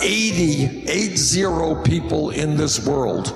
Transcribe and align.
80, 0.00 0.88
80 0.88 1.82
people 1.84 2.30
in 2.30 2.56
this 2.56 2.86
world 2.86 3.28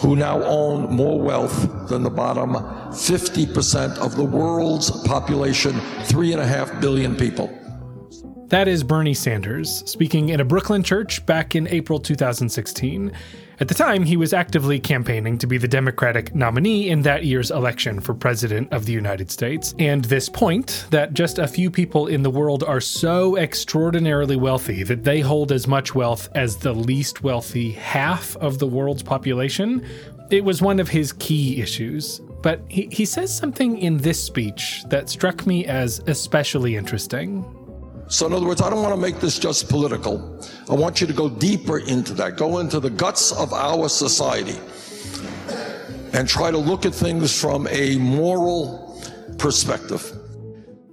who 0.00 0.14
now 0.14 0.42
own 0.44 0.94
more 0.94 1.20
wealth 1.20 1.88
than 1.88 2.02
the 2.02 2.10
bottom 2.10 2.52
50% 2.52 3.98
of 3.98 4.16
the 4.16 4.24
world's 4.24 4.90
population, 5.02 5.80
three 6.04 6.32
and 6.32 6.40
a 6.40 6.46
half 6.46 6.80
billion 6.80 7.16
people. 7.16 7.52
That 8.48 8.66
is 8.66 8.82
Bernie 8.82 9.12
Sanders 9.12 9.82
speaking 9.84 10.30
in 10.30 10.40
a 10.40 10.44
Brooklyn 10.44 10.82
church 10.82 11.24
back 11.26 11.54
in 11.54 11.68
April 11.68 12.00
2016. 12.00 13.12
At 13.60 13.68
the 13.68 13.74
time, 13.74 14.04
he 14.04 14.16
was 14.16 14.32
actively 14.32 14.80
campaigning 14.80 15.36
to 15.36 15.46
be 15.46 15.58
the 15.58 15.68
Democratic 15.68 16.34
nominee 16.34 16.88
in 16.88 17.02
that 17.02 17.24
year's 17.24 17.50
election 17.50 18.00
for 18.00 18.14
President 18.14 18.72
of 18.72 18.86
the 18.86 18.92
United 18.92 19.30
States. 19.30 19.74
And 19.78 20.02
this 20.06 20.30
point 20.30 20.86
that 20.88 21.12
just 21.12 21.38
a 21.38 21.46
few 21.46 21.70
people 21.70 22.06
in 22.06 22.22
the 22.22 22.30
world 22.30 22.64
are 22.64 22.80
so 22.80 23.36
extraordinarily 23.36 24.36
wealthy 24.36 24.82
that 24.82 25.04
they 25.04 25.20
hold 25.20 25.52
as 25.52 25.66
much 25.66 25.94
wealth 25.94 26.30
as 26.34 26.56
the 26.56 26.72
least 26.72 27.22
wealthy 27.22 27.72
half 27.72 28.34
of 28.36 28.58
the 28.58 28.66
world's 28.66 29.02
population, 29.02 29.86
it 30.30 30.42
was 30.42 30.62
one 30.62 30.80
of 30.80 30.88
his 30.88 31.12
key 31.12 31.60
issues. 31.60 32.22
But 32.40 32.62
he, 32.68 32.88
he 32.90 33.04
says 33.04 33.36
something 33.36 33.76
in 33.76 33.98
this 33.98 34.24
speech 34.24 34.84
that 34.86 35.10
struck 35.10 35.46
me 35.46 35.66
as 35.66 35.98
especially 36.06 36.76
interesting. 36.76 37.44
So, 38.10 38.26
in 38.26 38.32
other 38.32 38.46
words, 38.46 38.62
I 38.62 38.70
don't 38.70 38.82
want 38.82 38.94
to 38.94 39.00
make 39.00 39.20
this 39.20 39.38
just 39.38 39.68
political. 39.68 40.42
I 40.70 40.74
want 40.74 41.00
you 41.00 41.06
to 41.06 41.12
go 41.12 41.28
deeper 41.28 41.78
into 41.78 42.14
that, 42.14 42.38
go 42.38 42.58
into 42.58 42.80
the 42.80 42.88
guts 42.88 43.32
of 43.32 43.52
our 43.52 43.88
society, 43.90 44.58
and 46.14 46.26
try 46.26 46.50
to 46.50 46.56
look 46.56 46.86
at 46.86 46.94
things 46.94 47.38
from 47.38 47.68
a 47.68 47.96
moral 47.96 48.98
perspective. 49.36 50.10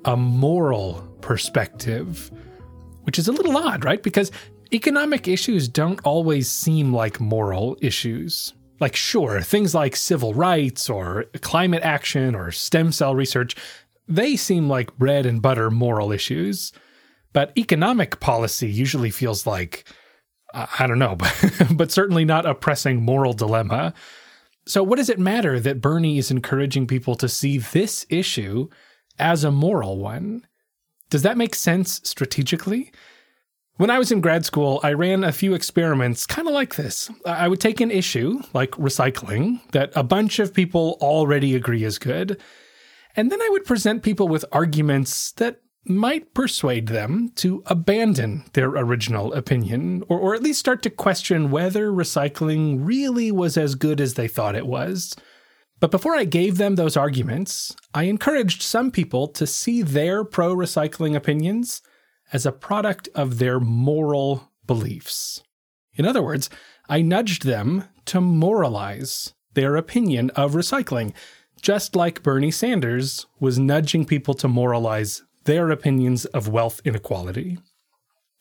A 0.04 0.18
moral 0.18 1.08
perspective, 1.22 2.32
which 3.04 3.18
is 3.18 3.30
a 3.30 3.32
little 3.32 3.56
odd, 3.56 3.86
right? 3.86 4.04
Because 4.04 4.30
economic 4.74 5.30
issues 5.30 5.70
don't 5.70 6.02
always 6.04 6.52
seem 6.52 6.94
like 6.94 7.22
moral 7.22 7.78
issues. 7.82 8.54
Like, 8.82 8.96
sure, 8.98 9.40
things 9.42 9.74
like 9.74 9.96
civil 9.96 10.34
rights 10.34 10.90
or 10.90 11.28
climate 11.40 11.84
action 11.84 12.36
or 12.36 12.52
stem 12.52 12.92
cell 12.92 13.16
research, 13.16 13.56
they 14.06 14.36
seem 14.36 14.68
like 14.68 14.98
bread 14.98 15.26
and 15.26 15.42
butter 15.42 15.72
moral 15.72 16.12
issues. 16.12 16.74
But 17.36 17.52
economic 17.58 18.22
policy 18.22 18.72
usually 18.72 19.10
feels 19.10 19.46
like, 19.46 19.84
I 20.54 20.88
don't 20.88 21.00
know, 21.00 21.16
but, 21.18 21.54
but 21.72 21.92
certainly 21.92 22.24
not 22.24 22.46
a 22.46 22.56
pressing 22.56 23.04
moral 23.04 23.34
dilemma. 23.34 23.94
So, 24.66 24.82
what 24.82 24.96
does 24.96 25.10
it 25.10 25.20
matter 25.20 25.60
that 25.60 25.82
Bernie 25.82 26.18
is 26.18 26.32
encouraging 26.32 26.88
people 26.88 27.16
to 27.16 27.28
see 27.28 27.58
this 27.58 28.06
issue 28.10 28.70
as 29.20 29.44
a 29.44 29.52
moral 29.52 29.98
one? 29.98 30.48
Does 31.10 31.24
that 31.24 31.38
make 31.38 31.56
sense 31.56 32.00
strategically? 32.06 32.94
When 33.76 33.90
I 33.90 34.00
was 34.00 34.14
in 34.14 34.22
grad 34.22 34.46
school, 34.46 34.80
I 34.82 34.94
ran 34.94 35.26
a 35.26 35.34
few 35.34 35.54
experiments 35.54 36.26
kind 36.26 36.48
of 36.48 36.54
like 36.54 36.76
this. 36.76 37.12
I 37.26 37.50
would 37.50 37.60
take 37.60 37.82
an 37.82 37.92
issue, 37.92 38.42
like 38.54 38.72
recycling, 38.72 39.60
that 39.74 39.92
a 39.94 40.04
bunch 40.04 40.40
of 40.40 40.54
people 40.54 40.98
already 41.02 41.54
agree 41.54 41.84
is 41.84 42.00
good, 42.00 42.42
and 43.14 43.30
then 43.30 43.42
I 43.42 43.50
would 43.52 43.66
present 43.66 44.04
people 44.04 44.30
with 44.30 44.46
arguments 44.54 45.34
that 45.34 45.60
might 45.88 46.34
persuade 46.34 46.88
them 46.88 47.32
to 47.36 47.64
abandon 47.68 48.44
their 48.54 48.70
original 48.70 49.34
opinion, 49.34 50.04
or, 50.08 50.20
or 50.20 50.36
at 50.36 50.44
least 50.44 50.60
start 50.60 50.82
to 50.84 50.90
question 50.90 51.52
whether 51.52 51.92
recycling 51.92 52.86
really 52.86 53.32
was 53.32 53.58
as 53.58 53.76
good 53.76 54.02
as 54.02 54.16
they 54.16 54.28
thought 54.28 54.56
it 54.56 54.68
was. 54.68 55.16
But 55.80 55.92
before 55.92 56.16
I 56.16 56.24
gave 56.26 56.58
them 56.58 56.76
those 56.76 56.98
arguments, 56.98 57.76
I 57.94 58.04
encouraged 58.04 58.62
some 58.62 58.92
people 58.92 59.28
to 59.30 59.46
see 59.46 59.82
their 59.82 60.24
pro 60.24 60.56
recycling 60.56 61.16
opinions 61.16 61.82
as 62.34 62.46
a 62.46 62.52
product 62.52 63.10
of 63.14 63.38
their 63.38 63.60
moral 63.60 64.52
beliefs. 64.66 65.44
In 65.94 66.06
other 66.06 66.24
words, 66.24 66.50
I 66.90 67.02
nudged 67.02 67.44
them 67.44 67.86
to 68.06 68.22
moralize 68.22 69.34
their 69.54 69.76
opinion 69.76 70.30
of 70.32 70.54
recycling, 70.54 71.14
just 71.62 71.96
like 71.96 72.24
Bernie 72.24 72.52
Sanders 72.52 73.26
was 73.40 73.60
nudging 73.60 74.06
people 74.06 74.34
to 74.36 74.48
moralize 74.48 75.24
their 75.46 75.72
opinions 75.72 76.26
of 76.26 76.48
wealth 76.48 76.82
inequality. 76.86 77.58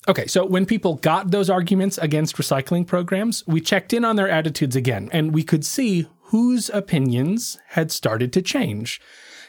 Okay, 0.06 0.26
so 0.26 0.44
when 0.44 0.66
people 0.66 0.96
got 0.96 1.30
those 1.30 1.48
arguments 1.48 1.96
against 1.96 2.36
recycling 2.36 2.86
programs, 2.86 3.42
we 3.46 3.60
checked 3.60 3.94
in 3.94 4.04
on 4.04 4.16
their 4.16 4.28
attitudes 4.28 4.76
again, 4.76 5.08
and 5.12 5.32
we 5.32 5.42
could 5.42 5.64
see 5.64 6.06
whose 6.24 6.68
opinions 6.70 7.58
had 7.68 7.90
started 7.90 8.32
to 8.34 8.42
change. 8.42 9.00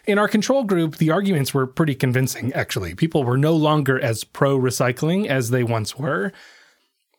In 0.06 0.20
our 0.20 0.28
control 0.28 0.64
group, 0.64 0.98
the 0.98 1.12
arguments 1.12 1.54
were 1.54 1.66
pretty 1.68 1.96
convincing, 1.96 2.54
actually. 2.54 2.94
People 2.94 3.24
were 3.24 3.38
no 3.38 3.54
longer 3.54 4.00
as 4.00 4.24
pro 4.24 4.58
recycling 4.58 5.26
as 5.26 5.50
they 5.50 5.64
once 5.64 5.98
were. 5.98 6.32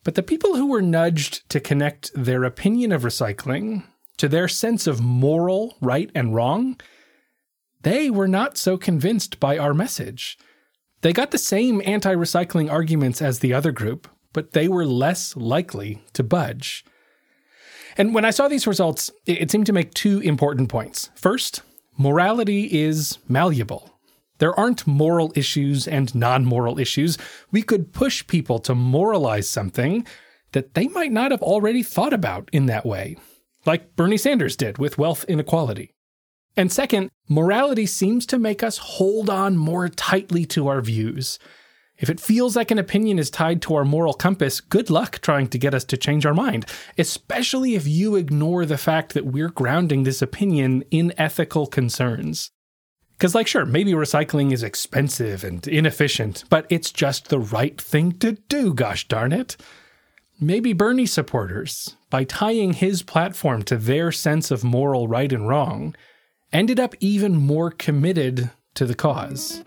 But 0.05 0.15
the 0.15 0.23
people 0.23 0.55
who 0.55 0.67
were 0.67 0.83
nudged 0.83 1.49
to 1.51 1.59
connect 1.59 2.13
their 2.15 2.45
opinion 2.45 2.93
of 2.93 3.03
recycling 3.03 3.83
to 4.19 4.29
their 4.29 4.47
sense 4.47 4.87
of 4.87 5.01
moral 5.01 5.77
right 5.81 6.11
and 6.15 6.35
wrong 6.35 6.79
they 7.83 8.11
were 8.11 8.29
not 8.29 8.57
so 8.57 8.77
convinced 8.77 9.39
by 9.39 9.59
our 9.59 9.75
message. 9.75 10.39
They 11.03 11.13
got 11.13 11.31
the 11.31 11.39
same 11.39 11.83
anti 11.85 12.15
recycling 12.15 12.71
arguments 12.71 13.23
as 13.23 13.39
the 13.39 13.55
other 13.55 13.73
group, 13.73 14.09
but 14.33 14.53
they 14.53 14.69
were 14.69 14.87
less 14.87 15.37
likely 15.37 16.03
to 16.15 16.23
budge. 16.23 16.85
And 17.97 18.15
when 18.15 18.25
I 18.25 18.31
saw 18.31 18.49
these 18.49 18.67
results, 18.67 19.11
it 19.25 19.51
seemed 19.51 19.67
to 19.67 19.73
make 19.73 19.95
two 19.95 20.21
important 20.21 20.69
points. 20.69 21.11
First, 21.15 21.63
morality 21.97 22.65
is 22.65 23.19
malleable. 23.29 23.97
There 24.39 24.59
aren't 24.59 24.87
moral 24.87 25.33
issues 25.35 25.89
and 25.89 26.15
non 26.15 26.45
moral 26.45 26.79
issues. 26.79 27.17
We 27.51 27.63
could 27.63 27.93
push 27.93 28.27
people 28.27 28.59
to 28.61 28.75
moralize 28.75 29.49
something 29.49 30.07
that 30.53 30.75
they 30.75 30.89
might 30.89 31.13
not 31.13 31.31
have 31.31 31.43
already 31.43 31.83
thought 31.83 32.13
about 32.13 32.49
in 32.53 32.67
that 32.67 32.85
way, 32.85 33.17
like 33.65 33.97
Bernie 33.97 34.19
Sanders 34.19 34.57
did 34.57 34.79
with 34.79 34.99
wealth 34.99 35.25
inequality. 35.29 35.96
And 36.57 36.73
second, 36.73 37.11
morality 37.29 37.85
seems 37.87 38.25
to 38.27 38.39
make 38.39 38.63
us 38.63 38.79
hold 38.79 39.29
on 39.29 39.57
more 39.57 39.89
tightly 39.89 40.47
to 40.47 40.69
our 40.69 40.81
views. 40.81 41.39
If 41.99 42.11
it 42.11 42.21
feels 42.21 42.57
like 42.57 42.71
an 42.71 42.79
opinion 42.79 43.19
is 43.19 43.31
tied 43.31 43.63
to 43.63 43.75
our 43.75 43.85
moral 43.85 44.15
compass, 44.15 44.61
good 44.61 44.91
luck 44.91 45.19
trying 45.21 45.49
to 45.49 45.59
get 45.59 45.75
us 45.75 45.85
to 45.85 45.97
change 45.97 46.27
our 46.27 46.35
mind, 46.35 46.67
especially 46.99 47.75
if 47.75 47.87
you 47.87 48.17
ignore 48.17 48.67
the 48.67 48.79
fact 48.79 49.15
that 49.15 49.27
we're 49.27 49.49
grounding 49.49 50.03
this 50.03 50.21
opinion 50.21 50.85
in 50.91 51.15
ethical 51.17 51.67
concerns. 51.67 52.51
Because, 53.13 53.35
like, 53.35 53.47
sure, 53.47 53.65
maybe 53.65 53.93
recycling 53.93 54.53
is 54.53 54.63
expensive 54.63 55.43
and 55.43 55.67
inefficient, 55.67 56.45
but 56.51 56.67
it's 56.69 56.93
just 56.93 57.29
the 57.29 57.39
right 57.39 57.81
thing 57.81 58.13
to 58.19 58.33
do, 58.33 58.75
gosh 58.75 59.09
darn 59.09 59.33
it. 59.33 59.57
Maybe 60.39 60.75
Bernie 60.75 61.07
supporters, 61.07 61.97
by 62.11 62.25
tying 62.25 62.75
his 62.75 63.03
platform 63.03 63.63
to 63.65 63.79
their 63.79 64.13
sense 64.13 64.51
of 64.51 64.63
moral 64.63 65.09
right 65.09 65.33
and 65.33 65.49
wrong, 65.49 65.97
ended 66.57 66.81
up 66.81 66.95
even 67.01 67.37
more 67.37 67.71
committed 67.71 68.51
to 68.75 68.87
the 68.87 68.95
cause. 68.95 69.63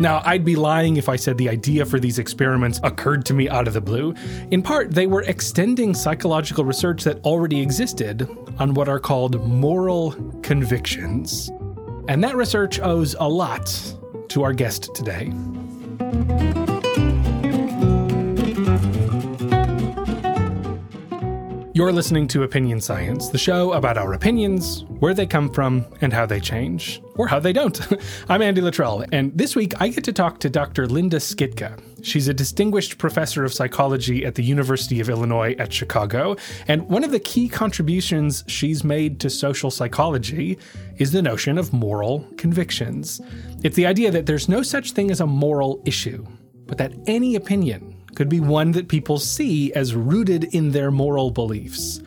Now, 0.00 0.22
I'd 0.24 0.42
be 0.42 0.56
lying 0.56 0.96
if 0.96 1.06
I 1.06 1.16
said 1.16 1.36
the 1.36 1.50
idea 1.50 1.84
for 1.84 2.00
these 2.00 2.18
experiments 2.18 2.80
occurred 2.82 3.26
to 3.26 3.34
me 3.34 3.48
out 3.50 3.68
of 3.68 3.74
the 3.74 3.82
blue. 3.82 4.14
In 4.50 4.62
part, 4.62 4.92
they 4.92 5.06
were 5.06 5.20
extending 5.22 5.92
psychological 5.92 6.64
research 6.64 7.04
that 7.04 7.22
already 7.24 7.60
existed 7.60 8.26
on 8.58 8.72
what 8.72 8.88
are 8.88 8.98
called 8.98 9.46
moral 9.46 10.12
convictions. 10.42 11.50
And 12.08 12.24
that 12.24 12.36
research 12.36 12.80
owes 12.80 13.14
a 13.20 13.28
lot 13.28 13.94
to 14.28 14.42
our 14.44 14.54
guest 14.54 14.94
today. 14.94 15.30
You're 21.82 21.90
listening 21.90 22.28
to 22.28 22.44
Opinion 22.44 22.80
Science, 22.80 23.28
the 23.30 23.38
show 23.38 23.72
about 23.72 23.98
our 23.98 24.12
opinions, 24.12 24.84
where 25.00 25.14
they 25.14 25.26
come 25.26 25.50
from, 25.50 25.84
and 26.00 26.12
how 26.12 26.26
they 26.26 26.38
change, 26.38 27.02
or 27.16 27.26
how 27.26 27.40
they 27.40 27.52
don't. 27.52 27.76
I'm 28.28 28.40
Andy 28.40 28.60
Luttrell, 28.60 29.04
and 29.10 29.36
this 29.36 29.56
week 29.56 29.72
I 29.80 29.88
get 29.88 30.04
to 30.04 30.12
talk 30.12 30.38
to 30.38 30.48
Dr. 30.48 30.86
Linda 30.86 31.16
Skitka. 31.16 31.82
She's 32.04 32.28
a 32.28 32.34
distinguished 32.34 32.98
professor 32.98 33.44
of 33.44 33.52
psychology 33.52 34.24
at 34.24 34.36
the 34.36 34.44
University 34.44 35.00
of 35.00 35.08
Illinois 35.08 35.56
at 35.58 35.72
Chicago, 35.72 36.36
and 36.68 36.88
one 36.88 37.02
of 37.02 37.10
the 37.10 37.18
key 37.18 37.48
contributions 37.48 38.44
she's 38.46 38.84
made 38.84 39.18
to 39.18 39.28
social 39.28 39.72
psychology 39.72 40.60
is 40.98 41.10
the 41.10 41.20
notion 41.20 41.58
of 41.58 41.72
moral 41.72 42.24
convictions. 42.36 43.20
It's 43.64 43.74
the 43.74 43.86
idea 43.86 44.12
that 44.12 44.26
there's 44.26 44.48
no 44.48 44.62
such 44.62 44.92
thing 44.92 45.10
as 45.10 45.20
a 45.20 45.26
moral 45.26 45.82
issue, 45.84 46.24
but 46.66 46.78
that 46.78 46.92
any 47.08 47.34
opinion, 47.34 47.91
could 48.14 48.28
be 48.28 48.40
one 48.40 48.72
that 48.72 48.88
people 48.88 49.18
see 49.18 49.72
as 49.74 49.94
rooted 49.94 50.44
in 50.54 50.70
their 50.70 50.90
moral 50.90 51.30
beliefs. 51.30 52.00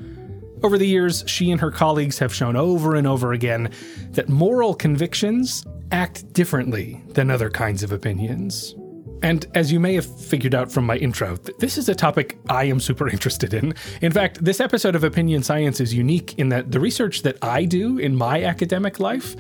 Over 0.64 0.78
the 0.78 0.88
years, 0.88 1.24
she 1.28 1.52
and 1.52 1.62
her 1.62 1.72
colleagues 1.72 2.18
have 2.20 2.34
shown 2.34 2.56
over 2.56 2.96
and 2.96 3.06
over 3.06 3.34
again 3.34 3.72
that 4.12 4.30
moral 4.30 4.74
convictions 4.74 5.66
act 5.92 6.32
differently 6.34 7.02
than 7.10 7.30
other 7.30 7.50
kinds 7.50 7.84
of 7.84 7.92
opinions. 7.92 8.76
And 9.22 9.46
as 9.56 9.72
you 9.72 9.80
may 9.80 9.96
have 9.96 10.06
figured 10.06 10.54
out 10.54 10.72
from 10.72 10.86
my 10.86 10.98
intro, 10.98 11.36
th- 11.36 11.58
this 11.58 11.78
is 11.78 11.90
a 11.90 11.96
topic 11.96 12.38
I 12.50 12.66
am 12.66 12.80
super 12.80 13.10
interested 13.16 13.54
in. 13.54 13.74
In 14.02 14.12
fact, 14.12 14.44
this 14.44 14.60
episode 14.60 14.96
of 14.96 15.04
Opinion 15.04 15.44
Science 15.44 15.80
is 15.80 15.94
unique 15.94 16.38
in 16.38 16.50
that 16.50 16.72
the 16.72 16.80
research 16.80 17.22
that 17.24 17.38
I 17.42 17.66
do 17.66 17.98
in 17.98 18.16
my 18.16 18.44
academic 18.44 19.00
life 19.00 19.36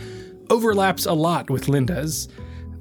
overlaps 0.49 1.05
a 1.05 1.13
lot 1.13 1.49
with 1.49 1.67
Linda's. 1.67 2.27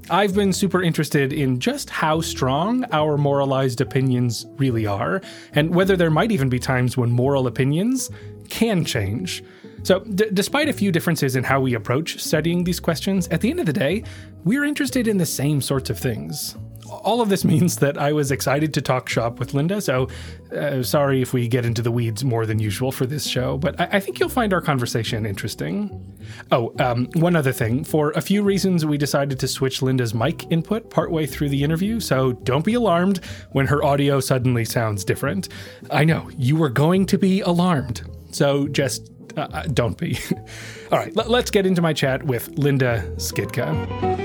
I've 0.09 0.35
been 0.35 0.53
super 0.53 0.83
interested 0.83 1.33
in 1.33 1.59
just 1.59 1.89
how 1.89 2.21
strong 2.21 2.85
our 2.91 3.17
moralized 3.17 3.81
opinions 3.81 4.45
really 4.57 4.85
are, 4.85 5.21
and 5.53 5.73
whether 5.73 5.97
there 5.97 6.11
might 6.11 6.31
even 6.31 6.47
be 6.47 6.59
times 6.59 6.95
when 6.95 7.09
moral 7.09 7.47
opinions 7.47 8.11
can 8.49 8.85
change. 8.85 9.43
So, 9.81 10.01
d- 10.01 10.29
despite 10.31 10.69
a 10.69 10.73
few 10.73 10.91
differences 10.91 11.35
in 11.35 11.43
how 11.43 11.59
we 11.59 11.73
approach 11.73 12.21
studying 12.21 12.63
these 12.63 12.79
questions, 12.79 13.27
at 13.29 13.41
the 13.41 13.49
end 13.49 13.59
of 13.59 13.65
the 13.65 13.73
day, 13.73 14.03
we're 14.43 14.63
interested 14.63 15.07
in 15.07 15.17
the 15.17 15.25
same 15.25 15.59
sorts 15.59 15.89
of 15.89 15.97
things 15.97 16.55
all 16.89 17.21
of 17.21 17.29
this 17.29 17.43
means 17.45 17.77
that 17.77 17.97
I 17.97 18.13
was 18.13 18.31
excited 18.31 18.73
to 18.73 18.81
talk 18.81 19.09
shop 19.09 19.39
with 19.39 19.53
Linda. 19.53 19.81
So 19.81 20.07
uh, 20.55 20.83
sorry 20.83 21.21
if 21.21 21.33
we 21.33 21.47
get 21.47 21.65
into 21.65 21.81
the 21.81 21.91
weeds 21.91 22.23
more 22.23 22.45
than 22.45 22.59
usual 22.59 22.91
for 22.91 23.05
this 23.05 23.25
show, 23.25 23.57
but 23.57 23.79
I, 23.79 23.89
I 23.93 23.99
think 23.99 24.19
you'll 24.19 24.29
find 24.29 24.53
our 24.53 24.61
conversation 24.61 25.25
interesting. 25.25 26.17
Oh, 26.51 26.73
um, 26.79 27.07
one 27.13 27.35
other 27.35 27.51
thing. 27.51 27.83
For 27.83 28.11
a 28.11 28.21
few 28.21 28.43
reasons, 28.43 28.85
we 28.85 28.97
decided 28.97 29.39
to 29.39 29.47
switch 29.47 29.81
Linda's 29.81 30.13
mic 30.13 30.49
input 30.51 30.89
partway 30.89 31.25
through 31.25 31.49
the 31.49 31.63
interview. 31.63 31.99
So 31.99 32.33
don't 32.33 32.65
be 32.65 32.73
alarmed 32.73 33.23
when 33.51 33.67
her 33.67 33.83
audio 33.83 34.19
suddenly 34.19 34.65
sounds 34.65 35.03
different. 35.03 35.49
I 35.91 36.03
know 36.03 36.29
you 36.37 36.55
were 36.55 36.69
going 36.69 37.05
to 37.07 37.17
be 37.17 37.41
alarmed. 37.41 38.03
So 38.31 38.67
just 38.67 39.11
uh, 39.37 39.47
uh 39.51 39.63
don't 39.63 39.97
be. 39.97 40.17
All 40.91 40.99
right, 40.99 41.15
l- 41.17 41.25
let's 41.27 41.51
get 41.51 41.65
into 41.65 41.81
my 41.81 41.93
chat 41.93 42.23
with 42.23 42.49
Linda 42.57 43.03
Skitka. 43.17 44.24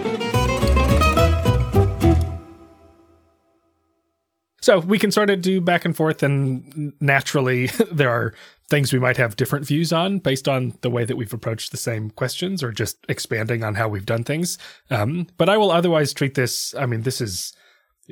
So 4.62 4.78
we 4.80 4.98
can 4.98 5.10
sort 5.10 5.30
of 5.30 5.40
do 5.42 5.60
back 5.60 5.84
and 5.84 5.96
forth, 5.96 6.22
and 6.22 6.92
naturally, 7.00 7.66
there 7.92 8.10
are 8.10 8.34
things 8.68 8.92
we 8.92 8.98
might 8.98 9.16
have 9.16 9.36
different 9.36 9.66
views 9.66 9.92
on 9.92 10.18
based 10.18 10.48
on 10.48 10.74
the 10.82 10.90
way 10.90 11.04
that 11.04 11.16
we've 11.16 11.32
approached 11.32 11.72
the 11.72 11.76
same 11.76 12.10
questions 12.10 12.62
or 12.62 12.70
just 12.70 12.98
expanding 13.08 13.64
on 13.64 13.74
how 13.74 13.88
we've 13.88 14.06
done 14.06 14.22
things. 14.22 14.58
Um, 14.90 15.26
but 15.36 15.48
I 15.48 15.56
will 15.56 15.72
otherwise 15.72 16.14
treat 16.14 16.34
this, 16.34 16.74
I 16.74 16.86
mean, 16.86 17.02
this 17.02 17.20
is. 17.20 17.52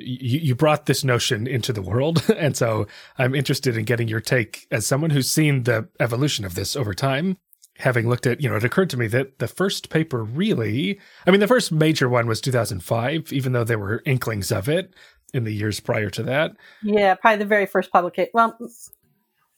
You, 0.01 0.39
you 0.39 0.55
brought 0.55 0.85
this 0.85 1.03
notion 1.03 1.45
into 1.45 1.73
the 1.73 1.81
world. 1.81 2.23
And 2.37 2.55
so 2.55 2.87
I'm 3.17 3.35
interested 3.35 3.75
in 3.75 3.83
getting 3.83 4.07
your 4.07 4.21
take 4.21 4.65
as 4.71 4.87
someone 4.87 5.09
who's 5.09 5.29
seen 5.29 5.63
the 5.63 5.89
evolution 5.99 6.45
of 6.45 6.55
this 6.55 6.77
over 6.77 6.93
time 6.93 7.35
having 7.79 8.07
looked 8.07 8.27
at, 8.27 8.41
you 8.41 8.49
know, 8.49 8.55
it 8.55 8.63
occurred 8.63 8.89
to 8.89 8.97
me 8.97 9.07
that 9.07 9.39
the 9.39 9.47
first 9.47 9.89
paper 9.89 10.23
really, 10.23 10.99
I 11.25 11.31
mean, 11.31 11.39
the 11.39 11.47
first 11.47 11.71
major 11.71 12.07
one 12.07 12.27
was 12.27 12.41
2005, 12.41 13.33
even 13.33 13.53
though 13.53 13.63
there 13.63 13.79
were 13.79 14.03
inklings 14.05 14.51
of 14.51 14.69
it 14.69 14.93
in 15.33 15.43
the 15.43 15.53
years 15.53 15.79
prior 15.79 16.09
to 16.11 16.23
that. 16.23 16.51
Yeah, 16.83 17.15
probably 17.15 17.39
the 17.39 17.45
very 17.45 17.65
first 17.65 17.91
publication. 17.91 18.31
Well, 18.33 18.57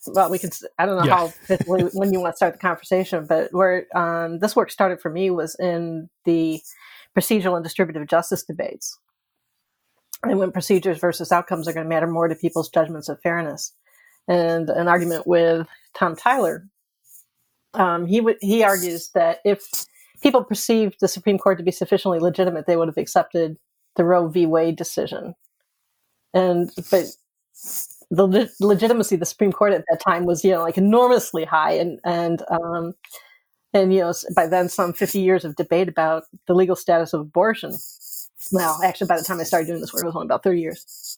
well, 0.08 0.30
we 0.30 0.40
could. 0.40 0.54
I 0.80 0.86
don't 0.86 0.98
know 0.98 1.06
yeah. 1.06 1.28
how 1.28 1.58
when 1.66 2.14
you 2.14 2.20
want 2.20 2.34
to 2.34 2.38
start 2.38 2.54
the 2.54 2.60
conversation, 2.60 3.26
but 3.28 3.54
where 3.54 3.86
um, 3.96 4.40
this 4.40 4.56
work 4.56 4.72
started 4.72 5.00
for 5.00 5.12
me 5.12 5.30
was 5.30 5.56
in 5.60 6.10
the 6.26 6.62
procedural 7.16 7.56
and 7.56 7.64
distributive 7.64 8.08
justice 8.08 8.44
debates, 8.44 8.98
and 10.24 10.40
when 10.40 10.52
procedures 10.52 10.98
versus 10.98 11.32
outcomes 11.32 11.68
are 11.68 11.74
going 11.74 11.86
to 11.86 11.90
matter 11.90 12.08
more 12.08 12.28
to 12.28 12.36
people's 12.36 12.70
judgments 12.70 13.10
of 13.10 13.22
fairness, 13.22 13.74
and 14.28 14.70
an 14.70 14.88
argument 14.88 15.28
with 15.28 15.68
Tom 15.96 16.16
Tyler. 16.16 16.68
Um, 17.74 18.06
he 18.06 18.18
w- 18.18 18.38
he 18.42 18.64
argues 18.64 19.12
that 19.14 19.40
if 19.46 19.64
people 20.22 20.44
perceived 20.44 20.98
the 21.00 21.08
Supreme 21.08 21.38
Court 21.38 21.58
to 21.60 21.64
be 21.64 21.72
sufficiently 21.72 22.20
legitimate, 22.20 22.66
they 22.66 22.76
would 22.76 22.90
have 22.90 22.98
accepted 22.98 23.58
the 23.96 24.04
Roe 24.04 24.28
v. 24.28 24.46
Wade 24.46 24.76
decision 24.76 25.36
and 26.34 26.72
but 26.90 27.06
the 28.10 28.28
le- 28.28 28.50
legitimacy 28.60 29.16
of 29.16 29.20
the 29.20 29.26
Supreme 29.26 29.54
Court 29.54 29.74
at 29.74 29.86
that 29.90 30.02
time 30.02 30.26
was 30.26 30.44
you 30.44 30.52
know 30.52 30.62
like 30.62 30.78
enormously 30.78 31.46
high, 31.46 31.72
and 31.72 32.00
and 32.04 32.44
um, 32.50 32.94
and 33.74 33.94
you 33.94 34.02
know 34.02 34.14
by 34.36 34.48
then 34.48 34.70
some 34.70 34.94
fifty 34.94 35.20
years 35.20 35.46
of 35.46 35.56
debate 35.56 35.88
about 35.88 36.24
the 36.48 36.54
legal 36.54 36.76
status 36.76 37.14
of 37.14 37.22
abortion. 37.22 37.74
Well, 38.52 38.80
actually, 38.84 39.08
by 39.08 39.18
the 39.18 39.24
time 39.24 39.40
I 39.40 39.44
started 39.44 39.68
doing 39.68 39.82
this 39.82 39.94
work, 39.94 40.04
it 40.04 40.08
was 40.08 40.16
only 40.16 40.26
about 40.26 40.44
thirty 40.44 40.62
years. 40.62 41.18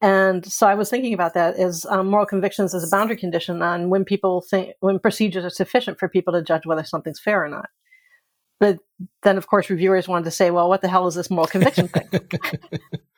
And 0.00 0.44
so 0.44 0.66
I 0.66 0.74
was 0.74 0.90
thinking 0.90 1.14
about 1.14 1.32
that 1.32 1.56
as 1.56 1.86
um, 1.86 2.08
moral 2.08 2.26
convictions 2.26 2.74
as 2.74 2.86
a 2.86 2.90
boundary 2.90 3.16
condition 3.16 3.62
on 3.62 3.88
when 3.88 4.04
people 4.04 4.42
think 4.42 4.74
when 4.80 4.98
procedures 4.98 5.44
are 5.44 5.50
sufficient 5.50 5.98
for 5.98 6.08
people 6.08 6.34
to 6.34 6.42
judge 6.42 6.66
whether 6.66 6.84
something's 6.84 7.18
fair 7.18 7.42
or 7.42 7.48
not. 7.48 7.70
But 8.60 8.80
then, 9.22 9.38
of 9.38 9.46
course, 9.46 9.70
reviewers 9.70 10.06
wanted 10.06 10.26
to 10.26 10.30
say, 10.30 10.50
"Well, 10.50 10.68
what 10.68 10.82
the 10.82 10.88
hell 10.88 11.06
is 11.06 11.14
this 11.14 11.30
moral 11.30 11.46
conviction 11.46 11.88
thing?" 11.88 12.08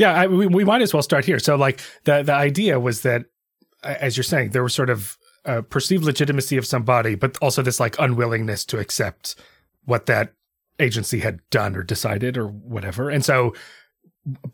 Yeah, 0.00 0.14
I, 0.14 0.26
we, 0.28 0.46
we 0.46 0.64
might 0.64 0.80
as 0.80 0.94
well 0.94 1.02
start 1.02 1.26
here. 1.26 1.38
So, 1.38 1.56
like 1.56 1.78
the 2.04 2.22
the 2.22 2.32
idea 2.32 2.80
was 2.80 3.02
that, 3.02 3.26
as 3.84 4.16
you're 4.16 4.24
saying, 4.24 4.52
there 4.52 4.62
was 4.62 4.74
sort 4.74 4.88
of 4.88 5.18
a 5.44 5.62
perceived 5.62 6.04
legitimacy 6.04 6.56
of 6.56 6.66
somebody, 6.66 7.16
but 7.16 7.36
also 7.42 7.60
this 7.60 7.78
like 7.78 7.98
unwillingness 7.98 8.64
to 8.64 8.78
accept 8.78 9.34
what 9.84 10.06
that 10.06 10.32
agency 10.78 11.18
had 11.18 11.40
done 11.50 11.76
or 11.76 11.82
decided 11.82 12.38
or 12.38 12.46
whatever. 12.46 13.10
And 13.10 13.22
so, 13.22 13.52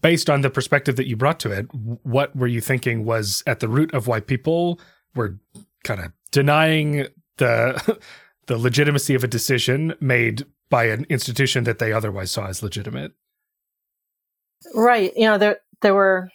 based 0.00 0.28
on 0.28 0.40
the 0.40 0.50
perspective 0.50 0.96
that 0.96 1.06
you 1.06 1.14
brought 1.14 1.38
to 1.40 1.52
it, 1.52 1.66
what 1.72 2.34
were 2.34 2.48
you 2.48 2.60
thinking 2.60 3.04
was 3.04 3.44
at 3.46 3.60
the 3.60 3.68
root 3.68 3.94
of 3.94 4.08
why 4.08 4.18
people 4.18 4.80
were 5.14 5.38
kind 5.84 6.00
of 6.00 6.10
denying 6.32 7.06
the 7.36 8.00
the 8.46 8.58
legitimacy 8.58 9.14
of 9.14 9.22
a 9.22 9.28
decision 9.28 9.94
made 10.00 10.44
by 10.70 10.86
an 10.86 11.06
institution 11.08 11.62
that 11.62 11.78
they 11.78 11.92
otherwise 11.92 12.32
saw 12.32 12.48
as 12.48 12.64
legitimate? 12.64 13.12
Right. 14.74 15.12
You 15.16 15.26
know, 15.26 15.38
there 15.38 15.60
there 15.82 15.94
were 15.94 16.30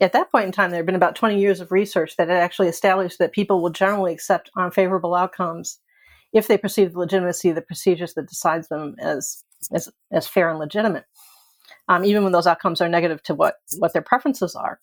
at 0.00 0.12
that 0.12 0.30
point 0.32 0.46
in 0.46 0.52
time 0.52 0.70
there 0.70 0.78
had 0.78 0.86
been 0.86 0.94
about 0.94 1.14
20 1.16 1.38
years 1.40 1.60
of 1.60 1.70
research 1.70 2.16
that 2.16 2.28
had 2.28 2.38
actually 2.38 2.68
established 2.68 3.18
that 3.18 3.32
people 3.32 3.62
will 3.62 3.70
generally 3.70 4.12
accept 4.12 4.50
unfavorable 4.56 5.14
outcomes 5.14 5.78
if 6.32 6.48
they 6.48 6.58
perceive 6.58 6.92
the 6.92 6.98
legitimacy 6.98 7.50
of 7.50 7.54
the 7.54 7.62
procedures 7.62 8.14
that 8.14 8.28
decides 8.28 8.68
them 8.68 8.96
as 8.98 9.44
as, 9.72 9.88
as 10.10 10.26
fair 10.26 10.50
and 10.50 10.58
legitimate, 10.58 11.04
um, 11.88 12.04
even 12.04 12.24
when 12.24 12.32
those 12.32 12.46
outcomes 12.48 12.80
are 12.80 12.88
negative 12.88 13.22
to 13.24 13.34
what 13.34 13.56
what 13.78 13.92
their 13.92 14.02
preferences 14.02 14.54
are. 14.56 14.80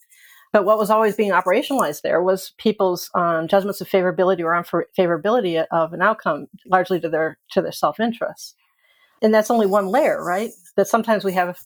But 0.51 0.65
what 0.65 0.79
was 0.79 0.89
always 0.89 1.15
being 1.15 1.31
operationalized 1.31 2.01
there 2.01 2.23
was 2.23 2.53
people's 2.57 3.11
um, 3.13 3.47
judgments 3.47 3.81
of 3.81 3.89
favorability 3.89 4.41
or 4.41 4.53
unfavorability 4.53 5.63
of 5.71 5.93
an 5.93 6.01
outcome, 6.01 6.47
largely 6.65 6.99
to 7.01 7.09
their 7.09 7.37
to 7.51 7.61
their 7.61 7.71
self 7.71 7.99
interest. 7.99 8.55
And 9.21 9.33
that's 9.33 9.51
only 9.51 9.67
one 9.67 9.87
layer, 9.87 10.23
right? 10.23 10.51
That 10.77 10.87
sometimes 10.87 11.23
we 11.23 11.33
have 11.33 11.59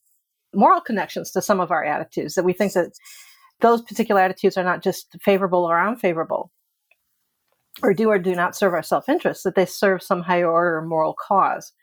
moral 0.53 0.81
connections 0.81 1.31
to 1.31 1.41
some 1.41 1.59
of 1.59 1.71
our 1.71 1.83
attitudes, 1.83 2.35
that 2.35 2.43
we 2.43 2.53
think 2.53 2.73
that 2.73 2.91
those 3.61 3.81
particular 3.81 4.21
attitudes 4.21 4.57
are 4.57 4.63
not 4.63 4.83
just 4.83 5.15
favorable 5.21 5.65
or 5.65 5.79
unfavorable, 5.79 6.51
or 7.81 7.93
do 7.93 8.09
or 8.09 8.19
do 8.19 8.35
not 8.35 8.55
serve 8.55 8.73
our 8.73 8.83
self 8.83 9.09
interest, 9.09 9.43
that 9.43 9.55
they 9.55 9.65
serve 9.65 10.03
some 10.03 10.21
higher 10.21 10.49
order 10.49 10.81
moral 10.81 11.15
cause. 11.19 11.73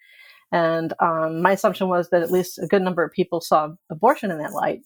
And 0.53 0.93
um, 1.00 1.43
my 1.43 1.53
assumption 1.53 1.89
was 1.89 2.11
that 2.11 2.23
at 2.23 2.31
least 2.31 2.59
a 2.59 2.67
good 2.67 2.83
number 2.83 3.05
of 3.05 3.12
people 3.12 3.41
saw 3.41 3.71
abortion 3.91 4.31
in 4.31 4.39
that 4.39 4.53
light. 4.53 4.81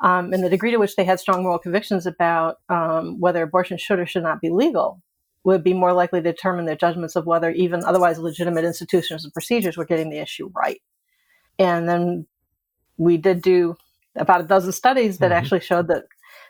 Um, 0.00 0.32
and 0.32 0.42
the 0.42 0.48
degree 0.48 0.70
to 0.70 0.78
which 0.78 0.96
they 0.96 1.04
had 1.04 1.20
strong 1.20 1.42
moral 1.42 1.58
convictions 1.58 2.06
about 2.06 2.56
um, 2.68 3.20
whether 3.20 3.42
abortion 3.42 3.76
should 3.76 3.98
or 3.98 4.06
should 4.06 4.22
not 4.22 4.40
be 4.40 4.48
legal 4.48 5.02
would 5.44 5.62
be 5.62 5.74
more 5.74 5.92
likely 5.92 6.20
to 6.20 6.32
determine 6.32 6.66
their 6.66 6.76
judgments 6.76 7.16
of 7.16 7.26
whether 7.26 7.50
even 7.50 7.84
otherwise 7.84 8.18
legitimate 8.18 8.64
institutions 8.64 9.24
and 9.24 9.32
procedures 9.32 9.76
were 9.76 9.84
getting 9.84 10.10
the 10.10 10.18
issue 10.18 10.50
right. 10.54 10.80
And 11.58 11.88
then 11.88 12.26
we 13.00 13.16
did 13.16 13.40
do 13.40 13.74
about 14.14 14.42
a 14.42 14.44
dozen 14.44 14.72
studies 14.72 15.18
that 15.18 15.30
mm-hmm. 15.30 15.38
actually 15.38 15.60
showed 15.60 15.88
that 15.88 16.04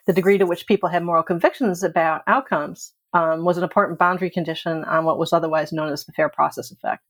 the 0.07 0.13
degree 0.13 0.37
to 0.37 0.47
which 0.47 0.67
people 0.67 0.89
had 0.89 1.05
moral 1.05 1.23
convictions 1.23 1.83
about 1.83 2.23
outcomes 2.27 2.93
um, 3.15 3.45
was 3.45 3.57
an 3.57 3.63
important 3.63 3.99
boundary 3.99 4.31
condition 4.31 4.85
on 4.85 5.05
what 5.05 5.19
was 5.19 5.33
otherwise 5.33 5.73
known 5.73 5.93
as 5.93 6.05
the 6.05 6.13
fair 6.13 6.29
process 6.29 6.71
effect. 6.71 7.03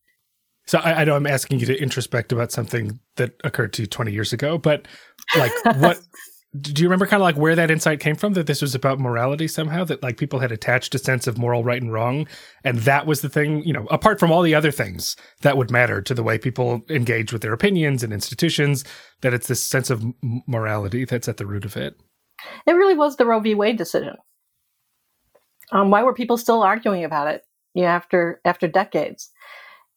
So 0.67 0.77
I, 0.79 1.01
I, 1.01 1.03
know 1.05 1.15
I'm 1.15 1.25
asking 1.25 1.59
you 1.59 1.65
to 1.65 1.77
introspect 1.77 2.31
about 2.31 2.51
something 2.51 2.99
that 3.15 3.33
occurred 3.43 3.73
to 3.73 3.83
you 3.83 3.87
20 3.87 4.11
years 4.11 4.31
ago, 4.31 4.59
but 4.59 4.87
like 5.35 5.51
what 5.77 5.99
do 6.59 6.81
you 6.81 6.89
remember 6.89 7.05
kind 7.07 7.21
of 7.21 7.25
like 7.25 7.37
where 7.37 7.55
that 7.55 7.71
insight 7.71 8.01
came 8.01 8.15
from? 8.15 8.33
That 8.33 8.45
this 8.45 8.61
was 8.61 8.75
about 8.75 8.99
morality 8.99 9.47
somehow? 9.47 9.85
That 9.85 10.03
like 10.03 10.17
people 10.17 10.39
had 10.39 10.51
attached 10.51 10.93
a 10.93 10.99
sense 10.99 11.25
of 11.25 11.37
moral 11.37 11.63
right 11.63 11.81
and 11.81 11.93
wrong 11.93 12.27
and 12.63 12.79
that 12.79 13.05
was 13.05 13.21
the 13.21 13.29
thing 13.29 13.63
you 13.63 13.71
know 13.71 13.85
apart 13.89 14.19
from 14.19 14.31
all 14.31 14.41
the 14.41 14.55
other 14.55 14.71
things 14.71 15.15
that 15.41 15.55
would 15.55 15.71
matter 15.71 16.01
to 16.01 16.13
the 16.13 16.23
way 16.23 16.37
people 16.37 16.81
engage 16.89 17.31
with 17.31 17.41
their 17.41 17.53
opinions 17.53 18.03
and 18.03 18.11
institutions 18.11 18.83
that 19.21 19.33
it's 19.33 19.47
this 19.47 19.65
sense 19.65 19.89
of 19.89 20.03
morality 20.45 21.05
that's 21.05 21.29
at 21.29 21.37
the 21.37 21.45
root 21.45 21.63
of 21.63 21.77
it? 21.77 21.95
It 22.65 22.73
really 22.73 22.95
was 22.95 23.15
the 23.15 23.25
roe 23.25 23.39
v. 23.39 23.55
Wade 23.55 23.77
decision. 23.77 24.15
Um, 25.71 25.89
why 25.89 26.03
were 26.03 26.13
people 26.13 26.37
still 26.37 26.63
arguing 26.63 27.05
about 27.05 27.27
it 27.27 27.43
you 27.73 27.83
know, 27.83 27.87
after 27.87 28.41
after 28.43 28.67
decades? 28.67 29.29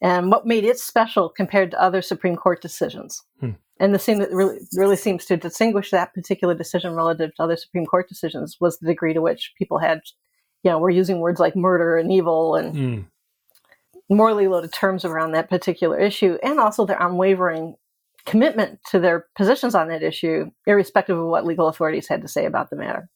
And 0.00 0.30
what 0.30 0.46
made 0.46 0.64
it 0.64 0.78
special 0.78 1.30
compared 1.30 1.70
to 1.70 1.80
other 1.80 2.02
supreme 2.02 2.37
court 2.37 2.61
decisions? 2.61 3.23
Hmm. 3.40 3.52
And 3.81 3.93
the 3.93 3.99
thing 3.99 4.21
that 4.21 4.31
really 4.31 4.59
really 4.76 4.97
seems 4.97 5.25
to 5.26 5.37
distinguish 5.37 5.90
that 5.90 6.14
particular 6.14 6.54
decision 6.54 6.95
relative 6.95 7.35
to 7.35 7.43
other 7.43 7.57
Supreme 7.57 7.87
Court 7.87 8.09
decisions 8.09 8.57
was 8.61 8.78
the 8.78 8.87
degree 8.87 9.14
to 9.14 9.21
which 9.21 9.52
people 9.59 9.78
had, 9.78 10.00
you 10.62 10.71
know, 10.71 10.78
were 10.78 10.90
using 10.90 11.19
words 11.19 11.40
like 11.40 11.57
murder 11.57 11.97
and 11.97 12.12
evil 12.12 12.54
and 12.54 12.75
mm. 12.75 13.04
morally 14.09 14.47
loaded 14.47 14.73
terms 14.73 15.04
around 15.04 15.33
that 15.33 15.50
particular 15.50 15.99
issue, 15.99 16.38
and 16.43 16.61
also 16.61 16.87
their 16.87 17.00
unwavering 17.00 17.75
commitment 18.26 18.78
to 18.90 18.99
their 18.99 19.26
positions 19.37 19.75
on 19.75 19.88
that 19.88 20.02
issue, 20.02 20.50
irrespective 20.66 21.19
of 21.19 21.26
what 21.26 21.45
legal 21.45 21.69
authorities 21.69 22.09
had 22.09 22.23
to 22.23 22.28
say 22.28 22.47
about 22.47 22.71
the 22.71 22.76
matter. 22.76 23.09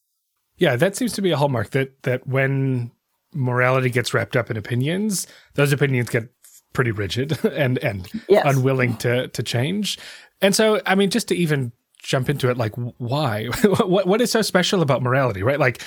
Yeah, 0.59 0.75
that 0.77 0.97
seems 0.97 1.13
to 1.15 1.23
be 1.23 1.31
a 1.31 1.37
hallmark 1.37 1.71
that 1.71 2.03
that 2.03 2.27
when 2.27 2.91
morality 3.33 3.91
gets 3.91 4.13
wrapped 4.13 4.37
up 4.37 4.51
in 4.51 4.57
opinions, 4.57 5.27
those 5.55 5.73
opinions 5.73 6.09
get 6.09 6.29
pretty 6.79 6.93
rigid 6.93 7.45
and 7.65 7.77
and 7.79 8.09
Yes. 8.29 8.45
unwilling 8.47 8.97
to 8.99 9.27
to 9.27 9.43
change. 9.43 9.99
And 10.41 10.55
so, 10.55 10.81
I 10.87 10.95
mean, 10.95 11.11
just 11.11 11.27
to 11.29 11.35
even 11.35 11.73
jump 12.01 12.31
into 12.31 12.49
it, 12.49 12.57
like, 12.57 12.73
why? 12.99 13.47
what 13.65 14.07
what 14.07 14.21
is 14.21 14.31
so 14.31 14.43
special 14.43 14.81
about 14.81 15.03
morality, 15.03 15.43
right? 15.43 15.59
Like, 15.59 15.83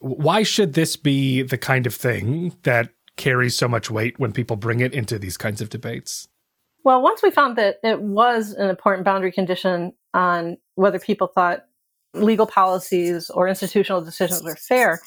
why 0.00 0.42
should 0.42 0.74
this 0.74 0.96
be 0.96 1.42
the 1.42 1.56
kind 1.56 1.86
of 1.86 1.94
thing 1.94 2.56
that 2.64 2.90
carries 3.16 3.56
so 3.56 3.68
much 3.68 3.92
weight 3.92 4.18
when 4.18 4.32
people 4.32 4.56
bring 4.56 4.80
it 4.80 4.92
into 4.92 5.20
these 5.20 5.36
kinds 5.36 5.60
of 5.60 5.70
debates? 5.70 6.26
Well, 6.82 7.00
once 7.00 7.22
we 7.22 7.30
found 7.30 7.54
that 7.56 7.76
it 7.84 8.00
was 8.02 8.54
an 8.54 8.68
important 8.70 9.04
boundary 9.04 9.30
condition 9.30 9.92
on 10.14 10.56
whether 10.74 10.98
people 10.98 11.28
thought 11.28 11.64
legal 12.12 12.46
policies 12.46 13.30
or 13.30 13.46
institutional 13.46 14.00
decisions 14.00 14.42
were 14.42 14.56
fair, 14.56 14.98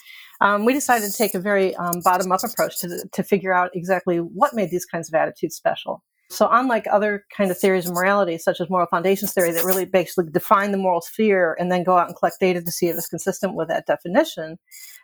um, 0.41 0.65
we 0.65 0.73
decided 0.73 1.09
to 1.09 1.17
take 1.17 1.35
a 1.35 1.39
very 1.39 1.75
um, 1.75 2.01
bottom 2.03 2.31
up 2.31 2.41
approach 2.43 2.79
to, 2.79 3.07
to 3.13 3.23
figure 3.23 3.53
out 3.53 3.69
exactly 3.73 4.17
what 4.17 4.53
made 4.53 4.71
these 4.71 4.85
kinds 4.85 5.07
of 5.07 5.13
attitudes 5.13 5.55
special. 5.55 6.03
So, 6.29 6.47
unlike 6.49 6.85
other 6.89 7.25
kind 7.35 7.51
of 7.51 7.57
theories 7.57 7.87
of 7.87 7.93
morality, 7.93 8.37
such 8.37 8.61
as 8.61 8.69
moral 8.69 8.87
foundations 8.87 9.33
theory, 9.33 9.51
that 9.51 9.65
really 9.65 9.85
basically 9.85 10.31
define 10.31 10.71
the 10.71 10.77
moral 10.77 11.01
sphere 11.01 11.55
and 11.59 11.71
then 11.71 11.83
go 11.83 11.97
out 11.97 12.07
and 12.07 12.15
collect 12.15 12.39
data 12.39 12.61
to 12.61 12.71
see 12.71 12.87
if 12.87 12.95
it's 12.95 13.07
consistent 13.07 13.53
with 13.53 13.67
that 13.67 13.85
definition, 13.85 14.57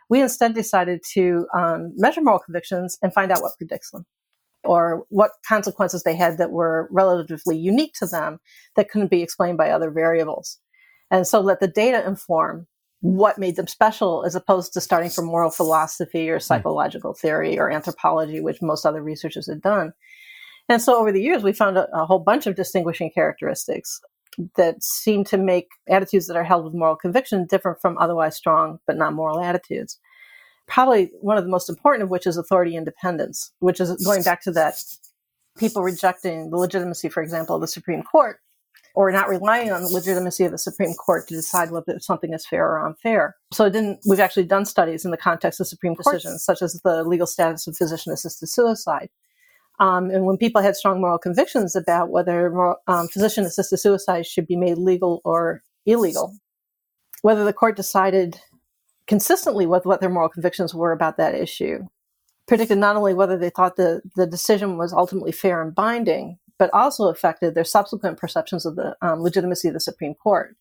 we 0.10 0.22
instead 0.22 0.56
decided 0.56 1.02
to 1.14 1.46
um, 1.54 1.94
measure 1.98 2.22
moral 2.22 2.40
convictions 2.40 2.98
and 3.02 3.14
find 3.14 3.32
out 3.32 3.42
what 3.42 3.58
predicts 3.58 3.92
them 3.92 4.06
or 4.64 5.06
what 5.10 5.32
consequences 5.48 6.04
they 6.04 6.16
had 6.16 6.38
that 6.38 6.52
were 6.52 6.88
relatively 6.92 7.58
unique 7.58 7.94
to 7.94 8.06
them 8.06 8.40
that 8.76 8.90
couldn't 8.90 9.12
be 9.12 9.22
explained 9.22 9.58
by 9.58 9.70
other 9.70 9.92
variables. 9.92 10.60
And 11.12 11.28
so 11.28 11.42
let 11.42 11.60
the 11.60 11.68
data 11.68 12.06
inform 12.08 12.68
what 13.02 13.38
made 13.38 13.56
them 13.56 13.68
special 13.68 14.24
as 14.26 14.36
opposed 14.36 14.74
to 14.74 14.82
starting 14.82 15.10
from 15.10 15.26
moral 15.26 15.52
philosophy 15.52 16.30
or 16.30 16.38
hmm. 16.38 16.42
psychological 16.42 17.14
theory 17.14 17.60
or 17.60 17.70
anthropology, 17.70 18.42
which 18.42 18.62
most 18.62 18.86
other 18.86 19.04
researchers 19.04 19.48
had 19.48 19.62
done. 19.62 19.94
And 20.70 20.82
so 20.82 21.00
over 21.00 21.12
the 21.12 21.22
years, 21.22 21.44
we 21.44 21.54
found 21.54 21.78
a, 21.78 21.88
a 21.96 22.06
whole 22.06 22.20
bunch 22.20 22.46
of 22.46 22.56
distinguishing 22.56 23.12
characteristics 23.14 24.02
that 24.56 24.84
seem 24.84 25.24
to 25.26 25.38
make 25.38 25.68
attitudes 25.88 26.28
that 26.28 26.38
are 26.38 26.44
held 26.44 26.66
with 26.66 26.74
moral 26.74 26.96
conviction 26.96 27.48
different 27.48 27.82
from 27.82 27.98
otherwise 27.98 28.36
strong 28.36 28.80
but 28.86 28.98
not 28.98 29.14
moral 29.14 29.42
attitudes. 29.42 30.00
Probably 30.68 31.10
one 31.22 31.38
of 31.38 31.46
the 31.46 31.50
most 31.50 31.70
important 31.70 32.04
of 32.04 32.10
which 32.10 32.28
is 32.28 32.38
authority 32.38 32.76
independence, 32.76 33.52
which 33.60 33.80
is 33.80 33.96
going 34.06 34.24
back 34.24 34.42
to 34.42 34.52
that 34.52 34.76
people 35.58 35.82
rejecting 35.82 36.50
the 36.50 36.58
legitimacy, 36.58 37.10
for 37.10 37.24
example, 37.24 37.56
of 37.56 37.62
the 37.62 37.68
Supreme 37.68 38.04
Court 38.04 38.40
or 38.98 39.12
not 39.12 39.30
relying 39.30 39.72
on 39.72 39.84
the 39.84 39.90
legitimacy 39.90 40.44
of 40.44 40.52
the 40.52 40.58
Supreme 40.58 40.96
Court 40.96 41.28
to 41.28 41.36
decide 41.36 41.70
whether 41.70 42.00
something 42.00 42.34
is 42.34 42.48
fair 42.48 42.66
or 42.66 42.84
unfair. 42.84 43.36
So 43.54 43.66
it 43.66 43.70
didn't, 43.70 44.00
we've 44.10 44.20
actually 44.20 44.46
done 44.46 44.66
studies 44.66 45.06
in 45.06 45.12
the 45.12 45.18
context 45.18 45.60
of 45.60 45.68
Supreme 45.68 45.96
Court 45.96 46.16
decisions, 46.16 46.44
such 46.44 46.64
as 46.64 46.82
the 46.84 47.04
legal 47.04 47.28
status 47.28 47.68
of 47.68 47.78
physician 47.78 48.12
assisted 48.12 48.48
suicide. 48.48 49.10
Um, 49.80 50.10
and 50.10 50.26
when 50.26 50.38
people 50.38 50.64
had 50.64 50.76
strong 50.76 51.00
moral 51.00 51.20
convictions 51.20 51.76
about 51.76 52.10
whether 52.10 52.52
um, 52.88 53.08
physician 53.10 53.46
assisted 53.46 53.78
suicide 53.78 54.26
should 54.26 54.48
be 54.48 54.56
made 54.56 54.80
legal 54.80 55.22
or 55.24 55.62
illegal, 55.86 56.34
whether 57.22 57.46
the 57.46 57.54
court 57.54 57.76
decided 57.76 58.42
consistently 59.06 59.68
with 59.68 59.86
what 59.86 60.02
their 60.02 60.10
moral 60.10 60.28
convictions 60.28 60.74
were 60.74 60.92
about 60.92 61.18
that 61.18 61.36
issue, 61.36 61.86
predicted 62.48 62.80
not 62.80 62.96
only 62.96 63.14
whether 63.14 63.38
they 63.38 63.52
thought 63.52 63.76
the, 63.76 64.02
the 64.16 64.26
decision 64.26 64.76
was 64.76 64.92
ultimately 64.92 65.32
fair 65.32 65.62
and 65.62 65.76
binding, 65.76 66.40
but 66.58 66.74
also 66.74 67.08
affected 67.10 67.54
their 67.54 67.64
subsequent 67.64 68.18
perceptions 68.18 68.66
of 68.66 68.76
the 68.76 68.96
um, 69.02 69.22
legitimacy 69.22 69.68
of 69.68 69.74
the 69.74 69.80
Supreme 69.80 70.16
Court. 70.16 70.56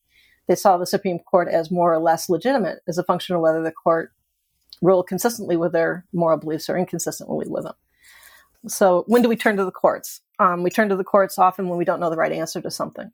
They 0.47 0.55
saw 0.55 0.77
the 0.77 0.87
Supreme 0.87 1.19
Court 1.19 1.49
as 1.49 1.71
more 1.71 1.93
or 1.93 1.99
less 1.99 2.29
legitimate 2.29 2.81
as 2.87 2.99
a 2.99 3.05
function 3.05 3.35
of 3.35 3.41
whether 3.41 3.63
the 3.63 3.73
court 3.73 4.13
ruled 4.83 5.09
consistently 5.09 5.57
with 5.57 5.73
their 5.73 6.05
moral 6.13 6.39
beliefs 6.39 6.69
or 6.69 6.77
inconsistently 6.77 7.47
with 7.49 7.65
them. 7.65 7.75
So, 8.69 9.05
when 9.07 9.23
do 9.23 9.29
we 9.29 9.37
turn 9.37 9.57
to 9.57 9.65
the 9.65 9.71
courts? 9.71 10.21
Um, 10.39 10.63
we 10.63 10.71
turn 10.71 10.89
to 10.89 10.97
the 10.97 11.05
courts 11.05 11.39
often 11.39 11.69
when 11.69 11.79
we 11.79 11.85
don't 11.85 12.01
know 12.01 12.11
the 12.11 12.17
right 12.17 12.33
answer 12.33 12.61
to 12.61 12.71
something. 12.71 13.11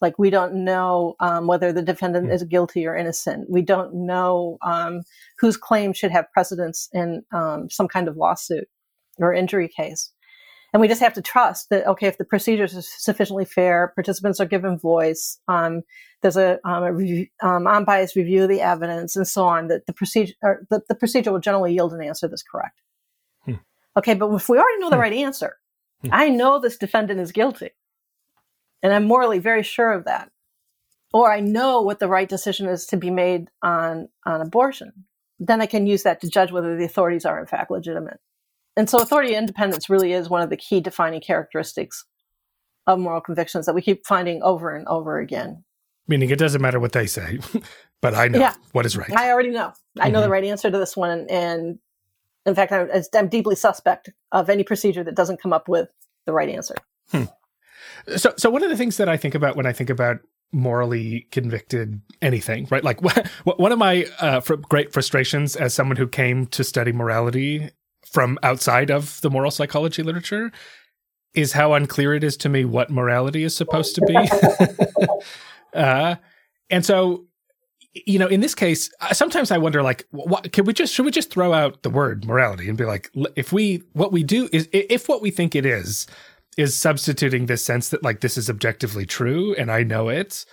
Like 0.00 0.18
we 0.18 0.30
don't 0.30 0.64
know 0.64 1.14
um, 1.20 1.46
whether 1.46 1.72
the 1.72 1.82
defendant 1.82 2.30
is 2.30 2.42
guilty 2.44 2.86
or 2.86 2.96
innocent. 2.96 3.50
We 3.50 3.62
don't 3.62 3.94
know 3.94 4.58
um, 4.62 5.02
whose 5.38 5.56
claim 5.56 5.92
should 5.92 6.10
have 6.10 6.32
precedence 6.32 6.88
in 6.92 7.22
um, 7.32 7.68
some 7.68 7.88
kind 7.88 8.08
of 8.08 8.16
lawsuit 8.16 8.68
or 9.18 9.34
injury 9.34 9.68
case. 9.68 10.10
And 10.72 10.80
we 10.80 10.88
just 10.88 11.00
have 11.00 11.14
to 11.14 11.22
trust 11.22 11.70
that, 11.70 11.86
okay, 11.86 12.06
if 12.06 12.18
the 12.18 12.24
procedures 12.24 12.76
are 12.76 12.82
sufficiently 12.82 13.44
fair, 13.44 13.92
participants 13.94 14.38
are 14.40 14.46
given 14.46 14.78
voice, 14.78 15.38
um, 15.48 15.82
there's 16.22 16.36
a, 16.36 16.60
um, 16.64 16.84
a 16.84 16.92
review, 16.92 17.26
um, 17.42 17.66
unbiased 17.66 18.14
review 18.14 18.44
of 18.44 18.48
the 18.48 18.60
evidence 18.60 19.16
and 19.16 19.26
so 19.26 19.44
on, 19.46 19.68
that 19.68 19.86
the 19.86 19.92
procedure, 19.92 20.34
the, 20.70 20.80
the, 20.88 20.94
procedure 20.94 21.32
will 21.32 21.40
generally 21.40 21.72
yield 21.72 21.92
an 21.92 22.02
answer 22.02 22.28
that's 22.28 22.42
correct. 22.42 22.80
Hmm. 23.44 23.54
Okay, 23.96 24.14
but 24.14 24.32
if 24.32 24.48
we 24.48 24.58
already 24.58 24.78
know 24.78 24.90
the 24.90 24.96
hmm. 24.96 25.02
right 25.02 25.12
answer, 25.12 25.56
hmm. 26.02 26.10
I 26.12 26.28
know 26.28 26.60
this 26.60 26.78
defendant 26.78 27.18
is 27.20 27.32
guilty, 27.32 27.70
and 28.82 28.92
I'm 28.92 29.04
morally 29.04 29.40
very 29.40 29.64
sure 29.64 29.92
of 29.92 30.04
that, 30.04 30.30
or 31.12 31.32
I 31.32 31.40
know 31.40 31.82
what 31.82 31.98
the 31.98 32.08
right 32.08 32.28
decision 32.28 32.68
is 32.68 32.86
to 32.86 32.96
be 32.96 33.10
made 33.10 33.48
on, 33.62 34.08
on 34.24 34.40
abortion, 34.40 34.92
then 35.40 35.60
I 35.60 35.66
can 35.66 35.86
use 35.86 36.04
that 36.04 36.20
to 36.20 36.30
judge 36.30 36.52
whether 36.52 36.76
the 36.76 36.84
authorities 36.84 37.24
are 37.24 37.40
in 37.40 37.46
fact 37.46 37.70
legitimate. 37.70 38.20
And 38.80 38.88
so 38.88 38.96
authority 38.96 39.34
independence 39.34 39.90
really 39.90 40.14
is 40.14 40.30
one 40.30 40.40
of 40.40 40.48
the 40.48 40.56
key 40.56 40.80
defining 40.80 41.20
characteristics 41.20 42.06
of 42.86 42.98
moral 42.98 43.20
convictions 43.20 43.66
that 43.66 43.74
we 43.74 43.82
keep 43.82 44.06
finding 44.06 44.42
over 44.42 44.74
and 44.74 44.88
over 44.88 45.18
again. 45.18 45.64
Meaning 46.08 46.30
it 46.30 46.38
doesn't 46.38 46.62
matter 46.62 46.80
what 46.80 46.92
they 46.92 47.06
say, 47.06 47.40
but 48.00 48.14
I 48.14 48.28
know 48.28 48.38
yeah, 48.38 48.54
what 48.72 48.86
is 48.86 48.96
right. 48.96 49.14
I 49.14 49.32
already 49.32 49.50
know. 49.50 49.74
I 49.98 50.08
know 50.08 50.20
mm-hmm. 50.20 50.22
the 50.22 50.30
right 50.30 50.44
answer 50.44 50.70
to 50.70 50.78
this 50.78 50.96
one. 50.96 51.26
And 51.28 51.78
in 52.46 52.54
fact, 52.54 52.72
I'm, 52.72 52.88
I'm, 53.14 53.28
deeply 53.28 53.54
suspect 53.54 54.08
of 54.32 54.48
any 54.48 54.64
procedure 54.64 55.04
that 55.04 55.14
doesn't 55.14 55.42
come 55.42 55.52
up 55.52 55.68
with 55.68 55.90
the 56.24 56.32
right 56.32 56.48
answer. 56.48 56.76
Hmm. 57.10 57.24
So, 58.16 58.32
so 58.38 58.48
one 58.48 58.62
of 58.62 58.70
the 58.70 58.78
things 58.78 58.96
that 58.96 59.10
I 59.10 59.18
think 59.18 59.34
about 59.34 59.56
when 59.56 59.66
I 59.66 59.74
think 59.74 59.90
about 59.90 60.20
morally 60.52 61.26
convicted 61.32 62.00
anything, 62.22 62.66
right? 62.70 62.82
Like 62.82 63.02
one 63.44 63.72
of 63.72 63.78
my 63.78 64.06
uh, 64.20 64.40
great 64.40 64.90
frustrations 64.94 65.54
as 65.54 65.74
someone 65.74 65.98
who 65.98 66.08
came 66.08 66.46
to 66.46 66.64
study 66.64 66.92
morality 66.92 67.68
from 68.10 68.38
outside 68.42 68.90
of 68.90 69.20
the 69.20 69.30
moral 69.30 69.50
psychology 69.50 70.02
literature 70.02 70.50
is 71.34 71.52
how 71.52 71.74
unclear 71.74 72.14
it 72.14 72.24
is 72.24 72.36
to 72.38 72.48
me 72.48 72.64
what 72.64 72.90
morality 72.90 73.44
is 73.44 73.56
supposed 73.56 73.94
to 73.94 74.02
be. 74.02 74.16
uh, 75.78 76.16
and 76.70 76.84
so, 76.84 77.24
you 77.92 78.18
know, 78.18 78.26
in 78.26 78.40
this 78.40 78.54
case, 78.54 78.90
sometimes 79.12 79.50
I 79.50 79.58
wonder, 79.58 79.82
like, 79.82 80.06
what, 80.10 80.52
can 80.52 80.64
we 80.64 80.72
just 80.72 80.92
should 80.92 81.04
we 81.04 81.10
just 81.10 81.30
throw 81.30 81.52
out 81.52 81.82
the 81.82 81.90
word 81.90 82.24
morality 82.24 82.68
and 82.68 82.76
be 82.76 82.84
like, 82.84 83.10
if 83.36 83.52
we 83.52 83.82
what 83.92 84.12
we 84.12 84.22
do 84.22 84.48
is 84.52 84.68
if 84.72 85.08
what 85.08 85.22
we 85.22 85.30
think 85.30 85.54
it 85.54 85.66
is 85.66 86.06
is 86.56 86.76
substituting 86.76 87.46
this 87.46 87.64
sense 87.64 87.88
that 87.90 88.02
like 88.02 88.20
this 88.20 88.36
is 88.36 88.50
objectively 88.50 89.06
true 89.06 89.54
and 89.54 89.70
I 89.70 89.82
know 89.82 90.08
it, 90.08 90.44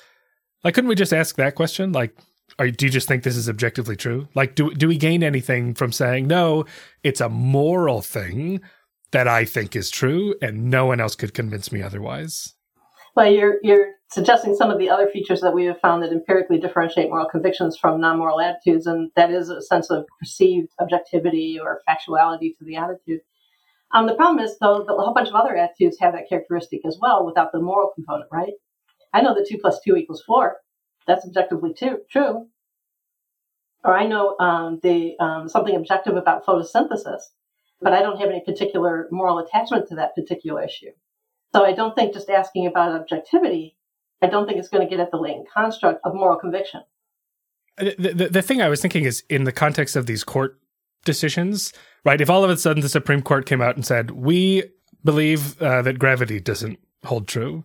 like, 0.64 0.74
couldn't 0.74 0.90
we 0.90 0.96
just 0.96 1.14
ask 1.14 1.36
that 1.36 1.56
question? 1.56 1.92
Like, 1.92 2.16
do 2.58 2.86
you 2.86 2.92
just 2.92 3.08
think 3.08 3.24
this 3.24 3.36
is 3.36 3.50
objectively 3.50 3.96
true? 3.96 4.28
Like, 4.34 4.56
do 4.56 4.74
do 4.74 4.88
we 4.88 4.98
gain 4.98 5.24
anything 5.24 5.74
from 5.74 5.92
saying 5.92 6.28
no? 6.28 6.66
It's 7.04 7.22
a 7.22 7.30
moral 7.30 8.02
thing 8.02 8.62
that 9.12 9.28
I 9.28 9.46
think 9.46 9.76
is 9.76 9.90
true, 9.90 10.36
and 10.42 10.70
no 10.70 10.86
one 10.86 11.00
else 11.00 11.16
could 11.16 11.34
convince 11.34 11.72
me 11.72 11.82
otherwise. 11.82 12.54
Well, 13.16 13.32
you're 13.32 13.58
you're 13.64 13.94
suggesting 14.10 14.56
some 14.56 14.72
of 14.72 14.80
the 14.80 14.90
other 14.90 15.08
features 15.08 15.42
that 15.42 15.54
we 15.54 15.66
have 15.66 15.80
found 15.80 16.02
that 16.02 16.12
empirically 16.12 16.58
differentiate 16.58 17.10
moral 17.10 17.28
convictions 17.28 17.78
from 17.78 18.00
non-moral 18.00 18.40
attitudes, 18.40 18.88
and 18.88 19.12
that 19.16 19.32
is 19.32 19.50
a 19.50 19.62
sense 19.62 19.90
of 19.90 20.06
perceived 20.20 20.70
objectivity 20.80 21.60
or 21.62 21.82
factuality 21.88 22.58
to 22.58 22.66
the 22.66 22.76
attitude. 22.76 23.22
Um, 23.94 24.08
the 24.08 24.16
problem 24.16 24.44
is, 24.44 24.58
though, 24.60 24.84
that 24.86 24.94
a 24.94 24.98
whole 24.98 25.14
bunch 25.14 25.30
of 25.30 25.36
other 25.36 25.56
attitudes 25.56 25.98
have 26.00 26.14
that 26.14 26.28
characteristic 26.28 26.82
as 26.86 26.98
well, 27.02 27.26
without 27.26 27.52
the 27.52 27.62
moral 27.62 27.92
component, 27.96 28.30
right? 28.32 28.54
I 29.14 29.22
know 29.22 29.34
that 29.34 29.48
two 29.48 29.58
plus 29.58 29.80
two 29.86 29.96
equals 29.96 30.24
four 30.26 30.58
that's 31.08 31.26
objectively 31.26 31.74
true. 31.74 32.48
Or 33.84 33.98
I 33.98 34.06
know 34.06 34.36
um, 34.40 34.80
the 34.84 35.18
um, 35.20 35.48
something 35.48 35.76
objective 35.76 36.16
about 36.16 36.46
photosynthesis, 36.46 37.22
but 37.82 37.94
I 37.94 38.02
don't 38.02 38.20
have 38.20 38.30
any 38.30 38.42
particular 38.42 39.08
moral 39.12 39.40
attachment 39.40 39.88
to 39.90 39.96
that 39.96 40.16
particular 40.16 40.64
issue. 40.64 40.92
So 41.56 41.64
I 41.64 41.74
don't 41.74 41.96
think 41.96 42.14
just 42.14 42.30
asking 42.30 42.68
about 42.68 43.00
objectivity, 43.00 43.78
I 44.22 44.28
don't 44.28 44.46
think 44.46 44.60
it's 44.60 44.70
going 44.70 44.86
to 44.86 44.90
get 44.90 45.00
at 45.00 45.12
the 45.12 45.18
latent 45.18 45.48
construct 45.50 46.02
of 46.04 46.14
moral 46.14 46.38
conviction. 46.38 46.82
The, 47.78 48.14
the, 48.14 48.28
the 48.30 48.42
thing 48.42 48.62
I 48.62 48.70
was 48.70 48.82
thinking 48.82 49.04
is 49.04 49.24
in 49.30 49.44
the 49.44 49.52
context 49.52 49.96
of 49.96 50.08
these 50.08 50.24
court 50.24 50.60
decisions, 51.06 51.72
right? 52.04 52.20
If 52.20 52.30
all 52.30 52.44
of 52.44 52.50
a 52.50 52.58
sudden 52.58 52.82
the 52.82 52.90
Supreme 52.90 53.22
Court 53.22 53.46
came 53.46 53.62
out 53.62 53.76
and 53.76 53.86
said, 53.86 54.12
we 54.12 54.64
believe 55.04 55.62
uh, 55.62 55.84
that 55.84 56.00
gravity 56.00 56.40
doesn't 56.40 56.80
hold 57.06 57.28
true, 57.28 57.64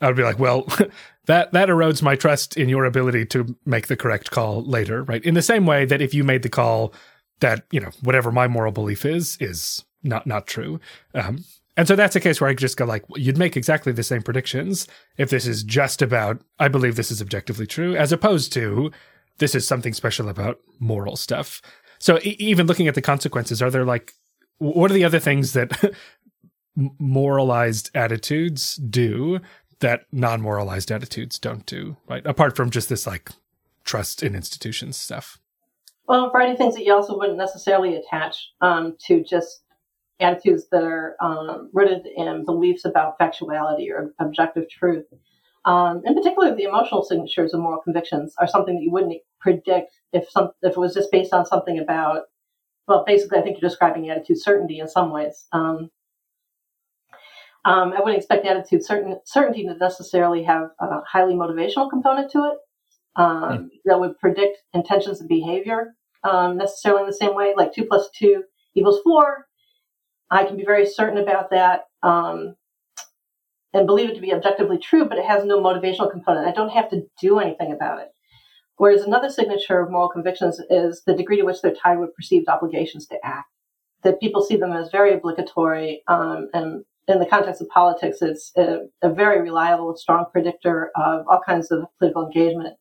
I 0.00 0.06
would 0.06 0.16
be 0.16 0.22
like, 0.22 0.38
well, 0.38 0.66
that 1.30 1.52
that 1.52 1.68
erodes 1.68 2.02
my 2.02 2.16
trust 2.16 2.56
in 2.56 2.68
your 2.68 2.84
ability 2.84 3.24
to 3.24 3.56
make 3.64 3.86
the 3.86 3.96
correct 3.96 4.32
call 4.32 4.64
later, 4.64 5.04
right? 5.04 5.24
In 5.24 5.34
the 5.34 5.42
same 5.42 5.64
way 5.64 5.84
that 5.84 6.02
if 6.02 6.12
you 6.12 6.24
made 6.24 6.42
the 6.42 6.48
call 6.48 6.92
that 7.38 7.64
you 7.70 7.78
know 7.78 7.90
whatever 8.02 8.32
my 8.32 8.48
moral 8.48 8.72
belief 8.72 9.04
is 9.04 9.36
is 9.40 9.84
not 10.02 10.26
not 10.26 10.48
true, 10.48 10.80
um, 11.14 11.44
and 11.76 11.86
so 11.86 11.94
that's 11.94 12.16
a 12.16 12.20
case 12.20 12.40
where 12.40 12.50
I 12.50 12.54
just 12.54 12.76
go 12.76 12.84
like, 12.84 13.04
you'd 13.14 13.38
make 13.38 13.56
exactly 13.56 13.92
the 13.92 14.02
same 14.02 14.22
predictions 14.22 14.88
if 15.18 15.30
this 15.30 15.46
is 15.46 15.62
just 15.62 16.02
about 16.02 16.42
I 16.58 16.66
believe 16.66 16.96
this 16.96 17.12
is 17.12 17.22
objectively 17.22 17.66
true, 17.66 17.94
as 17.94 18.10
opposed 18.10 18.52
to 18.54 18.90
this 19.38 19.54
is 19.54 19.66
something 19.66 19.92
special 19.92 20.28
about 20.28 20.58
moral 20.80 21.14
stuff. 21.14 21.62
So 22.00 22.18
e- 22.18 22.36
even 22.40 22.66
looking 22.66 22.88
at 22.88 22.96
the 22.96 23.02
consequences, 23.02 23.62
are 23.62 23.70
there 23.70 23.84
like 23.84 24.14
what 24.58 24.90
are 24.90 24.94
the 24.94 25.04
other 25.04 25.20
things 25.20 25.52
that 25.52 25.94
moralized 26.98 27.90
attitudes 27.94 28.76
do 28.76 29.40
that 29.80 30.06
non-moralized 30.12 30.90
attitudes 30.90 31.38
don't 31.38 31.66
do, 31.66 31.96
right? 32.08 32.24
Apart 32.26 32.56
from 32.56 32.70
just 32.70 32.88
this 32.88 33.06
like 33.06 33.30
trust 33.84 34.22
in 34.22 34.34
institutions 34.34 34.96
stuff. 34.96 35.38
Well, 36.06 36.26
a 36.26 36.30
variety 36.30 36.52
of 36.52 36.58
things 36.58 36.74
that 36.74 36.84
you 36.84 36.94
also 36.94 37.16
wouldn't 37.16 37.38
necessarily 37.38 37.96
attach 37.96 38.52
um, 38.60 38.96
to 39.06 39.22
just 39.22 39.62
attitudes 40.20 40.66
that 40.70 40.82
are 40.82 41.16
um, 41.20 41.70
rooted 41.72 42.06
in 42.16 42.44
beliefs 42.44 42.84
about 42.84 43.18
factuality 43.18 43.90
or 43.90 44.14
objective 44.18 44.68
truth. 44.68 45.06
Um, 45.64 46.02
in 46.04 46.14
particular, 46.14 46.54
the 46.54 46.64
emotional 46.64 47.02
signatures 47.02 47.54
of 47.54 47.60
moral 47.60 47.80
convictions 47.80 48.34
are 48.38 48.48
something 48.48 48.76
that 48.76 48.82
you 48.82 48.90
wouldn't 48.90 49.20
predict 49.40 49.92
if 50.12 50.28
some 50.30 50.50
if 50.62 50.72
it 50.72 50.78
was 50.78 50.94
just 50.94 51.10
based 51.10 51.32
on 51.32 51.46
something 51.46 51.78
about. 51.78 52.22
Well, 52.88 53.04
basically, 53.06 53.38
I 53.38 53.42
think 53.42 53.60
you're 53.60 53.68
describing 53.68 54.10
attitude 54.10 54.40
certainty 54.40 54.80
in 54.80 54.88
some 54.88 55.10
ways. 55.10 55.46
Um, 55.52 55.90
um, 57.64 57.92
I 57.92 58.00
wouldn't 58.00 58.16
expect 58.16 58.46
attitude 58.46 58.84
certain, 58.84 59.18
certainty 59.24 59.64
to 59.64 59.74
necessarily 59.74 60.42
have 60.44 60.70
a 60.80 61.00
highly 61.06 61.34
motivational 61.34 61.90
component 61.90 62.30
to 62.32 62.38
it 62.44 62.58
um, 63.16 63.42
mm. 63.42 63.68
that 63.84 64.00
would 64.00 64.18
predict 64.18 64.58
intentions 64.72 65.20
and 65.20 65.28
behavior 65.28 65.94
um, 66.24 66.56
necessarily 66.56 67.02
in 67.02 67.06
the 67.06 67.12
same 67.12 67.34
way. 67.34 67.54
Like 67.56 67.74
two 67.74 67.84
plus 67.84 68.08
two 68.16 68.44
equals 68.74 69.00
four. 69.04 69.46
I 70.30 70.44
can 70.44 70.56
be 70.56 70.64
very 70.64 70.86
certain 70.86 71.18
about 71.18 71.50
that 71.50 71.82
um, 72.02 72.54
and 73.72 73.86
believe 73.86 74.10
it 74.10 74.14
to 74.14 74.20
be 74.20 74.32
objectively 74.32 74.78
true, 74.78 75.04
but 75.04 75.18
it 75.18 75.24
has 75.24 75.44
no 75.44 75.60
motivational 75.60 76.10
component. 76.10 76.46
I 76.46 76.52
don't 76.52 76.70
have 76.70 76.88
to 76.90 77.02
do 77.20 77.40
anything 77.40 77.72
about 77.72 78.00
it. 78.00 78.08
Whereas 78.76 79.02
another 79.02 79.28
signature 79.28 79.80
of 79.80 79.90
moral 79.90 80.08
convictions 80.08 80.60
is 80.70 81.02
the 81.04 81.14
degree 81.14 81.36
to 81.36 81.42
which 81.42 81.60
they're 81.60 81.74
tied 81.74 81.98
with 81.98 82.14
perceived 82.14 82.48
obligations 82.48 83.06
to 83.08 83.18
act. 83.22 83.48
That 84.02 84.20
people 84.20 84.40
see 84.40 84.56
them 84.56 84.72
as 84.72 84.90
very 84.90 85.12
obligatory, 85.12 86.02
um, 86.08 86.48
and 86.54 86.84
in 87.10 87.18
the 87.18 87.26
context 87.26 87.60
of 87.60 87.68
politics, 87.68 88.18
it's 88.22 88.52
a, 88.56 88.80
a, 89.02 89.12
very 89.12 89.42
reliable, 89.42 89.96
strong 89.96 90.26
predictor 90.32 90.90
of 90.96 91.26
all 91.28 91.40
kinds 91.44 91.70
of 91.70 91.84
political 91.98 92.26
engagement, 92.26 92.76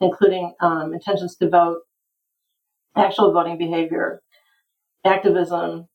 including 0.00 0.54
um, 0.60 0.94
intentions 0.94 1.36
to 1.36 1.48
vote, 1.48 1.80
actual 2.96 3.32
voting 3.32 3.58
behavior, 3.58 4.22
activism, 5.04 5.88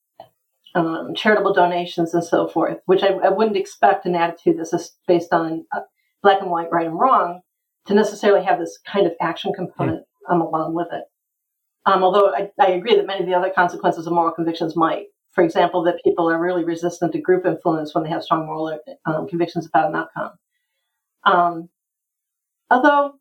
um, 0.76 1.14
charitable 1.16 1.54
donations, 1.54 2.14
and 2.14 2.24
so 2.24 2.48
forth, 2.48 2.78
which 2.86 3.04
I, 3.04 3.10
I, 3.10 3.30
wouldn't 3.30 3.58
expect 3.58 4.06
an 4.06 4.16
attitude 4.16 4.58
that's 4.60 4.96
based 5.08 5.34
on 5.34 5.66
uh, 5.76 5.82
black 6.22 6.42
and 6.42 6.52
white, 6.52 6.72
right 6.72 6.86
and 6.86 7.00
wrong, 7.00 7.42
to 7.88 7.94
necessarily 7.94 8.46
have 8.46 8.60
this 8.60 8.78
kind 8.86 9.08
of 9.08 9.14
action 9.22 9.54
component 9.54 10.02
mm. 10.02 10.34
um, 10.34 10.42
along 10.42 10.74
with 10.74 10.88
it. 10.92 11.04
Um, 11.86 12.04
although 12.04 12.34
I, 12.34 12.50
I, 12.60 12.72
agree 12.72 12.98
that 12.98 13.08
many 13.08 13.22
of 13.22 13.28
the 13.28 13.34
other 13.34 13.50
consequences 13.50 14.06
of 14.08 14.14
moral 14.14 14.34
convictions 14.34 14.76
might. 14.76 15.06
For 15.38 15.44
example, 15.44 15.84
that 15.84 16.04
people 16.04 16.28
are 16.32 16.42
really 16.42 16.64
resistant 16.64 17.12
to 17.12 17.22
group 17.22 17.46
influence 17.46 17.94
when 17.94 18.04
they 18.04 18.10
have 18.10 18.24
strong 18.24 18.48
moral 18.48 18.80
um, 19.06 19.28
convictions 19.28 19.68
about 19.68 19.90
an 19.90 19.96
outcome. 19.96 20.32
Um, 21.26 21.70
although 22.72 23.20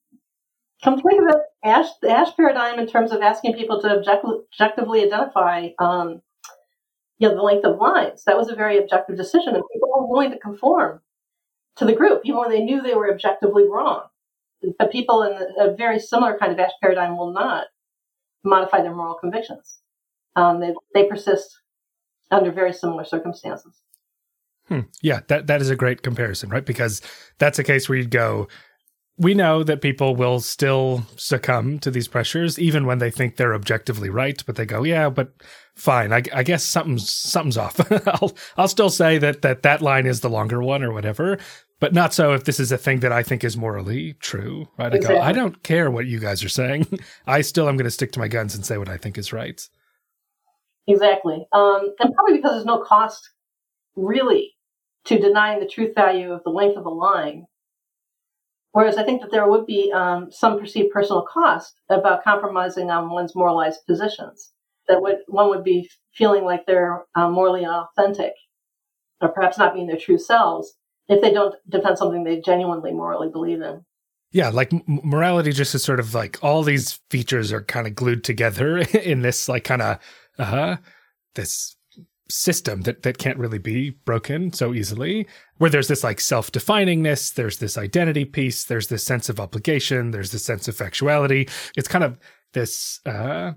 come 0.83 0.99
think 0.99 1.21
of 1.21 1.37
it, 1.37 1.43
Asch, 1.63 1.91
the 2.01 2.09
Asch 2.09 2.35
paradigm 2.35 2.79
in 2.79 2.87
terms 2.87 3.13
of 3.13 3.21
asking 3.21 3.53
people 3.53 3.83
to 3.83 3.99
object, 3.99 4.25
objectively 4.25 5.05
identify, 5.05 5.69
um, 5.79 6.23
you 7.19 7.29
know, 7.29 7.35
the 7.35 7.43
length 7.43 7.67
of 7.67 7.77
lines, 7.77 8.25
that 8.25 8.39
was 8.39 8.49
a 8.49 8.55
very 8.55 8.79
objective 8.79 9.19
decision, 9.19 9.55
and 9.55 9.63
people 9.71 9.91
were 9.95 10.09
willing 10.09 10.31
to 10.31 10.39
conform 10.39 11.03
to 11.77 11.85
the 11.85 11.93
group, 11.93 12.23
even 12.25 12.41
when 12.41 12.49
they 12.49 12.65
knew 12.65 12.81
they 12.81 12.95
were 12.95 13.13
objectively 13.13 13.69
wrong. 13.69 14.05
But 14.79 14.91
people 14.91 15.23
in 15.25 15.39
a 15.59 15.75
very 15.75 16.01
similar 16.01 16.39
kind 16.39 16.51
of 16.51 16.59
Asch 16.59 16.73
paradigm 16.81 17.19
will 17.19 17.35
not 17.35 17.67
modify 18.43 18.81
their 18.81 18.95
moral 18.95 19.17
convictions. 19.17 19.81
Um, 20.35 20.61
they, 20.61 20.73
they 20.95 21.05
persist 21.05 21.59
under 22.31 22.51
very 22.51 22.73
similar 22.73 23.05
circumstances. 23.05 23.81
Hmm. 24.69 24.81
Yeah, 25.01 25.21
that 25.29 25.47
that 25.47 25.61
is 25.61 25.71
a 25.71 25.77
great 25.77 26.03
comparison, 26.03 26.51
right? 26.51 26.67
Because 26.67 27.01
that's 27.39 27.59
a 27.59 27.65
case 27.65 27.89
where 27.89 27.99
you'd 27.99 28.11
go, 28.11 28.49
we 29.19 29.35
know 29.35 29.63
that 29.63 29.81
people 29.81 30.15
will 30.15 30.41
still 30.41 31.03
succumb 31.17 31.79
to 31.79 31.91
these 31.91 32.09
pressures 32.09 32.59
even 32.59 32.87
when 32.87 32.99
they 32.99 33.11
think 33.11 33.37
they're 33.37 33.55
objectively 33.55 34.11
right 34.11 34.43
but 34.47 34.57
they 34.57 34.67
go 34.67 34.83
yeah 34.83 35.09
but 35.09 35.33
fine 35.75 36.13
i, 36.13 36.23
I 36.35 36.43
guess 36.43 36.63
something's 36.65 37.11
something's 37.11 37.57
off 37.57 37.81
i'll 38.09 38.37
i'll 38.57 38.69
still 38.69 38.91
say 38.91 39.19
that 39.19 39.43
that 39.43 39.63
that 39.63 39.83
line 39.83 40.07
is 40.07 40.21
the 40.21 40.31
longer 40.31 40.63
one 40.63 40.83
or 40.83 40.93
whatever 40.93 41.39
but 41.81 41.95
not 41.95 42.15
so 42.15 42.33
if 42.33 42.45
this 42.45 42.61
is 42.61 42.73
a 42.73 42.79
thing 42.79 43.01
that 43.01 43.13
i 43.13 43.23
think 43.23 43.45
is 43.45 43.57
morally 43.57 44.15
true 44.15 44.69
right 44.79 44.95
exactly. 44.95 45.19
i 45.19 45.21
go 45.21 45.27
i 45.29 45.33
don't 45.33 45.63
care 45.63 45.91
what 45.91 46.07
you 46.07 46.19
guys 46.19 46.45
are 46.45 46.51
saying 46.51 46.87
i 47.27 47.41
still 47.41 47.69
am 47.69 47.77
going 47.77 47.85
to 47.85 47.91
stick 47.91 48.13
to 48.13 48.19
my 48.19 48.29
guns 48.29 48.55
and 48.55 48.67
say 48.67 48.79
what 48.79 48.89
i 48.89 48.97
think 48.97 49.17
is 49.17 49.33
right 49.33 49.69
exactly 50.87 51.47
um, 51.53 51.95
and 52.01 52.15
probably 52.15 52.37
because 52.37 52.53
there's 52.53 52.65
no 52.65 52.83
cost 52.83 53.31
really 53.97 54.53
to 55.05 55.19
denying 55.19 55.61
the 55.61 55.67
truth 55.67 55.95
value 55.95 56.33
of 56.33 56.43
the 56.45 56.51
length 56.51 56.77
of 56.77 56.85
the 56.85 56.91
line 56.91 57.47
Whereas 58.77 58.99
I 58.99 59.05
think 59.05 59.23
that 59.23 59.31
there 59.31 59.49
would 59.49 59.65
be 59.65 59.91
um, 59.95 60.31
some 60.31 60.59
perceived 60.59 60.91
personal 60.91 61.23
cost 61.23 61.81
about 61.89 62.23
compromising 62.23 62.91
on 62.91 63.09
one's 63.09 63.35
moralized 63.35 63.81
positions. 63.87 64.53
That 64.87 65.01
would 65.01 65.21
one 65.29 65.49
would 65.49 65.65
be 65.65 65.89
feeling 66.13 66.45
like 66.45 66.67
they're 66.67 67.07
uh, 67.15 67.31
morally 67.31 67.65
authentic, 67.65 68.35
or 69.23 69.31
perhaps 69.31 69.57
not 69.57 69.73
being 69.73 69.87
their 69.87 69.97
true 69.97 70.19
selves 70.19 70.75
if 71.09 71.23
they 71.23 71.33
don't 71.33 71.55
defend 71.71 71.97
something 71.97 72.23
they 72.23 72.43
genuinely 72.43 72.93
morally 72.93 73.31
believe 73.31 73.63
in. 73.63 73.83
Yeah, 74.31 74.51
like 74.51 74.71
morality 74.87 75.53
just 75.53 75.75
is 75.75 75.83
sort 75.83 75.99
of 75.99 76.13
like 76.13 76.39
all 76.43 76.63
these 76.63 77.01
features 77.11 77.55
are 77.55 77.63
kind 77.63 77.87
of 77.87 77.95
glued 77.95 78.25
together 78.25 78.77
in 79.03 79.23
this 79.23 79.49
like 79.49 79.65
kind 79.65 79.81
of 79.81 79.99
uh 80.39 80.45
huh 80.45 80.77
this 81.35 81.77
system 82.29 82.83
that 82.83 83.03
that 83.03 83.19
can't 83.19 83.39
really 83.39 83.59
be 83.59 83.91
broken 84.05 84.53
so 84.53 84.75
easily 84.75 85.27
where 85.59 85.71
there's 85.71 85.87
this 85.89 86.03
like 86.03 86.21
self-definingness 86.21 87.33
there's 87.35 87.59
this 87.59 87.79
identity 87.79 88.25
piece 88.25 88.65
there's 88.65 88.89
this 88.89 89.05
sense 89.05 89.29
of 89.29 89.39
obligation 89.39 90.11
there's 90.11 90.33
this 90.33 90.45
sense 90.45 90.67
of 90.67 90.77
factuality. 90.77 91.49
It's 91.77 91.89
kind 91.89 92.03
of 92.03 92.19
this 92.53 93.01
uh 93.07 93.53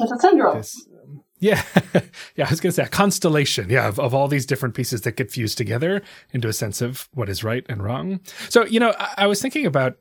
it's 0.00 0.12
a 0.12 0.18
syndrome. 0.18 0.56
this, 0.56 0.86
um, 1.02 1.24
yeah. 1.40 1.62
Yeah 2.36 2.46
i 2.46 2.50
was 2.50 2.60
gonna 2.60 2.72
say 2.72 2.84
a 2.84 2.88
constellation 2.88 3.68
yeah 3.68 3.88
of, 3.88 3.98
of 3.98 4.14
all 4.14 4.28
these 4.28 4.46
different 4.46 4.76
pieces 4.76 5.00
that 5.00 5.16
get 5.16 5.30
fused 5.32 5.58
together 5.58 6.00
into 6.32 6.46
a 6.48 6.52
sense 6.52 6.80
of 6.80 7.08
what 7.14 7.28
is 7.28 7.42
right 7.42 7.66
and 7.68 7.82
wrong. 7.82 8.20
So 8.48 8.64
you 8.66 8.78
know 8.78 8.94
I, 8.98 9.14
I 9.18 9.26
was 9.26 9.42
thinking 9.42 9.66
about 9.66 9.96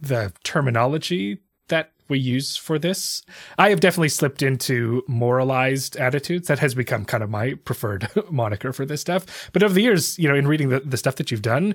the 0.00 0.32
terminology 0.42 1.38
that 1.68 1.92
we 2.08 2.18
use 2.18 2.56
for 2.56 2.78
this. 2.78 3.22
I 3.58 3.70
have 3.70 3.80
definitely 3.80 4.08
slipped 4.08 4.42
into 4.42 5.02
moralized 5.08 5.96
attitudes. 5.96 6.48
That 6.48 6.58
has 6.58 6.74
become 6.74 7.04
kind 7.04 7.22
of 7.22 7.30
my 7.30 7.54
preferred 7.64 8.08
moniker 8.30 8.72
for 8.72 8.84
this 8.84 9.00
stuff. 9.00 9.50
But 9.52 9.62
over 9.62 9.74
the 9.74 9.82
years, 9.82 10.18
you 10.18 10.28
know, 10.28 10.34
in 10.34 10.46
reading 10.46 10.68
the, 10.68 10.80
the 10.80 10.96
stuff 10.96 11.16
that 11.16 11.30
you've 11.30 11.42
done, 11.42 11.74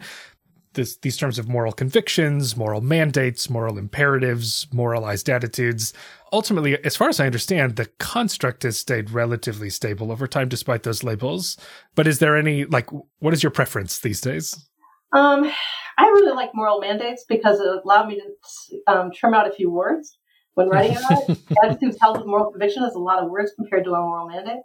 this, 0.74 0.98
these 0.98 1.18
terms 1.18 1.40
of 1.40 1.48
moral 1.48 1.72
convictions, 1.72 2.58
moral 2.58 2.82
mandates, 2.82 3.50
moral 3.50 3.78
imperatives, 3.78 4.68
moralized 4.74 5.30
attitudes. 5.30 5.94
Ultimately, 6.32 6.84
as 6.84 6.96
far 6.96 7.10
as 7.10 7.20
I 7.20 7.26
understand, 7.26 7.76
the 7.76 7.86
construct 8.00 8.64
has 8.64 8.78
stayed 8.78 9.12
relatively 9.12 9.70
stable 9.70 10.12
over 10.12 10.28
time 10.28 10.50
despite 10.50 10.84
those 10.84 11.04
labels. 11.04 11.58
But 11.96 12.08
is 12.08 12.20
there 12.20 12.36
any, 12.36 12.66
like, 12.66 12.90
what 13.20 13.34
is 13.34 13.44
your 13.44 13.52
preference 13.52 14.00
these 14.00 14.22
days? 14.22 14.68
Um, 15.14 15.52
I 15.98 16.06
really 16.06 16.36
like 16.36 16.56
moral 16.56 16.80
mandates 16.80 17.24
because 17.30 17.60
it 17.60 17.68
allowed 17.68 18.08
me 18.08 18.20
to 18.20 18.92
um, 18.92 19.12
trim 19.12 19.34
out 19.34 19.48
a 19.48 19.52
few 19.52 19.70
words 19.70 20.18
when 20.56 20.70
writing 20.70 20.98
about 20.98 21.30
it. 21.30 21.38
Attitudes 21.64 21.98
held 22.02 22.18
with 22.18 22.28
moral 22.28 22.52
conviction 22.52 22.84
is 22.84 22.96
a 22.96 23.00
lot 23.00 23.24
of 23.24 23.30
words 23.30 23.52
compared 23.56 23.84
to 23.86 23.94
a 23.94 24.00
moral 24.00 24.28
mandate. 24.28 24.62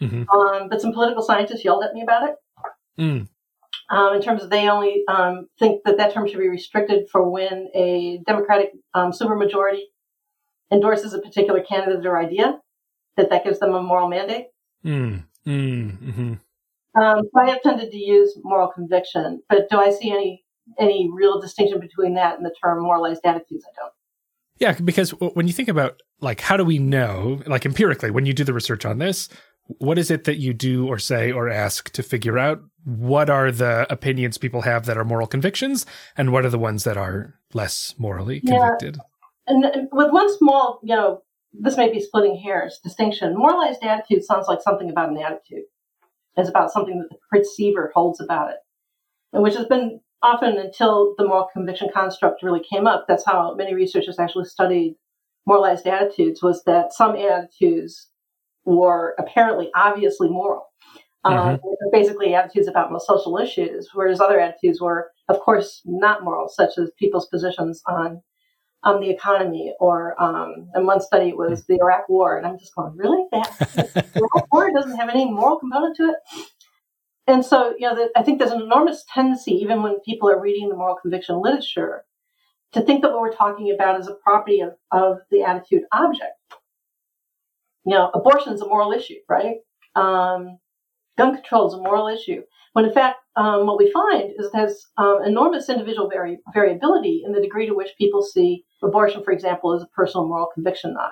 Mm-hmm. 0.00 0.28
Um, 0.30 0.68
but 0.68 0.80
some 0.80 0.92
political 0.92 1.22
scientists 1.22 1.64
yelled 1.64 1.84
at 1.84 1.92
me 1.92 2.02
about 2.02 2.30
it. 2.30 2.34
Mm. 2.98 3.28
Um, 3.90 4.14
in 4.14 4.22
terms 4.22 4.42
of 4.42 4.50
they 4.50 4.68
only 4.68 5.02
um, 5.08 5.48
think 5.58 5.82
that 5.84 5.96
that 5.98 6.14
term 6.14 6.26
should 6.26 6.38
be 6.38 6.48
restricted 6.48 7.08
for 7.10 7.28
when 7.28 7.68
a 7.74 8.20
Democratic 8.26 8.70
um, 8.94 9.10
supermajority 9.10 9.82
endorses 10.72 11.12
a 11.12 11.20
particular 11.20 11.62
candidate 11.62 12.06
or 12.06 12.16
idea, 12.16 12.60
that 13.16 13.30
that 13.30 13.44
gives 13.44 13.58
them 13.58 13.74
a 13.74 13.82
moral 13.82 14.08
mandate. 14.08 14.46
Mm. 14.84 15.24
Mm. 15.46 15.98
Mm-hmm. 15.98 16.34
Um, 17.00 17.22
so 17.22 17.40
I 17.40 17.50
have 17.50 17.62
tended 17.62 17.90
to 17.90 17.98
use 17.98 18.36
moral 18.42 18.68
conviction, 18.68 19.42
but 19.48 19.68
do 19.70 19.78
I 19.78 19.90
see 19.90 20.10
any 20.10 20.44
any 20.78 21.10
real 21.12 21.40
distinction 21.40 21.80
between 21.80 22.14
that 22.14 22.36
and 22.36 22.46
the 22.46 22.54
term 22.62 22.82
moralized 22.82 23.22
attitudes? 23.24 23.64
I 23.64 23.72
don't. 23.80 23.92
Yeah, 24.60 24.72
because 24.72 25.10
when 25.10 25.46
you 25.46 25.54
think 25.54 25.68
about 25.68 26.00
like 26.20 26.40
how 26.40 26.56
do 26.56 26.64
we 26.64 26.78
know, 26.78 27.42
like 27.46 27.64
empirically, 27.64 28.10
when 28.10 28.26
you 28.26 28.34
do 28.34 28.44
the 28.44 28.52
research 28.52 28.84
on 28.84 28.98
this, 28.98 29.28
what 29.78 29.98
is 29.98 30.10
it 30.10 30.24
that 30.24 30.36
you 30.36 30.52
do 30.52 30.86
or 30.86 30.98
say 30.98 31.32
or 31.32 31.48
ask 31.48 31.90
to 31.92 32.02
figure 32.02 32.38
out 32.38 32.60
what 32.84 33.30
are 33.30 33.50
the 33.50 33.86
opinions 33.90 34.36
people 34.36 34.62
have 34.62 34.84
that 34.86 34.98
are 34.98 35.04
moral 35.04 35.26
convictions 35.26 35.86
and 36.16 36.32
what 36.32 36.44
are 36.44 36.50
the 36.50 36.58
ones 36.58 36.84
that 36.84 36.96
are 36.96 37.34
less 37.54 37.94
morally 37.98 38.40
convicted? 38.40 38.96
Yeah. 38.96 39.02
And 39.46 39.64
uh, 39.64 39.70
with 39.92 40.12
one 40.12 40.36
small, 40.36 40.80
you 40.82 40.94
know, 40.94 41.22
this 41.52 41.76
may 41.76 41.90
be 41.90 42.00
splitting 42.00 42.36
hairs 42.36 42.80
distinction. 42.82 43.36
Moralized 43.36 43.82
attitude 43.82 44.24
sounds 44.24 44.46
like 44.46 44.60
something 44.62 44.90
about 44.90 45.08
an 45.08 45.18
attitude. 45.18 45.64
It's 46.36 46.48
about 46.48 46.70
something 46.70 46.98
that 46.98 47.08
the 47.10 47.16
perceiver 47.30 47.90
holds 47.94 48.20
about 48.20 48.50
it, 48.50 48.58
which 49.32 49.56
has 49.56 49.66
been 49.66 50.00
often 50.22 50.58
until 50.58 51.14
the 51.18 51.26
moral 51.26 51.48
conviction 51.52 51.88
construct 51.92 52.42
really 52.42 52.62
came 52.68 52.86
up. 52.86 53.06
That's 53.08 53.24
how 53.24 53.54
many 53.54 53.74
researchers 53.74 54.18
actually 54.18 54.46
studied 54.46 54.96
moralized 55.46 55.86
attitudes. 55.86 56.42
Was 56.42 56.62
that 56.64 56.92
some 56.92 57.16
attitudes 57.16 58.08
were 58.64 59.14
apparently 59.18 59.70
obviously 59.74 60.28
moral, 60.28 60.66
Um, 61.24 61.58
basically, 61.92 62.34
attitudes 62.34 62.68
about 62.68 62.92
most 62.92 63.06
social 63.06 63.38
issues, 63.38 63.90
whereas 63.94 64.20
other 64.20 64.40
attitudes 64.40 64.80
were, 64.80 65.10
of 65.28 65.40
course, 65.40 65.82
not 65.84 66.24
moral, 66.24 66.48
such 66.48 66.78
as 66.78 66.90
people's 66.98 67.28
positions 67.28 67.82
on 67.86 68.22
on 68.82 69.00
the 69.00 69.10
economy, 69.10 69.74
or 69.78 70.20
um, 70.22 70.70
in 70.74 70.86
one 70.86 71.00
study 71.02 71.34
was 71.34 71.66
the 71.66 71.78
Iraq 71.80 72.08
War, 72.08 72.38
and 72.38 72.46
I'm 72.46 72.58
just 72.58 72.74
going, 72.74 72.96
really? 72.96 73.26
That 73.32 73.50
the 73.94 74.02
Iraq 74.16 74.52
War 74.52 74.70
doesn't 74.72 74.96
have 74.96 75.10
any 75.10 75.30
moral 75.30 75.58
component 75.58 75.96
to 75.96 76.04
it. 76.04 76.16
And 77.26 77.44
so, 77.44 77.74
you 77.78 77.88
know, 77.88 77.94
the, 77.94 78.10
I 78.16 78.22
think 78.22 78.38
there's 78.38 78.50
an 78.50 78.62
enormous 78.62 79.04
tendency, 79.12 79.52
even 79.52 79.82
when 79.82 80.00
people 80.00 80.28
are 80.28 80.40
reading 80.40 80.68
the 80.68 80.76
moral 80.76 80.96
conviction 80.96 81.40
literature, 81.40 82.04
to 82.72 82.82
think 82.82 83.02
that 83.02 83.12
what 83.12 83.20
we're 83.20 83.32
talking 83.32 83.72
about 83.72 84.00
is 84.00 84.08
a 84.08 84.14
property 84.14 84.60
of, 84.60 84.72
of 84.92 85.18
the 85.30 85.42
attitude 85.42 85.82
object. 85.92 86.32
You 87.84 87.94
know, 87.94 88.10
abortion 88.14 88.52
is 88.52 88.60
a 88.60 88.66
moral 88.66 88.92
issue, 88.92 89.16
right? 89.28 89.56
Um, 89.94 90.58
gun 91.18 91.34
control 91.34 91.68
is 91.68 91.74
a 91.74 91.78
moral 91.78 92.08
issue. 92.08 92.42
When 92.72 92.84
in 92.84 92.92
fact, 92.92 93.18
um, 93.36 93.66
what 93.66 93.78
we 93.78 93.90
find 93.90 94.30
is 94.38 94.50
has 94.54 94.84
um, 94.96 95.20
enormous 95.24 95.68
individual 95.68 96.08
vari- 96.08 96.40
variability 96.52 97.22
in 97.24 97.32
the 97.32 97.40
degree 97.40 97.66
to 97.66 97.74
which 97.74 97.96
people 97.98 98.22
see 98.22 98.64
abortion, 98.82 99.24
for 99.24 99.32
example, 99.32 99.74
as 99.74 99.82
a 99.82 99.88
personal 99.88 100.28
moral 100.28 100.48
conviction 100.52 100.96
on. 100.96 101.10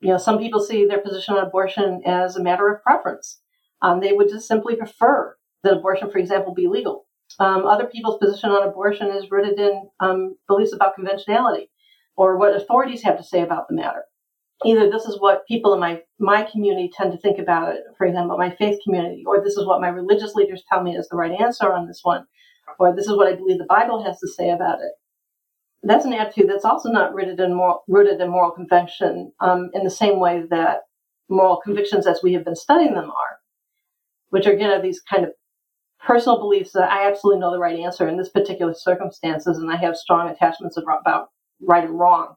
You 0.00 0.08
know, 0.08 0.18
some 0.18 0.38
people 0.38 0.60
see 0.60 0.86
their 0.86 1.00
position 1.00 1.34
on 1.34 1.46
abortion 1.46 2.02
as 2.04 2.36
a 2.36 2.42
matter 2.42 2.68
of 2.68 2.82
preference. 2.82 3.41
Um, 3.82 4.00
they 4.00 4.12
would 4.12 4.28
just 4.28 4.48
simply 4.48 4.76
prefer 4.76 5.36
that 5.64 5.74
abortion, 5.74 6.10
for 6.10 6.18
example, 6.18 6.54
be 6.54 6.68
legal. 6.68 7.06
Um, 7.38 7.66
other 7.66 7.86
people's 7.86 8.18
position 8.18 8.50
on 8.50 8.66
abortion 8.66 9.08
is 9.10 9.30
rooted 9.30 9.58
in 9.58 9.88
um, 10.00 10.36
beliefs 10.48 10.72
about 10.72 10.94
conventionality 10.94 11.70
or 12.16 12.36
what 12.36 12.54
authorities 12.54 13.02
have 13.02 13.16
to 13.18 13.24
say 13.24 13.42
about 13.42 13.68
the 13.68 13.74
matter. 13.74 14.04
Either 14.64 14.88
this 14.88 15.06
is 15.06 15.18
what 15.18 15.46
people 15.48 15.74
in 15.74 15.80
my, 15.80 16.00
my 16.20 16.42
community 16.44 16.90
tend 16.96 17.10
to 17.10 17.18
think 17.18 17.38
about 17.38 17.74
it, 17.74 17.82
for 17.98 18.06
example, 18.06 18.38
my 18.38 18.54
faith 18.54 18.78
community, 18.84 19.24
or 19.26 19.42
this 19.42 19.56
is 19.56 19.66
what 19.66 19.80
my 19.80 19.88
religious 19.88 20.34
leaders 20.34 20.62
tell 20.68 20.82
me 20.82 20.96
is 20.96 21.08
the 21.08 21.16
right 21.16 21.40
answer 21.40 21.72
on 21.72 21.86
this 21.86 22.00
one, 22.02 22.24
or 22.78 22.94
this 22.94 23.06
is 23.06 23.16
what 23.16 23.26
I 23.26 23.34
believe 23.34 23.58
the 23.58 23.64
Bible 23.64 24.04
has 24.04 24.20
to 24.20 24.28
say 24.28 24.50
about 24.50 24.78
it. 24.80 24.92
That's 25.82 26.04
an 26.04 26.12
attitude 26.12 26.48
that's 26.48 26.64
also 26.64 26.90
not 26.90 27.12
rooted 27.12 27.40
in 27.40 27.54
moral, 27.54 27.82
rooted 27.88 28.20
in 28.20 28.30
moral 28.30 28.52
conviction 28.52 29.32
um, 29.40 29.70
in 29.74 29.82
the 29.82 29.90
same 29.90 30.20
way 30.20 30.44
that 30.50 30.82
moral 31.28 31.60
convictions, 31.64 32.06
as 32.06 32.20
we 32.22 32.34
have 32.34 32.44
been 32.44 32.54
studying 32.54 32.94
them, 32.94 33.10
are, 33.10 33.38
which 34.32 34.46
are 34.46 34.52
again 34.52 34.70
are 34.70 34.80
these 34.80 35.00
kind 35.00 35.24
of 35.24 35.30
personal 36.00 36.38
beliefs 36.38 36.72
that 36.72 36.90
I 36.90 37.06
absolutely 37.06 37.40
know 37.40 37.52
the 37.52 37.58
right 37.58 37.78
answer 37.78 38.08
in 38.08 38.16
this 38.16 38.30
particular 38.30 38.74
circumstances, 38.74 39.58
and 39.58 39.70
I 39.70 39.76
have 39.76 39.94
strong 39.94 40.28
attachments 40.28 40.78
about 40.78 41.28
right 41.60 41.84
and 41.84 41.98
wrong 41.98 42.34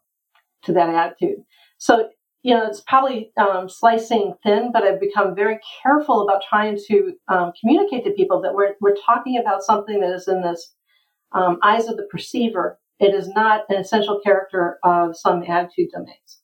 to 0.63 0.73
that 0.73 0.89
attitude. 0.89 1.38
So, 1.77 2.10
you 2.43 2.53
know, 2.53 2.67
it's 2.67 2.81
probably 2.81 3.31
um, 3.38 3.69
slicing 3.69 4.34
thin, 4.43 4.71
but 4.73 4.84
I've 4.84 4.99
become 4.99 5.36
very 5.36 5.58
careful 5.81 6.21
about 6.21 6.43
trying 6.47 6.77
to 6.88 7.13
um, 7.29 7.53
communicate 7.60 8.03
to 8.03 8.12
people 8.12 8.41
that 8.41 8.53
we're, 8.53 8.73
we're 8.81 8.97
talking 9.05 9.38
about 9.38 9.63
something 9.63 10.01
that 10.01 10.13
is 10.13 10.27
in 10.27 10.41
this 10.41 10.73
um, 11.31 11.58
eyes 11.63 11.88
of 11.88 11.95
the 11.95 12.08
perceiver. 12.12 12.77
It 12.99 13.15
is 13.15 13.29
not 13.29 13.63
an 13.69 13.77
essential 13.77 14.19
character 14.19 14.79
of 14.84 15.17
some 15.17 15.43
attitude 15.43 15.89
domains. 15.93 16.41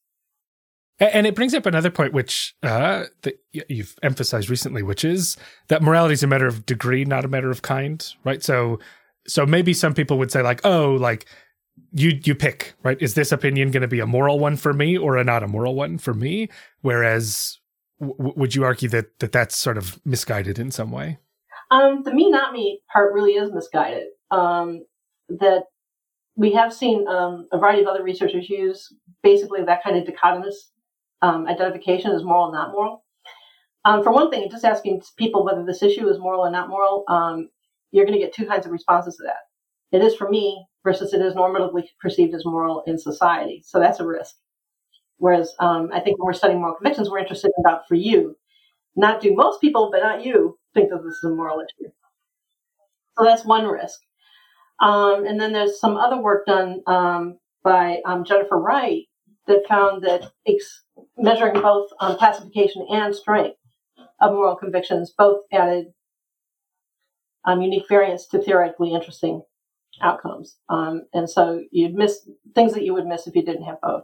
And 1.02 1.26
it 1.26 1.34
brings 1.34 1.56
up 1.56 1.66
another 1.66 1.90
point, 1.90 2.14
which 2.14 2.56
uh, 2.62 3.06
that 3.24 3.40
you've 3.52 3.98
emphasized 4.04 4.52
recently, 4.52 4.84
which 4.84 5.04
is 5.04 5.36
that 5.68 5.82
morality 5.82 6.14
is 6.14 6.22
a 6.22 6.28
matter 6.28 6.46
of 6.46 6.68
degree, 6.68 7.06
not 7.06 7.26
a 7.26 7.28
matter 7.28 7.50
of 7.50 7.64
kind, 7.64 8.08
right? 8.24 8.44
So, 8.44 8.80
so 9.28 9.48
maybe 9.48 9.74
some 9.74 9.96
people 9.96 10.20
would 10.20 10.32
say 10.32 10.44
like, 10.44 10.62
oh, 10.64 10.92
like 10.92 11.26
you 11.92 12.20
you 12.24 12.36
pick, 12.36 12.76
right? 12.84 13.02
Is 13.02 13.16
this 13.16 13.32
opinion 13.32 13.72
going 13.72 13.82
to 13.82 13.88
be 13.88 14.00
a 14.00 14.06
moral 14.06 14.38
one 14.38 14.56
for 14.58 14.74
me 14.74 14.96
or 14.96 15.18
a 15.18 15.24
not 15.24 15.42
a 15.42 15.48
moral 15.48 15.74
one 15.74 15.98
for 15.98 16.14
me? 16.14 16.50
Whereas, 16.82 17.58
w- 18.00 18.34
would 18.36 18.54
you 18.54 18.64
argue 18.64 18.90
that 18.90 19.18
that 19.22 19.32
that's 19.32 19.58
sort 19.58 19.80
of 19.80 20.00
misguided 20.06 20.60
in 20.60 20.70
some 20.70 20.92
way? 20.92 21.18
Um, 21.72 22.04
the 22.04 22.14
me 22.14 22.30
not 22.30 22.54
me 22.54 22.82
part 22.94 23.12
really 23.14 23.32
is 23.32 23.52
misguided. 23.52 24.08
Um, 24.30 24.86
that 25.30 25.64
we 26.36 26.54
have 26.54 26.72
seen 26.72 27.08
um, 27.08 27.48
a 27.52 27.58
variety 27.58 27.82
of 27.82 27.88
other 27.88 28.04
researchers 28.04 28.50
use 28.50 28.94
basically 29.24 29.64
that 29.64 29.84
kind 29.84 29.98
of 29.98 30.04
dichotomous 30.04 30.54
um, 31.22 31.48
identification 31.48 32.12
as 32.12 32.24
moral, 32.24 32.50
or 32.50 32.52
not 32.52 32.72
moral. 32.72 33.04
Um, 33.86 34.04
for 34.04 34.12
one 34.12 34.30
thing, 34.30 34.50
just 34.50 34.66
asking 34.66 35.02
people 35.18 35.44
whether 35.44 35.66
this 35.66 35.82
issue 35.82 36.08
is 36.08 36.20
moral 36.20 36.42
or 36.42 36.52
not 36.52 36.70
moral, 36.70 37.04
um, 37.08 37.50
you're 37.92 38.06
going 38.06 38.18
to 38.18 38.24
get 38.24 38.34
two 38.34 38.46
kinds 38.46 38.66
of 38.66 38.72
responses 38.72 39.18
to 39.18 39.24
that. 39.24 39.98
It 39.98 40.04
is 40.04 40.16
for 40.16 40.30
me 40.30 40.66
versus 40.84 41.14
it 41.14 41.22
is 41.22 41.34
normatively 41.34 41.84
perceived 42.00 42.34
as 42.34 42.46
moral 42.46 42.84
in 42.88 42.98
society. 42.98 43.62
So 43.66 43.80
that's 43.80 44.00
a 44.00 44.06
risk. 44.06 44.36
Whereas 45.18 45.54
um, 45.60 45.90
I 45.94 46.00
think 46.00 46.18
when 46.18 46.26
we're 46.26 46.34
studying 46.34 46.60
moral 46.60 46.76
convictions, 46.76 47.10
we're 47.10 47.20
interested 47.20 47.52
in 47.58 47.62
about 47.66 47.88
for 47.88 47.96
you. 47.96 48.36
Not 48.96 49.22
do 49.22 49.36
most 49.36 49.62
people, 49.62 49.90
but 49.92 50.02
not 50.02 50.24
you, 50.26 50.58
think 50.74 50.90
that 50.90 51.04
this 51.04 51.16
is 51.16 51.24
a 51.24 51.30
moral 51.30 51.60
issue. 51.60 51.92
So 53.18 53.24
that's 53.24 53.46
one 53.46 53.68
risk. 53.68 54.00
Um, 54.80 55.26
and 55.26 55.40
then 55.40 55.54
there's 55.54 55.80
some 55.80 55.96
other 55.96 56.20
work 56.20 56.46
done 56.46 56.82
um, 56.88 57.38
by 57.64 58.02
Jennifer 58.26 58.58
Wright 58.58 59.04
that 59.48 59.68
found 59.68 60.04
that 60.04 60.32
ex- 60.48 60.84
measuring 61.18 61.62
both 61.62 61.90
um, 62.00 62.18
classification 62.18 62.86
and 62.92 63.16
strength 63.16 63.58
of 64.22 64.34
moral 64.34 64.56
convictions 64.56 65.14
both 65.18 65.42
added 65.52 65.88
um, 67.46 67.62
unique 67.62 67.88
variance 67.88 68.28
to 68.28 68.40
theoretically 68.40 68.94
interesting 68.94 69.42
outcomes. 70.02 70.58
Um, 70.70 71.04
and 71.14 71.30
so 71.30 71.64
you'd 71.72 71.96
miss 71.96 72.28
things 72.56 72.74
that 72.74 72.84
you 72.84 72.94
would 72.94 73.06
miss 73.06 73.28
if 73.28 73.36
you 73.36 73.44
didn't 73.44 73.64
have 73.64 73.82
both. 73.82 74.04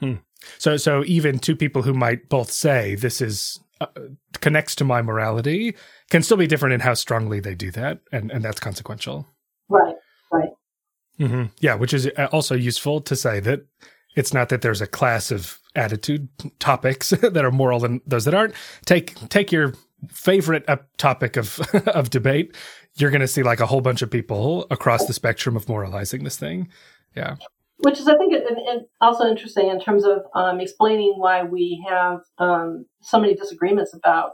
Hmm. 0.00 0.14
So, 0.58 0.76
so 0.76 1.04
even 1.06 1.38
two 1.38 1.54
people 1.54 1.82
who 1.82 1.94
might 1.94 2.28
both 2.28 2.50
say 2.50 2.94
this 2.94 3.20
is 3.20 3.60
uh, 3.80 3.86
connects 4.40 4.74
to 4.76 4.84
my 4.84 5.02
morality 5.02 5.76
can 6.10 6.22
still 6.22 6.36
be 6.36 6.46
different 6.46 6.74
in 6.74 6.80
how 6.80 6.94
strongly 6.94 7.40
they 7.40 7.54
do 7.54 7.70
that, 7.72 8.00
and 8.10 8.30
and 8.30 8.44
that's 8.44 8.60
consequential. 8.60 9.26
Right. 9.68 9.94
Right. 10.30 10.50
Mm-hmm. 11.20 11.44
Yeah, 11.60 11.74
which 11.74 11.94
is 11.94 12.08
uh, 12.16 12.28
also 12.32 12.54
useful 12.54 13.00
to 13.02 13.14
say 13.14 13.40
that 13.40 13.66
it's 14.14 14.34
not 14.34 14.48
that 14.50 14.62
there's 14.62 14.80
a 14.80 14.86
class 14.86 15.30
of 15.30 15.58
attitude 15.74 16.28
topics 16.58 17.10
that 17.10 17.44
are 17.44 17.50
moral 17.50 17.84
and 17.84 18.00
those 18.06 18.24
that 18.24 18.34
aren't. 18.34 18.54
Take 18.84 19.14
take 19.28 19.52
your 19.52 19.74
favorite 20.08 20.68
topic 20.98 21.36
of 21.36 21.60
of 21.88 22.10
debate. 22.10 22.56
You're 22.96 23.10
going 23.10 23.20
to 23.20 23.28
see 23.28 23.42
like 23.42 23.60
a 23.60 23.66
whole 23.66 23.80
bunch 23.80 24.02
of 24.02 24.10
people 24.10 24.66
across 24.70 25.06
the 25.06 25.14
spectrum 25.14 25.56
of 25.56 25.68
moralizing 25.68 26.24
this 26.24 26.36
thing. 26.36 26.68
Yeah. 27.16 27.36
Which 27.78 27.98
is, 27.98 28.06
I 28.06 28.16
think, 28.16 28.32
also 29.00 29.26
interesting 29.26 29.68
in 29.68 29.80
terms 29.80 30.04
of 30.04 30.20
um, 30.36 30.60
explaining 30.60 31.14
why 31.16 31.42
we 31.42 31.84
have 31.88 32.20
um, 32.38 32.86
so 33.00 33.18
many 33.18 33.34
disagreements 33.34 33.92
about 33.92 34.32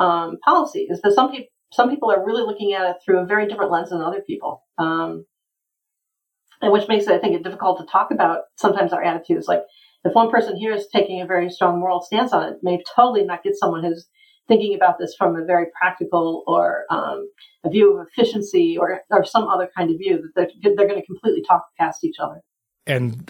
um, 0.00 0.38
policy. 0.44 0.88
Is 0.90 1.00
that 1.02 1.12
some 1.12 1.30
people 1.30 1.48
some 1.74 1.90
people 1.90 2.10
are 2.10 2.24
really 2.24 2.42
looking 2.42 2.72
at 2.72 2.88
it 2.88 2.96
through 3.04 3.18
a 3.18 3.26
very 3.26 3.46
different 3.48 3.70
lens 3.72 3.90
than 3.90 4.00
other 4.00 4.22
people. 4.22 4.62
Um, 4.78 5.26
and 6.60 6.72
which 6.72 6.88
makes 6.88 7.06
it, 7.06 7.12
I 7.12 7.18
think, 7.18 7.34
it 7.34 7.42
difficult 7.42 7.78
to 7.78 7.86
talk 7.86 8.10
about 8.10 8.42
sometimes 8.56 8.92
our 8.92 9.02
attitudes. 9.02 9.48
Like 9.48 9.62
if 10.04 10.14
one 10.14 10.30
person 10.30 10.56
here 10.56 10.72
is 10.72 10.86
taking 10.92 11.20
a 11.20 11.26
very 11.26 11.50
strong 11.50 11.80
moral 11.80 12.02
stance 12.02 12.32
on 12.32 12.52
it, 12.52 12.58
may 12.62 12.82
totally 12.94 13.24
not 13.24 13.42
get 13.42 13.56
someone 13.56 13.82
who's 13.82 14.06
thinking 14.48 14.74
about 14.74 14.98
this 14.98 15.14
from 15.16 15.36
a 15.36 15.44
very 15.44 15.66
practical 15.80 16.44
or 16.46 16.84
um, 16.90 17.28
a 17.64 17.70
view 17.70 17.98
of 17.98 18.06
efficiency 18.06 18.76
or 18.78 19.00
or 19.10 19.24
some 19.24 19.44
other 19.44 19.70
kind 19.76 19.90
of 19.90 19.98
view 19.98 20.22
that 20.34 20.50
they're, 20.62 20.74
they're 20.76 20.88
going 20.88 21.00
to 21.00 21.06
completely 21.06 21.42
talk 21.42 21.64
past 21.78 22.04
each 22.04 22.16
other. 22.18 22.40
And 22.86 23.26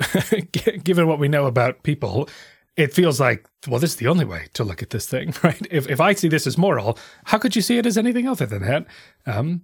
given 0.84 1.06
what 1.06 1.20
we 1.20 1.28
know 1.28 1.46
about 1.46 1.84
people, 1.84 2.28
it 2.76 2.92
feels 2.92 3.20
like 3.20 3.46
well, 3.68 3.78
this 3.78 3.90
is 3.90 3.96
the 3.96 4.08
only 4.08 4.24
way 4.24 4.48
to 4.54 4.64
look 4.64 4.82
at 4.82 4.90
this 4.90 5.06
thing, 5.06 5.34
right? 5.42 5.66
If 5.70 5.88
if 5.88 6.00
I 6.00 6.14
see 6.14 6.28
this 6.28 6.46
as 6.46 6.58
moral, 6.58 6.98
how 7.24 7.38
could 7.38 7.54
you 7.54 7.62
see 7.62 7.78
it 7.78 7.86
as 7.86 7.96
anything 7.96 8.26
other 8.26 8.46
than 8.46 8.62
that? 8.62 8.86
Um, 9.26 9.62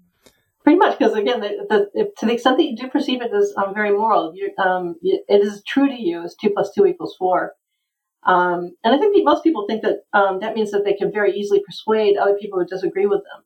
Pretty 0.63 0.79
much, 0.79 0.99
because 0.99 1.15
again, 1.15 1.41
the, 1.41 1.67
the, 1.71 1.91
if, 1.95 2.15
to 2.17 2.27
the 2.27 2.35
extent 2.35 2.59
that 2.59 2.65
you 2.65 2.77
do 2.77 2.89
perceive 2.89 3.23
it 3.23 3.33
as 3.33 3.53
um, 3.57 3.73
very 3.73 3.91
moral, 3.91 4.35
um, 4.59 4.97
it 5.03 5.25
is 5.29 5.63
true 5.67 5.89
to 5.89 6.01
you 6.01 6.23
as 6.23 6.35
two 6.35 6.51
plus 6.51 6.71
two 6.75 6.87
equals 6.87 7.17
four. 7.19 7.55
Um, 8.25 8.77
and 8.85 8.95
I 8.95 8.99
think 8.99 9.17
most 9.25 9.43
people 9.43 9.65
think 9.67 9.83
that 9.83 10.01
um, 10.13 10.41
that 10.41 10.55
means 10.55 10.71
that 10.73 10.85
they 10.85 10.93
can 10.93 11.11
very 11.11 11.33
easily 11.33 11.63
persuade 11.65 12.19
other 12.19 12.37
people 12.39 12.59
who 12.59 12.67
disagree 12.67 13.07
with 13.07 13.21
them, 13.21 13.43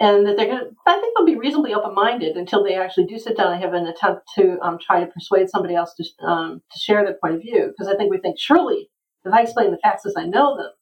and 0.00 0.26
that 0.26 0.36
they're 0.36 0.48
going 0.48 0.58
to. 0.58 0.70
I 0.84 0.98
think 0.98 1.16
they'll 1.16 1.24
be 1.24 1.36
reasonably 1.36 1.72
open-minded 1.72 2.36
until 2.36 2.64
they 2.64 2.74
actually 2.74 3.06
do 3.06 3.18
sit 3.20 3.36
down 3.36 3.52
and 3.52 3.62
have 3.62 3.72
an 3.72 3.86
attempt 3.86 4.22
to 4.34 4.58
um, 4.60 4.78
try 4.84 4.98
to 4.98 5.06
persuade 5.06 5.48
somebody 5.48 5.76
else 5.76 5.94
to 5.94 6.26
um, 6.26 6.62
to 6.72 6.78
share 6.80 7.04
their 7.04 7.14
point 7.22 7.36
of 7.36 7.42
view. 7.42 7.68
Because 7.68 7.86
I 7.86 7.96
think 7.96 8.10
we 8.10 8.18
think 8.18 8.36
surely 8.36 8.90
if 9.24 9.32
I 9.32 9.42
explain 9.42 9.70
the 9.70 9.78
facts 9.78 10.04
as 10.04 10.14
I 10.18 10.24
know 10.26 10.56
them, 10.56 10.72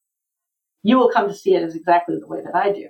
you 0.82 0.96
will 0.96 1.10
come 1.10 1.28
to 1.28 1.34
see 1.34 1.54
it 1.54 1.62
as 1.62 1.74
exactly 1.74 2.16
the 2.18 2.26
way 2.26 2.40
that 2.42 2.56
I 2.56 2.72
do. 2.72 2.88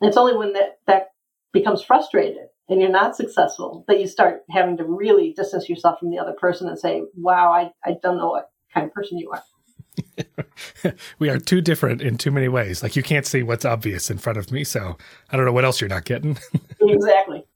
And 0.00 0.08
it's 0.08 0.16
only 0.16 0.36
when 0.36 0.52
that 0.54 0.78
that 0.88 1.10
becomes 1.52 1.82
frustrated 1.82 2.48
and 2.68 2.80
you're 2.80 2.90
not 2.90 3.16
successful 3.16 3.84
that 3.88 4.00
you 4.00 4.06
start 4.06 4.42
having 4.50 4.76
to 4.76 4.84
really 4.84 5.32
distance 5.32 5.68
yourself 5.68 5.98
from 5.98 6.10
the 6.10 6.18
other 6.18 6.34
person 6.34 6.68
and 6.68 6.78
say, 6.78 7.02
wow, 7.16 7.50
I, 7.52 7.72
I 7.84 7.96
don't 8.02 8.18
know 8.18 8.28
what 8.28 8.50
kind 8.72 8.86
of 8.86 8.92
person 8.92 9.18
you 9.18 9.30
are. 9.30 10.94
we 11.18 11.28
are 11.28 11.38
too 11.38 11.60
different 11.60 12.02
in 12.02 12.18
too 12.18 12.30
many 12.30 12.48
ways. 12.48 12.82
Like 12.82 12.94
you 12.94 13.02
can't 13.02 13.26
see 13.26 13.42
what's 13.42 13.64
obvious 13.64 14.10
in 14.10 14.18
front 14.18 14.38
of 14.38 14.52
me. 14.52 14.64
So 14.64 14.96
I 15.30 15.36
don't 15.36 15.46
know 15.46 15.52
what 15.52 15.64
else 15.64 15.80
you're 15.80 15.88
not 15.88 16.04
getting. 16.04 16.38
exactly. 16.80 17.46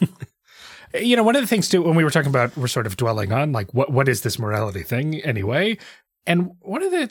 you 0.94 1.16
know, 1.16 1.24
one 1.24 1.36
of 1.36 1.42
the 1.42 1.48
things 1.48 1.68
too, 1.68 1.82
when 1.82 1.96
we 1.96 2.04
were 2.04 2.10
talking 2.10 2.30
about, 2.30 2.56
we're 2.56 2.68
sort 2.68 2.86
of 2.86 2.96
dwelling 2.96 3.32
on 3.32 3.52
like, 3.52 3.74
what, 3.74 3.90
what 3.90 4.08
is 4.08 4.22
this 4.22 4.38
morality 4.38 4.82
thing 4.82 5.16
anyway? 5.22 5.76
And 6.26 6.52
one 6.60 6.82
of 6.82 6.92
the, 6.92 7.10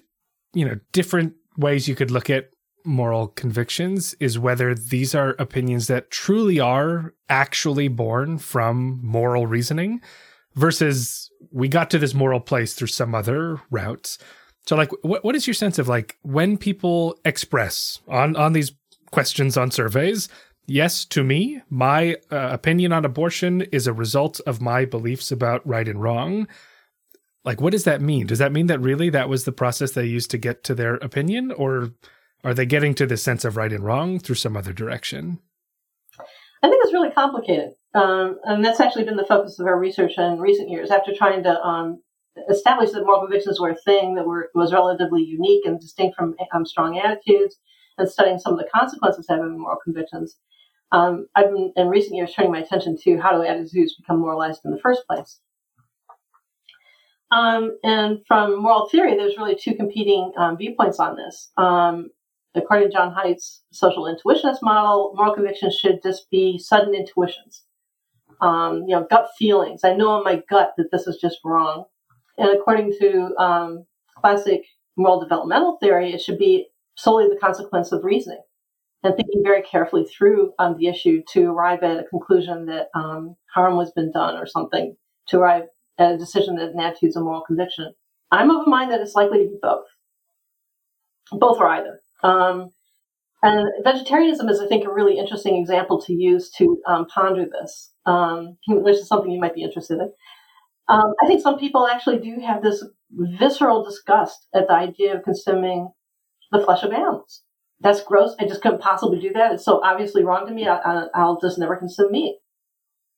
you 0.53 0.65
know, 0.65 0.79
different 0.93 1.33
ways 1.57 1.87
you 1.87 1.95
could 1.95 2.11
look 2.11 2.29
at 2.29 2.49
moral 2.85 3.27
convictions 3.27 4.15
is 4.19 4.39
whether 4.39 4.73
these 4.73 5.13
are 5.15 5.35
opinions 5.39 5.87
that 5.87 6.11
truly 6.11 6.59
are 6.59 7.13
actually 7.29 7.87
born 7.87 8.37
from 8.37 8.99
moral 9.03 9.47
reasoning 9.47 10.01
versus 10.55 11.29
we 11.51 11.67
got 11.67 11.89
to 11.89 11.99
this 11.99 12.13
moral 12.13 12.39
place 12.39 12.73
through 12.73 12.87
some 12.87 13.15
other 13.15 13.61
routes. 13.69 14.17
So 14.67 14.75
like 14.75 14.91
what 15.01 15.23
what 15.23 15.35
is 15.35 15.47
your 15.47 15.53
sense 15.53 15.79
of 15.79 15.87
like 15.87 16.17
when 16.21 16.57
people 16.57 17.17
express 17.25 17.99
on 18.07 18.35
on 18.35 18.53
these 18.53 18.71
questions 19.11 19.57
on 19.57 19.71
surveys 19.71 20.29
yes 20.67 21.05
to 21.05 21.23
me 21.23 21.61
my 21.69 22.15
uh, 22.31 22.49
opinion 22.51 22.93
on 22.93 23.05
abortion 23.05 23.61
is 23.73 23.87
a 23.87 23.93
result 23.93 24.39
of 24.47 24.61
my 24.61 24.85
beliefs 24.85 25.31
about 25.31 25.65
right 25.67 25.87
and 25.87 26.01
wrong 26.01 26.47
like 27.43 27.59
what 27.59 27.71
does 27.71 27.83
that 27.83 28.01
mean 28.01 28.25
does 28.25 28.39
that 28.39 28.53
mean 28.53 28.67
that 28.67 28.79
really 28.79 29.09
that 29.09 29.27
was 29.27 29.43
the 29.43 29.51
process 29.51 29.91
they 29.91 30.05
used 30.05 30.31
to 30.31 30.37
get 30.37 30.63
to 30.63 30.73
their 30.73 30.95
opinion 30.95 31.51
or 31.51 31.91
are 32.43 32.53
they 32.53 32.65
getting 32.65 32.95
to 32.95 33.05
the 33.05 33.17
sense 33.17 33.45
of 33.45 33.57
right 33.57 33.71
and 33.71 33.83
wrong 33.83 34.19
through 34.19 34.35
some 34.35 34.57
other 34.57 34.73
direction? 34.73 35.39
I 36.63 36.69
think 36.69 36.83
it's 36.83 36.93
really 36.93 37.11
complicated. 37.11 37.73
Um, 37.93 38.39
and 38.43 38.63
that's 38.63 38.79
actually 38.79 39.03
been 39.03 39.17
the 39.17 39.25
focus 39.25 39.59
of 39.59 39.67
our 39.67 39.79
research 39.79 40.17
in 40.17 40.39
recent 40.39 40.69
years. 40.69 40.91
After 40.91 41.13
trying 41.13 41.43
to 41.43 41.61
um, 41.61 42.01
establish 42.49 42.91
that 42.91 43.05
moral 43.05 43.21
convictions 43.21 43.59
were 43.59 43.71
a 43.71 43.75
thing 43.75 44.15
that 44.15 44.25
were, 44.25 44.49
was 44.55 44.71
relatively 44.73 45.23
unique 45.23 45.65
and 45.65 45.79
distinct 45.79 46.15
from 46.15 46.35
um, 46.53 46.65
strong 46.65 46.99
attitudes, 46.99 47.57
and 47.97 48.09
studying 48.09 48.39
some 48.39 48.53
of 48.53 48.59
the 48.59 48.69
consequences 48.73 49.25
of 49.29 49.37
having 49.37 49.59
moral 49.59 49.77
convictions, 49.83 50.37
um, 50.91 51.27
I've 51.35 51.51
been 51.51 51.71
in 51.75 51.87
recent 51.87 52.15
years 52.15 52.33
turning 52.33 52.51
my 52.51 52.59
attention 52.59 52.97
to 53.03 53.17
how 53.17 53.31
do 53.31 53.43
attitudes 53.43 53.95
become 53.95 54.19
moralized 54.19 54.61
in 54.65 54.71
the 54.71 54.79
first 54.79 55.03
place. 55.07 55.39
Um, 57.31 57.77
and 57.83 58.19
from 58.27 58.61
moral 58.61 58.89
theory, 58.89 59.15
there's 59.15 59.37
really 59.37 59.55
two 59.55 59.73
competing 59.75 60.33
um, 60.37 60.57
viewpoints 60.57 60.99
on 60.99 61.15
this. 61.15 61.51
According 62.53 62.89
to 62.89 62.93
John 62.93 63.13
Haidt's 63.13 63.63
social 63.71 64.03
intuitionist 64.03 64.61
model, 64.61 65.13
moral 65.15 65.33
convictions 65.33 65.75
should 65.75 66.01
just 66.03 66.29
be 66.29 66.57
sudden 66.57 66.93
intuitions. 66.93 67.63
Um, 68.41 68.83
you 68.87 68.95
know, 68.95 69.05
gut 69.09 69.29
feelings. 69.37 69.81
I 69.83 69.95
know 69.95 70.17
in 70.17 70.23
my 70.23 70.41
gut 70.49 70.73
that 70.77 70.91
this 70.91 71.07
is 71.07 71.17
just 71.17 71.39
wrong. 71.45 71.85
And 72.37 72.49
according 72.49 72.93
to 72.99 73.35
um, 73.37 73.85
classic 74.17 74.65
moral 74.97 75.19
developmental 75.19 75.77
theory, 75.77 76.11
it 76.11 76.21
should 76.21 76.39
be 76.39 76.67
solely 76.95 77.27
the 77.27 77.39
consequence 77.39 77.91
of 77.91 78.03
reasoning 78.03 78.41
and 79.03 79.15
thinking 79.15 79.41
very 79.43 79.61
carefully 79.63 80.05
through 80.05 80.53
um, 80.59 80.77
the 80.77 80.87
issue 80.87 81.21
to 81.33 81.51
arrive 81.51 81.83
at 81.83 81.99
a 81.99 82.03
conclusion 82.03 82.65
that 82.67 82.89
um, 82.93 83.35
harm 83.53 83.79
has 83.79 83.91
been 83.91 84.11
done 84.11 84.37
or 84.37 84.45
something, 84.45 84.95
to 85.27 85.39
arrive 85.39 85.63
at 85.97 86.13
a 86.13 86.17
decision 86.17 86.55
that 86.55 86.73
an 86.73 86.79
attitude 86.79 87.09
is 87.09 87.15
a 87.15 87.21
moral 87.21 87.41
conviction. 87.41 87.93
I'm 88.31 88.51
of 88.51 88.65
a 88.65 88.69
mind 88.69 88.91
that 88.91 89.01
it's 89.01 89.15
likely 89.15 89.39
to 89.39 89.49
be 89.49 89.57
both, 89.61 89.85
both 91.31 91.57
or 91.57 91.67
either. 91.67 92.01
Um, 92.23 92.71
and 93.43 93.67
vegetarianism 93.83 94.49
is, 94.49 94.59
I 94.59 94.67
think, 94.67 94.85
a 94.85 94.93
really 94.93 95.17
interesting 95.17 95.55
example 95.55 95.99
to 96.03 96.13
use 96.13 96.51
to 96.57 96.79
um, 96.87 97.05
ponder 97.07 97.45
this, 97.45 97.91
um, 98.05 98.57
which 98.67 98.97
is 98.97 99.07
something 99.07 99.31
you 99.31 99.39
might 99.39 99.55
be 99.55 99.63
interested 99.63 99.99
in. 99.99 100.11
Um, 100.87 101.13
I 101.21 101.27
think 101.27 101.41
some 101.41 101.57
people 101.57 101.87
actually 101.87 102.19
do 102.19 102.39
have 102.45 102.61
this 102.61 102.83
visceral 103.11 103.83
disgust 103.83 104.47
at 104.53 104.67
the 104.67 104.73
idea 104.73 105.15
of 105.15 105.23
consuming 105.23 105.91
the 106.51 106.59
flesh 106.59 106.83
of 106.83 106.91
animals. 106.91 107.43
That's 107.79 108.03
gross. 108.03 108.35
I 108.39 108.45
just 108.45 108.61
couldn't 108.61 108.81
possibly 108.81 109.19
do 109.19 109.33
that. 109.33 109.53
It's 109.53 109.65
so 109.65 109.81
obviously 109.83 110.23
wrong 110.23 110.45
to 110.45 110.53
me. 110.53 110.67
I, 110.67 111.07
will 111.15 111.39
just 111.41 111.57
never 111.57 111.75
consume 111.75 112.11
meat. 112.11 112.37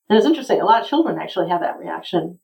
And 0.07 0.17
it's 0.17 0.27
interesting. 0.27 0.61
A 0.61 0.65
lot 0.65 0.81
of 0.81 0.87
children 0.87 1.19
actually 1.19 1.49
have 1.49 1.61
that 1.61 1.79
reaction. 1.79 2.39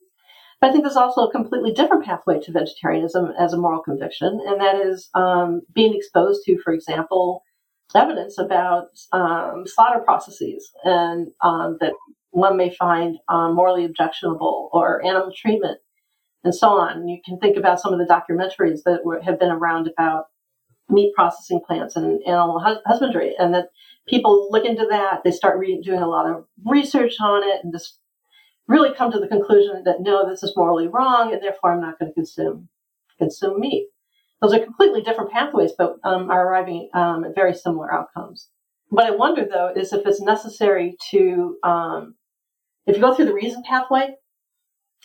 But 0.61 0.69
I 0.69 0.71
think 0.71 0.83
there's 0.83 0.97
also 0.97 1.21
a 1.21 1.31
completely 1.31 1.71
different 1.71 2.03
pathway 2.03 2.39
to 2.41 2.51
vegetarianism 2.51 3.33
as 3.39 3.53
a 3.53 3.57
moral 3.57 3.81
conviction, 3.81 4.41
and 4.45 4.59
that 4.59 4.75
is 4.75 5.09
um, 5.13 5.61
being 5.73 5.95
exposed 5.95 6.43
to, 6.45 6.57
for 6.63 6.73
example, 6.73 7.43
evidence 7.95 8.37
about 8.37 8.89
um, 9.11 9.63
slaughter 9.65 9.99
processes 9.99 10.71
and 10.83 11.29
um, 11.41 11.77
that 11.79 11.93
one 12.31 12.57
may 12.57 12.69
find 12.75 13.17
um, 13.29 13.55
morally 13.55 13.85
objectionable 13.85 14.69
or 14.73 15.03
animal 15.03 15.31
treatment 15.35 15.79
and 16.43 16.53
so 16.53 16.69
on. 16.69 17.07
You 17.07 17.19
can 17.25 17.39
think 17.39 17.57
about 17.57 17.79
some 17.79 17.93
of 17.93 17.99
the 17.99 18.05
documentaries 18.05 18.83
that 18.85 19.03
were, 19.03 19.21
have 19.21 19.39
been 19.39 19.51
around 19.51 19.87
about 19.87 20.25
meat 20.89 21.13
processing 21.15 21.61
plants 21.65 21.95
and 21.95 22.21
animal 22.25 22.59
husbandry, 22.85 23.35
and 23.37 23.53
that 23.53 23.69
people 24.07 24.49
look 24.51 24.65
into 24.65 24.85
that. 24.89 25.21
They 25.23 25.31
start 25.31 25.59
re- 25.59 25.81
doing 25.83 26.01
a 26.01 26.07
lot 26.07 26.29
of 26.29 26.45
research 26.65 27.15
on 27.19 27.43
it 27.43 27.63
and 27.63 27.73
just 27.73 27.98
really 28.69 28.93
come 28.95 29.11
to 29.11 29.19
the 29.19 29.27
conclusion 29.27 29.81
that 29.83 30.01
no, 30.01 30.29
this 30.29 30.43
is 30.43 30.55
morally 30.55 30.87
wrong, 30.87 31.33
and 31.33 31.41
therefore 31.41 31.73
I'm 31.73 31.81
not 31.81 31.99
going 31.99 32.11
to 32.11 32.15
consume 32.15 32.69
consume 33.17 33.59
meat. 33.59 33.89
Those 34.41 34.53
are 34.53 34.63
completely 34.63 35.01
different 35.01 35.31
pathways, 35.31 35.73
but 35.77 35.97
um, 36.05 36.29
are 36.29 36.47
arriving 36.47 36.89
um, 36.93 37.25
at 37.25 37.35
very 37.35 37.53
similar 37.53 37.93
outcomes. 37.93 38.47
What 38.87 39.05
I 39.05 39.11
wonder 39.11 39.45
though 39.45 39.73
is 39.75 39.91
if 39.91 40.05
it's 40.05 40.21
necessary 40.21 40.95
to, 41.11 41.57
um, 41.63 42.15
if 42.85 42.95
you 42.95 43.01
go 43.01 43.13
through 43.13 43.25
the 43.25 43.33
reason 43.33 43.61
pathway, 43.67 44.15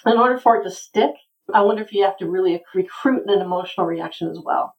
in 0.07 0.17
order 0.19 0.39
for 0.39 0.57
it 0.57 0.65
to 0.65 0.71
stick, 0.71 1.11
I 1.53 1.63
wonder 1.63 1.83
if 1.83 1.93
you 1.93 2.05
have 2.05 2.17
to 2.19 2.31
really 2.31 2.63
recruit 2.75 3.25
an 3.27 3.41
emotional 3.41 3.87
reaction 3.87 4.29
as 4.29 4.39
well. 4.45 4.77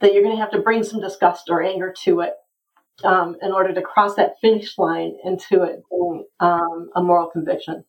That 0.00 0.12
you're 0.12 0.22
going 0.22 0.36
to 0.36 0.40
have 0.40 0.52
to 0.52 0.60
bring 0.60 0.84
some 0.84 1.00
disgust 1.00 1.48
or 1.50 1.62
anger 1.62 1.92
to 2.04 2.20
it 2.20 2.34
um, 3.04 3.36
in 3.42 3.52
order 3.52 3.72
to 3.72 3.82
cross 3.82 4.14
that 4.16 4.40
finish 4.40 4.76
line 4.78 5.16
into 5.24 5.62
it 5.62 5.82
being 5.90 6.24
um, 6.40 6.90
a 6.94 7.02
moral 7.02 7.28
conviction. 7.28 7.84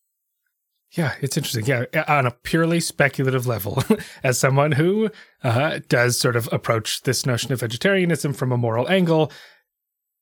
Yeah, 0.91 1.15
it's 1.21 1.35
interesting. 1.35 1.65
Yeah, 1.65 1.85
on 2.07 2.25
a 2.25 2.31
purely 2.31 2.79
speculative 2.79 3.45
level, 3.45 3.83
as 4.23 4.37
someone 4.37 4.71
who 4.71 5.09
uh, 5.43 5.79
does 5.89 6.19
sort 6.19 6.35
of 6.35 6.47
approach 6.51 7.01
this 7.03 7.25
notion 7.25 7.51
of 7.51 7.59
vegetarianism 7.59 8.33
from 8.33 8.51
a 8.51 8.57
moral 8.57 8.87
angle, 8.89 9.31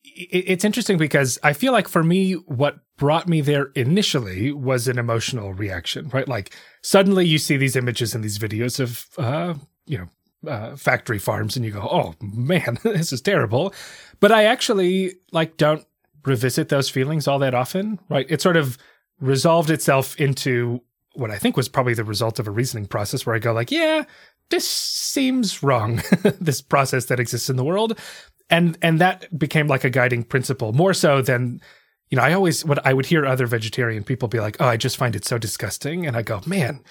it's 0.04 0.64
interesting 0.64 0.98
because 0.98 1.38
I 1.44 1.54
feel 1.54 1.72
like 1.72 1.88
for 1.88 2.04
me, 2.04 2.34
what 2.34 2.78
brought 2.98 3.28
me 3.28 3.42
there 3.42 3.72
initially 3.76 4.52
was 4.52 4.88
an 4.88 4.98
emotional 4.98 5.54
reaction, 5.54 6.10
right? 6.10 6.28
Like 6.28 6.56
suddenly 6.82 7.26
you 7.26 7.38
see 7.38 7.58
these 7.58 7.76
images 7.76 8.16
and 8.16 8.24
these 8.24 8.40
videos 8.40 8.80
of, 8.80 9.06
uh, 9.18 9.56
you 9.86 9.98
know, 9.98 10.08
uh, 10.48 10.76
factory 10.76 11.20
farms 11.20 11.56
and 11.56 11.66
you 11.66 11.72
go, 11.72 11.82
oh 11.82 12.16
man, 12.22 12.78
this 12.84 13.12
is 13.12 13.22
terrible. 13.22 13.74
But 14.20 14.32
I 14.32 14.46
actually 14.46 15.16
like 15.32 15.58
don't 15.58 15.86
revisit 16.26 16.70
those 16.70 16.90
feelings 16.90 17.28
all 17.28 17.40
that 17.40 17.54
often, 17.54 18.00
right? 18.10 18.26
It 18.30 18.42
sort 18.42 18.58
of 18.58 18.78
resolved 19.20 19.70
itself 19.70 20.16
into 20.20 20.82
what 21.14 21.32
I 21.32 21.38
think 21.38 21.56
was 21.56 21.70
probably 21.70 21.94
the 21.94 22.04
result 22.04 22.40
of 22.40 22.48
a 22.48 22.52
reasoning 22.52 22.88
process 22.88 23.26
where 23.26 23.36
I 23.36 23.40
go 23.40 23.54
like, 23.54 23.72
yeah, 23.72 24.04
this 24.50 24.68
seems 24.68 25.64
wrong, 25.64 26.02
this 26.40 26.62
process 26.62 27.06
that 27.06 27.20
exists 27.20 27.50
in 27.50 27.56
the 27.56 27.64
world. 27.64 28.00
And 28.50 28.78
and 28.82 29.00
that 29.00 29.38
became 29.38 29.68
like 29.68 29.84
a 29.84 29.90
guiding 29.90 30.24
principle 30.24 30.72
more 30.72 30.94
so 30.94 31.22
than 31.22 31.62
you 32.10 32.18
know, 32.18 32.24
I 32.24 32.34
always 32.34 32.64
what 32.64 32.86
I 32.86 32.94
would 32.94 33.08
hear 33.08 33.26
other 33.26 33.48
vegetarian 33.48 34.04
people 34.04 34.28
be 34.28 34.40
like, 34.40 34.58
"Oh, 34.60 34.68
I 34.68 34.78
just 34.78 34.98
find 34.98 35.16
it 35.16 35.26
so 35.26 35.38
disgusting." 35.38 36.06
And 36.06 36.16
I 36.16 36.22
go, 36.22 36.42
"Man, 36.46 36.84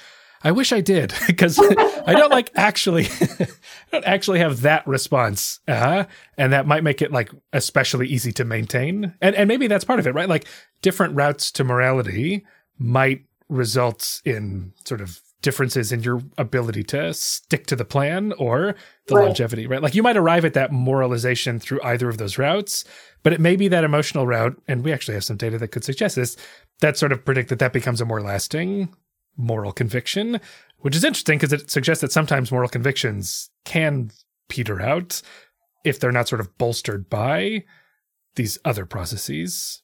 I 0.45 0.53
wish 0.53 0.73
I 0.73 0.83
did 0.83 1.15
because 1.27 1.59
I 1.59 2.13
don't 2.13 2.31
like 2.31 2.51
actually, 2.55 3.07
I 3.41 3.47
don't 3.91 4.05
actually 4.05 4.39
have 4.39 4.61
that 4.61 4.87
response. 4.87 5.61
Uh, 5.67 6.05
and 6.37 6.53
that 6.53 6.67
might 6.67 6.85
make 6.85 7.03
it 7.03 7.11
like 7.11 7.31
especially 7.53 8.07
easy 8.07 8.33
to 8.33 8.45
maintain. 8.45 9.15
And, 9.21 9.35
and 9.35 9.49
maybe 9.49 9.67
that's 9.67 9.85
part 9.85 9.99
of 9.99 10.07
it, 10.07 10.15
right? 10.15 10.29
Like 10.29 10.47
different 10.83 11.17
routes 11.17 11.51
to 11.53 11.65
morality 11.65 12.45
might 12.79 13.25
result 13.49 14.21
in 14.25 14.73
sort 14.85 15.01
of 15.01 15.21
differences 15.41 15.93
in 15.93 16.03
your 16.03 16.23
ability 16.39 16.83
to 16.83 17.13
stick 17.13 17.67
to 17.67 17.77
the 17.77 17.85
plan 17.85 18.33
or 18.39 18.75
the 19.07 19.15
right. 19.15 19.27
longevity, 19.27 19.67
right? 19.67 19.83
Like 19.83 19.95
you 19.95 20.03
might 20.03 20.17
arrive 20.17 20.47
at 20.47 20.55
that 20.55 20.73
moralization 20.73 21.61
through 21.61 21.83
either 21.83 22.09
of 22.09 22.17
those 22.17 22.39
routes, 22.39 22.85
but 23.23 23.35
it 23.35 23.41
may 23.41 23.55
be 23.55 23.69
that 23.69 23.85
emotional 23.85 24.27
route. 24.27 24.61
And 24.67 24.83
we 24.83 24.91
actually 24.91 25.15
have 25.15 25.25
some 25.25 25.37
data 25.37 25.59
that 25.59 25.69
could 25.69 25.85
suggest 25.85 26.17
this 26.17 26.37
that 26.81 26.97
sort 26.97 27.13
of 27.13 27.25
predict 27.25 27.51
that 27.51 27.59
that 27.59 27.75
becomes 27.75 28.01
a 28.01 28.07
more 28.07 28.23
lasting 28.23 28.89
moral 29.37 29.73
conviction, 29.73 30.41
which 30.79 30.97
is 30.97 31.05
interesting 31.05 31.39
because 31.39 31.53
it 31.53 31.71
suggests 31.71 32.01
that 32.01 32.13
sometimes 32.13 32.53
moral 32.53 32.69
convictions 32.69 33.51
can 33.65 34.11
peter 34.49 34.81
out 34.81 35.23
if 35.85 36.01
they're 36.01 36.13
not 36.13 36.29
sort 36.29 36.41
of 36.41 36.57
bolstered 36.59 37.09
by 37.09 37.65
these 38.37 38.59
other 38.65 38.87
processes. 38.87 39.83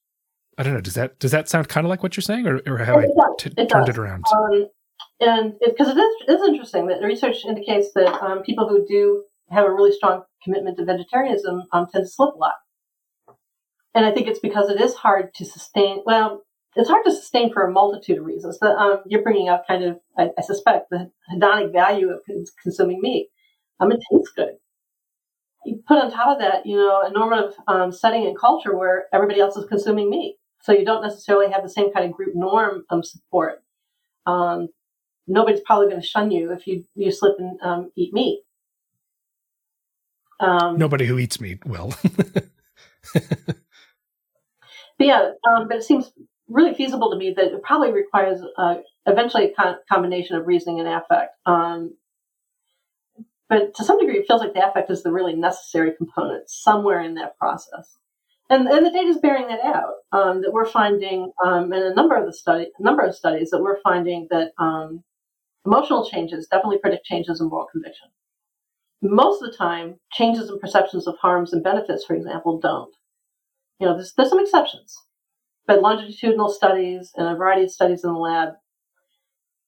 I 0.59 0.63
don't 0.63 0.75
know. 0.75 0.81
Does 0.81 0.95
that 0.95 1.19
does 1.19 1.31
that 1.31 1.49
sound 1.49 1.69
kind 1.69 1.87
of 1.87 1.89
like 1.89 2.03
what 2.03 2.17
you're 2.17 2.23
saying, 2.23 2.47
or, 2.47 2.61
or 2.67 2.79
have 2.79 2.99
it 2.99 3.11
I 3.19 3.35
t- 3.39 3.51
it 3.57 3.69
turned 3.69 3.87
does. 3.87 3.97
it 3.97 3.99
around? 3.99 4.25
Um, 4.33 4.67
and 5.21 5.55
because 5.65 5.89
it, 5.89 5.99
it 5.99 6.33
is 6.33 6.49
interesting 6.49 6.87
that 6.89 7.01
the 7.01 7.07
research 7.07 7.45
indicates 7.45 7.89
that 7.95 8.23
um, 8.23 8.43
people 8.43 8.69
who 8.69 8.87
do 8.87 9.25
have 9.51 9.65
a 9.65 9.73
really 9.73 9.93
strong 9.93 10.23
commitment 10.43 10.77
to 10.79 10.85
vegetarianism 10.85 11.65
um, 11.73 11.87
tend 11.93 12.05
to 12.05 12.11
slip 12.11 12.35
a 12.35 12.39
lot. 12.39 12.55
And 13.95 14.07
I 14.07 14.13
think 14.13 14.29
it's 14.29 14.39
because 14.39 14.71
it 14.71 14.81
is 14.81 14.95
hard 14.95 15.35
to 15.35 15.45
sustain. 15.45 16.03
Well, 16.07 16.43
it's 16.77 16.89
hard 16.89 17.05
to 17.05 17.13
sustain 17.13 17.53
for 17.53 17.63
a 17.67 17.73
multitude 17.73 18.19
of 18.19 18.25
reasons. 18.25 18.59
That 18.61 18.77
um, 18.77 19.03
you're 19.07 19.23
bringing 19.23 19.49
up 19.49 19.67
kind 19.67 19.85
of, 19.85 19.99
I, 20.17 20.31
I, 20.39 20.43
suspect, 20.43 20.91
the 20.91 21.11
hedonic 21.33 21.73
value 21.73 22.11
of 22.11 22.21
consuming 22.63 23.01
meat. 23.01 23.29
Um, 23.81 23.91
it 23.91 24.01
tastes 24.11 24.33
good. 24.37 24.55
You 25.65 25.83
put 25.87 25.99
on 25.99 26.11
top 26.11 26.29
of 26.29 26.39
that, 26.39 26.65
you 26.65 26.77
know, 26.77 27.03
a 27.05 27.11
normative 27.11 27.55
um, 27.67 27.93
setting 27.93 28.27
and 28.27 28.39
culture 28.39 28.77
where 28.77 29.07
everybody 29.13 29.41
else 29.41 29.57
is 29.57 29.67
consuming 29.67 30.09
meat, 30.09 30.37
so 30.63 30.73
you 30.73 30.85
don't 30.85 31.03
necessarily 31.03 31.51
have 31.53 31.63
the 31.63 31.69
same 31.69 31.93
kind 31.93 32.07
of 32.07 32.13
group 32.13 32.35
norm 32.35 32.85
support. 33.03 33.63
Um, 34.27 34.69
nobody's 35.27 35.61
probably 35.61 35.89
going 35.89 36.01
to 36.01 36.07
shun 36.07 36.31
you 36.31 36.53
if 36.53 36.67
you 36.67 36.85
you 36.95 37.11
slip 37.11 37.37
and 37.39 37.61
um, 37.63 37.91
eat 37.97 38.15
meat. 38.15 38.43
Um, 40.39 40.79
Nobody 40.79 41.05
who 41.05 41.19
eats 41.19 41.41
meat 41.41 41.65
will. 41.67 41.95
but 43.15 43.25
yeah, 44.99 45.33
um, 45.47 45.69
but 45.69 45.79
it 45.79 45.83
seems 45.83 46.13
really 46.51 46.75
feasible 46.75 47.11
to 47.11 47.17
me 47.17 47.33
that 47.37 47.53
it 47.53 47.63
probably 47.63 47.93
requires 47.93 48.41
uh, 48.59 48.77
eventually 49.07 49.45
a 49.45 49.55
con- 49.55 49.79
combination 49.91 50.37
of 50.37 50.47
reasoning 50.47 50.81
and 50.81 50.89
affect. 50.89 51.37
Um, 51.47 51.95
but 53.49 53.75
to 53.77 53.85
some 53.85 53.99
degree, 53.99 54.19
it 54.19 54.27
feels 54.27 54.41
like 54.41 54.55
the 54.55 54.69
affect 54.69 54.91
is 54.91 55.03
the 55.03 55.13
really 55.13 55.35
necessary 55.35 55.93
component 55.97 56.49
somewhere 56.51 57.01
in 57.01 57.15
that 57.15 57.37
process. 57.39 57.97
And, 58.49 58.67
and 58.69 58.85
the 58.85 58.91
data 58.91 59.09
is 59.09 59.19
bearing 59.19 59.49
that 59.49 59.65
out. 59.65 59.95
Um, 60.13 60.43
that 60.43 60.53
we're 60.53 60.67
finding 60.67 61.33
um, 61.45 61.73
in 61.73 61.83
a 61.83 61.95
number 61.95 62.17
of 62.17 62.27
the 62.27 62.33
study, 62.33 62.69
a 62.79 62.83
number 62.83 63.03
of 63.03 63.15
studies 63.15 63.51
that 63.51 63.63
we're 63.63 63.81
finding 63.81 64.27
that 64.31 64.53
um, 64.59 65.05
emotional 65.65 66.09
changes 66.09 66.49
definitely 66.49 66.79
predict 66.79 67.07
changes 67.07 67.41
in 67.41 67.49
moral 67.49 67.69
conviction. 67.71 68.09
Most 69.03 69.43
of 69.43 69.51
the 69.51 69.57
time, 69.57 70.01
changes 70.13 70.51
in 70.51 70.59
perceptions 70.59 71.07
of 71.07 71.17
harms 71.19 71.53
and 71.53 71.63
benefits, 71.63 72.05
for 72.05 72.15
example, 72.15 72.59
don't. 72.59 72.95
You 73.79 73.87
know, 73.87 73.95
there's, 73.95 74.13
there's 74.17 74.29
some 74.29 74.41
exceptions, 74.41 74.97
but 75.71 75.83
longitudinal 75.83 76.49
studies 76.49 77.13
and 77.15 77.29
a 77.29 77.37
variety 77.37 77.63
of 77.63 77.71
studies 77.71 78.03
in 78.03 78.13
the 78.13 78.19
lab, 78.19 78.55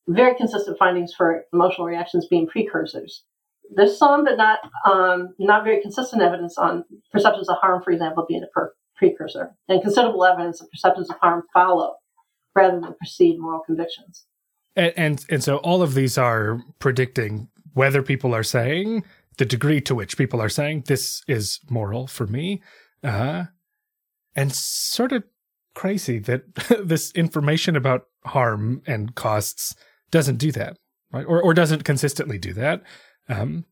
very 0.08 0.34
consistent 0.34 0.76
findings 0.76 1.14
for 1.14 1.44
emotional 1.52 1.86
reactions 1.86 2.26
being 2.28 2.48
precursors. 2.48 3.22
There's 3.72 3.96
some, 3.96 4.24
but 4.24 4.36
not 4.36 4.58
um, 4.84 5.32
not 5.38 5.62
very 5.62 5.80
consistent 5.80 6.20
evidence 6.20 6.58
on 6.58 6.84
perceptions 7.12 7.48
of 7.48 7.56
harm, 7.60 7.82
for 7.84 7.92
example, 7.92 8.26
being 8.28 8.42
a 8.42 8.48
per- 8.48 8.74
precursor, 8.96 9.54
and 9.68 9.80
considerable 9.80 10.24
evidence 10.24 10.58
that 10.58 10.72
perceptions 10.72 11.08
of 11.08 11.18
harm 11.20 11.44
follow 11.54 11.94
rather 12.56 12.80
than 12.80 12.94
precede 12.94 13.38
moral 13.38 13.60
convictions. 13.64 14.24
And, 14.74 14.92
and 14.96 15.24
and 15.30 15.44
so 15.44 15.58
all 15.58 15.82
of 15.82 15.94
these 15.94 16.18
are 16.18 16.64
predicting 16.80 17.48
whether 17.74 18.02
people 18.02 18.34
are 18.34 18.42
saying 18.42 19.04
the 19.38 19.44
degree 19.44 19.80
to 19.82 19.94
which 19.94 20.18
people 20.18 20.42
are 20.42 20.48
saying 20.48 20.82
this 20.88 21.22
is 21.28 21.60
moral 21.70 22.08
for 22.08 22.26
me, 22.26 22.60
uh, 23.04 23.44
and 24.34 24.52
sort 24.52 25.12
of 25.12 25.22
crazy 25.74 26.18
that 26.20 26.54
this 26.84 27.12
information 27.12 27.76
about 27.76 28.06
harm 28.24 28.82
and 28.86 29.14
costs 29.14 29.74
doesn't 30.10 30.36
do 30.36 30.52
that, 30.52 30.76
right? 31.12 31.24
Or 31.26 31.42
or 31.42 31.54
doesn't 31.54 31.84
consistently 31.84 32.38
do 32.38 32.52
that. 32.54 32.82
Um, 33.28 33.64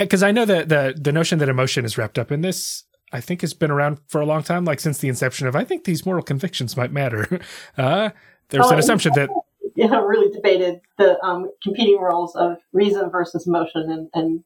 because 0.00 0.22
I, 0.22 0.28
I 0.28 0.32
know 0.32 0.44
that 0.44 0.68
the 0.68 0.94
the 1.00 1.12
notion 1.12 1.38
that 1.38 1.48
emotion 1.48 1.84
is 1.84 1.96
wrapped 1.96 2.18
up 2.18 2.32
in 2.32 2.40
this 2.40 2.84
I 3.12 3.20
think 3.20 3.40
has 3.42 3.54
been 3.54 3.70
around 3.70 3.98
for 4.08 4.20
a 4.20 4.26
long 4.26 4.42
time, 4.42 4.64
like 4.64 4.80
since 4.80 4.98
the 4.98 5.08
inception 5.08 5.46
of 5.46 5.54
I 5.56 5.64
think 5.64 5.84
these 5.84 6.04
moral 6.04 6.22
convictions 6.22 6.76
might 6.76 6.92
matter. 6.92 7.40
Uh, 7.78 8.10
there's 8.48 8.66
Oh, 8.66 8.72
an 8.72 8.78
assumption 8.78 9.12
that 9.14 9.28
you 9.74 9.88
know, 9.88 10.04
really 10.04 10.32
debated 10.32 10.80
the 10.98 11.22
um, 11.22 11.50
competing 11.62 12.00
roles 12.00 12.34
of 12.36 12.56
reason 12.72 13.10
versus 13.10 13.46
emotion 13.46 13.90
and, 13.90 14.08
and 14.14 14.44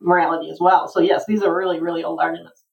morality 0.00 0.50
as 0.50 0.58
well. 0.60 0.88
So 0.88 1.00
yes, 1.00 1.24
these 1.26 1.42
are 1.42 1.54
really, 1.54 1.80
really 1.80 2.02
old 2.04 2.20
arguments. 2.20 2.64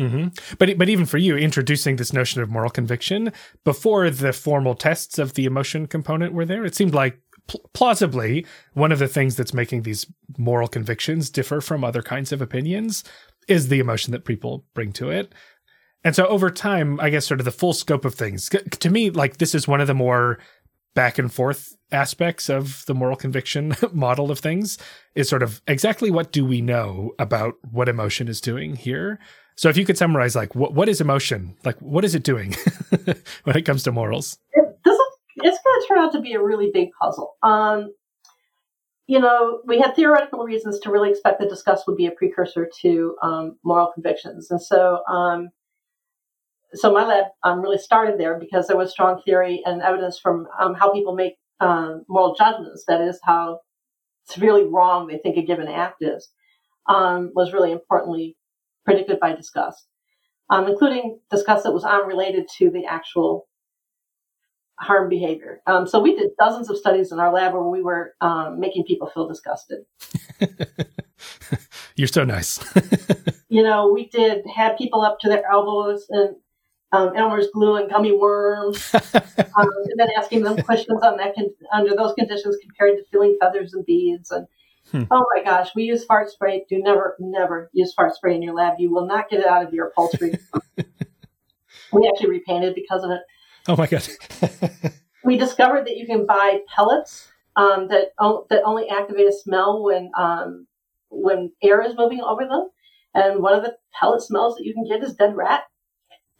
Hmm 0.00 0.28
But 0.58 0.78
but 0.78 0.88
even 0.88 1.04
for 1.04 1.18
you, 1.18 1.36
introducing 1.36 1.96
this 1.96 2.12
notion 2.12 2.40
of 2.42 2.48
moral 2.48 2.70
conviction 2.70 3.32
before 3.64 4.08
the 4.10 4.32
formal 4.32 4.74
tests 4.74 5.18
of 5.18 5.34
the 5.34 5.44
emotion 5.44 5.86
component 5.86 6.32
were 6.32 6.46
there, 6.46 6.64
it 6.64 6.74
seemed 6.74 6.94
like 6.94 7.20
pl- 7.46 7.68
plausibly 7.74 8.46
one 8.72 8.92
of 8.92 8.98
the 8.98 9.08
things 9.08 9.36
that's 9.36 9.52
making 9.52 9.82
these 9.82 10.06
moral 10.38 10.68
convictions 10.68 11.28
differ 11.28 11.60
from 11.60 11.84
other 11.84 12.02
kinds 12.02 12.32
of 12.32 12.40
opinions 12.40 13.04
is 13.46 13.68
the 13.68 13.80
emotion 13.80 14.12
that 14.12 14.24
people 14.24 14.64
bring 14.74 14.92
to 14.92 15.10
it. 15.10 15.34
And 16.02 16.16
so 16.16 16.26
over 16.28 16.50
time, 16.50 16.98
I 16.98 17.10
guess 17.10 17.26
sort 17.26 17.40
of 17.40 17.44
the 17.44 17.50
full 17.50 17.74
scope 17.74 18.06
of 18.06 18.14
things. 18.14 18.48
To 18.48 18.90
me, 18.90 19.10
like 19.10 19.36
this 19.36 19.54
is 19.54 19.68
one 19.68 19.82
of 19.82 19.86
the 19.86 19.94
more 19.94 20.38
back 20.94 21.18
and 21.18 21.32
forth 21.32 21.76
aspects 21.92 22.48
of 22.48 22.84
the 22.86 22.94
moral 22.94 23.16
conviction 23.16 23.76
model 23.92 24.30
of 24.30 24.38
things 24.38 24.78
is 25.14 25.28
sort 25.28 25.42
of 25.42 25.60
exactly 25.66 26.10
what 26.10 26.32
do 26.32 26.44
we 26.44 26.60
know 26.60 27.12
about 27.18 27.54
what 27.70 27.88
emotion 27.88 28.28
is 28.28 28.40
doing 28.40 28.76
here. 28.76 29.18
So 29.60 29.68
if 29.68 29.76
you 29.76 29.84
could 29.84 29.98
summarize 29.98 30.34
like 30.34 30.54
what 30.54 30.72
what 30.72 30.88
is 30.88 31.02
emotion? 31.02 31.54
Like 31.66 31.76
what 31.80 32.02
is 32.02 32.14
it 32.14 32.22
doing 32.22 32.56
when 33.44 33.58
it 33.58 33.66
comes 33.66 33.82
to 33.82 33.92
morals? 33.92 34.38
It's 34.54 34.64
going 34.86 35.80
to 35.80 35.84
turn 35.86 35.98
out 35.98 36.12
to 36.12 36.20
be 36.22 36.32
a 36.32 36.42
really 36.42 36.70
big 36.72 36.88
puzzle. 36.98 37.34
Um, 37.42 37.92
you 39.06 39.20
know, 39.20 39.60
we 39.66 39.78
had 39.78 39.94
theoretical 39.94 40.44
reasons 40.44 40.78
to 40.80 40.90
really 40.90 41.10
expect 41.10 41.40
that 41.40 41.50
disgust 41.50 41.86
would 41.86 41.98
be 41.98 42.06
a 42.06 42.10
precursor 42.10 42.70
to 42.80 43.16
um, 43.22 43.58
moral 43.62 43.92
convictions, 43.92 44.50
and 44.50 44.62
so 44.62 45.02
um, 45.10 45.50
so 46.72 46.90
my 46.90 47.04
lab 47.04 47.26
um, 47.42 47.60
really 47.60 47.76
started 47.76 48.18
there 48.18 48.38
because 48.38 48.66
there 48.66 48.78
was 48.78 48.90
strong 48.90 49.20
theory 49.26 49.60
and 49.66 49.82
evidence 49.82 50.18
from 50.18 50.48
um, 50.58 50.72
how 50.72 50.90
people 50.90 51.14
make 51.14 51.34
um, 51.60 52.06
moral 52.08 52.34
judgments. 52.34 52.84
That 52.88 53.02
is 53.02 53.20
how 53.24 53.60
severely 54.24 54.64
wrong 54.64 55.06
they 55.06 55.18
think 55.18 55.36
a 55.36 55.42
given 55.42 55.68
act 55.68 56.02
is. 56.02 56.30
Um, 56.88 57.30
was 57.34 57.52
really 57.52 57.72
importantly 57.72 58.38
predicted 58.84 59.20
by 59.20 59.34
disgust, 59.34 59.86
um, 60.50 60.66
including 60.66 61.18
disgust 61.30 61.64
that 61.64 61.72
was 61.72 61.84
unrelated 61.84 62.46
to 62.58 62.70
the 62.70 62.84
actual 62.86 63.46
harm 64.78 65.08
behavior. 65.08 65.60
Um, 65.66 65.86
so 65.86 66.00
we 66.00 66.16
did 66.16 66.30
dozens 66.38 66.70
of 66.70 66.78
studies 66.78 67.12
in 67.12 67.20
our 67.20 67.32
lab 67.32 67.52
where 67.52 67.62
we 67.62 67.82
were 67.82 68.14
um, 68.20 68.58
making 68.58 68.84
people 68.84 69.08
feel 69.08 69.28
disgusted. 69.28 69.80
You're 71.96 72.08
so 72.08 72.24
nice. 72.24 72.58
You 73.52 73.64
know, 73.64 73.90
we 73.92 74.06
did 74.06 74.44
had 74.46 74.78
people 74.78 75.02
up 75.02 75.18
to 75.20 75.28
their 75.28 75.44
elbows 75.50 76.06
in 76.08 76.36
um, 76.92 77.16
Elmer's 77.16 77.48
glue 77.52 77.74
and 77.74 77.90
gummy 77.90 78.16
worms, 78.16 78.94
um, 78.94 79.02
and 79.56 79.98
then 79.98 80.08
asking 80.16 80.44
them 80.44 80.56
questions 80.62 81.02
on 81.02 81.16
that 81.16 81.34
con- 81.34 81.50
under 81.72 81.96
those 81.96 82.14
conditions 82.14 82.56
compared 82.62 82.96
to 82.96 83.04
feeling 83.10 83.36
feathers 83.40 83.74
and 83.74 83.84
beads. 83.84 84.30
And 84.30 84.46
Hmm. 84.90 85.04
oh 85.10 85.24
my 85.34 85.44
gosh, 85.44 85.70
we 85.74 85.84
use 85.84 86.04
fart 86.04 86.30
spray. 86.30 86.64
Do 86.68 86.82
never, 86.82 87.16
never 87.20 87.70
use 87.72 87.92
fart 87.92 88.14
spray 88.14 88.34
in 88.34 88.42
your 88.42 88.54
lab. 88.54 88.74
You 88.78 88.92
will 88.92 89.06
not 89.06 89.28
get 89.28 89.40
it 89.40 89.46
out 89.46 89.64
of 89.64 89.72
your 89.72 89.88
upholstery. 89.88 90.38
we 91.92 92.08
actually 92.08 92.30
repainted 92.30 92.74
because 92.74 93.04
of 93.04 93.10
it. 93.10 93.20
oh 93.68 93.76
my 93.76 93.86
god. 93.86 94.06
we 95.24 95.36
discovered 95.36 95.86
that 95.86 95.96
you 95.96 96.06
can 96.06 96.26
buy 96.26 96.60
pellets 96.74 97.28
um, 97.56 97.88
that 97.88 98.12
o- 98.18 98.46
that 98.50 98.62
only 98.64 98.88
activate 98.88 99.26
a 99.26 99.32
smell 99.32 99.82
when 99.84 100.10
um, 100.16 100.66
when 101.10 101.52
air 101.62 101.82
is 101.82 101.94
moving 101.96 102.20
over 102.20 102.46
them. 102.46 102.68
And 103.14 103.42
one 103.42 103.54
of 103.54 103.62
the 103.62 103.76
pellet 103.98 104.22
smells 104.22 104.56
that 104.56 104.64
you 104.64 104.72
can 104.72 104.84
get 104.84 105.02
is 105.02 105.14
dead 105.14 105.36
rat 105.36 105.64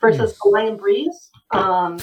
versus 0.01 0.37
Hawaiian 0.41 0.77
breeze. 0.77 1.31
Um, 1.51 1.99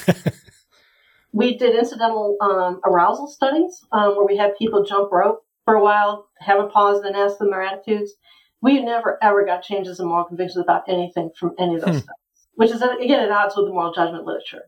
we 1.31 1.57
did 1.57 1.75
incidental 1.75 2.35
um, 2.41 2.81
arousal 2.85 3.27
studies 3.27 3.85
um, 3.91 4.15
where 4.15 4.25
we 4.25 4.37
had 4.37 4.57
people 4.57 4.83
jump 4.83 5.11
rope 5.11 5.45
for 5.67 5.75
a 5.75 5.83
while, 5.83 6.29
have 6.39 6.59
a 6.61 6.67
pause, 6.67 6.95
and 7.03 7.13
then 7.13 7.15
ask 7.21 7.37
them 7.39 7.51
their 7.51 7.61
attitudes. 7.61 8.13
We 8.61 8.81
never 8.81 9.19
ever 9.21 9.45
got 9.45 9.63
changes 9.63 9.99
in 9.99 10.07
moral 10.07 10.23
convictions 10.23 10.63
about 10.63 10.83
anything 10.87 11.29
from 11.37 11.51
any 11.59 11.75
of 11.75 11.81
those 11.81 11.95
Hmm. 11.95 11.99
studies, 11.99 12.47
which 12.55 12.71
is 12.71 12.81
again 12.81 13.19
at 13.19 13.31
odds 13.31 13.55
with 13.57 13.65
the 13.67 13.73
moral 13.73 13.93
judgment 13.93 14.23
literature. 14.25 14.63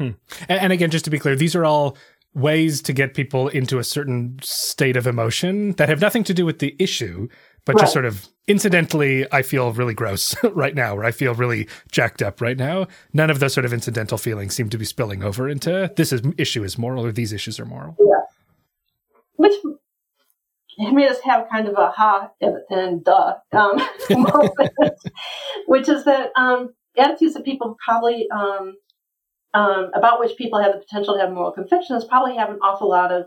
And, 0.00 0.16
and 0.48 0.72
again, 0.72 0.90
just 0.90 1.04
to 1.04 1.10
be 1.10 1.18
clear, 1.20 1.36
these 1.36 1.54
are 1.54 1.64
all 1.64 1.96
ways 2.34 2.82
to 2.82 2.92
get 2.92 3.14
people 3.14 3.46
into 3.48 3.78
a 3.78 3.84
certain 3.84 4.38
state 4.42 4.96
of 4.96 5.06
emotion 5.06 5.72
that 5.72 5.88
have 5.88 6.00
nothing 6.00 6.24
to 6.24 6.34
do 6.34 6.44
with 6.44 6.58
the 6.58 6.74
issue, 6.80 7.28
but 7.64 7.74
Right. 7.76 7.82
just 7.82 7.92
sort 7.92 8.04
of 8.06 8.28
incidentally, 8.48 9.26
I 9.32 9.42
feel 9.42 9.72
really 9.72 9.94
gross 9.94 10.34
right 10.52 10.74
now, 10.74 10.96
or 10.96 11.04
I 11.04 11.12
feel 11.12 11.34
really 11.34 11.68
jacked 11.92 12.22
up 12.22 12.40
right 12.40 12.56
now. 12.56 12.88
None 13.12 13.30
of 13.30 13.38
those 13.38 13.52
sort 13.54 13.64
of 13.64 13.72
incidental 13.72 14.18
feelings 14.18 14.54
seem 14.56 14.68
to 14.70 14.78
be 14.78 14.84
spilling 14.84 15.22
over 15.22 15.48
into 15.48 15.92
this 15.96 16.12
is 16.12 16.22
issue 16.38 16.64
is 16.64 16.76
moral 16.76 17.06
or 17.06 17.12
these 17.12 17.32
issues 17.32 17.60
are 17.60 17.64
moral. 17.66 17.96
Yeah. 18.00 18.06
which 19.36 19.54
made 20.88 21.08
us 21.08 21.20
have 21.20 21.48
kind 21.50 21.68
of 21.68 21.74
a 21.76 21.90
ha 21.90 22.30
and, 22.40 22.56
and 22.70 23.04
duh 23.04 23.34
um, 23.52 23.76
moment, 24.10 24.72
which 25.66 25.88
is 25.88 26.04
that 26.04 26.30
um, 26.36 26.70
attitudes 26.96 27.34
that 27.34 27.44
people 27.44 27.76
probably 27.84 28.28
um, 28.30 28.74
um, 29.54 29.90
about 29.94 30.20
which 30.20 30.36
people 30.36 30.62
have 30.62 30.72
the 30.72 30.78
potential 30.78 31.14
to 31.14 31.20
have 31.20 31.32
moral 31.32 31.52
convictions 31.52 32.04
probably 32.04 32.36
have 32.36 32.50
an 32.50 32.58
awful 32.62 32.88
lot 32.88 33.12
of 33.12 33.26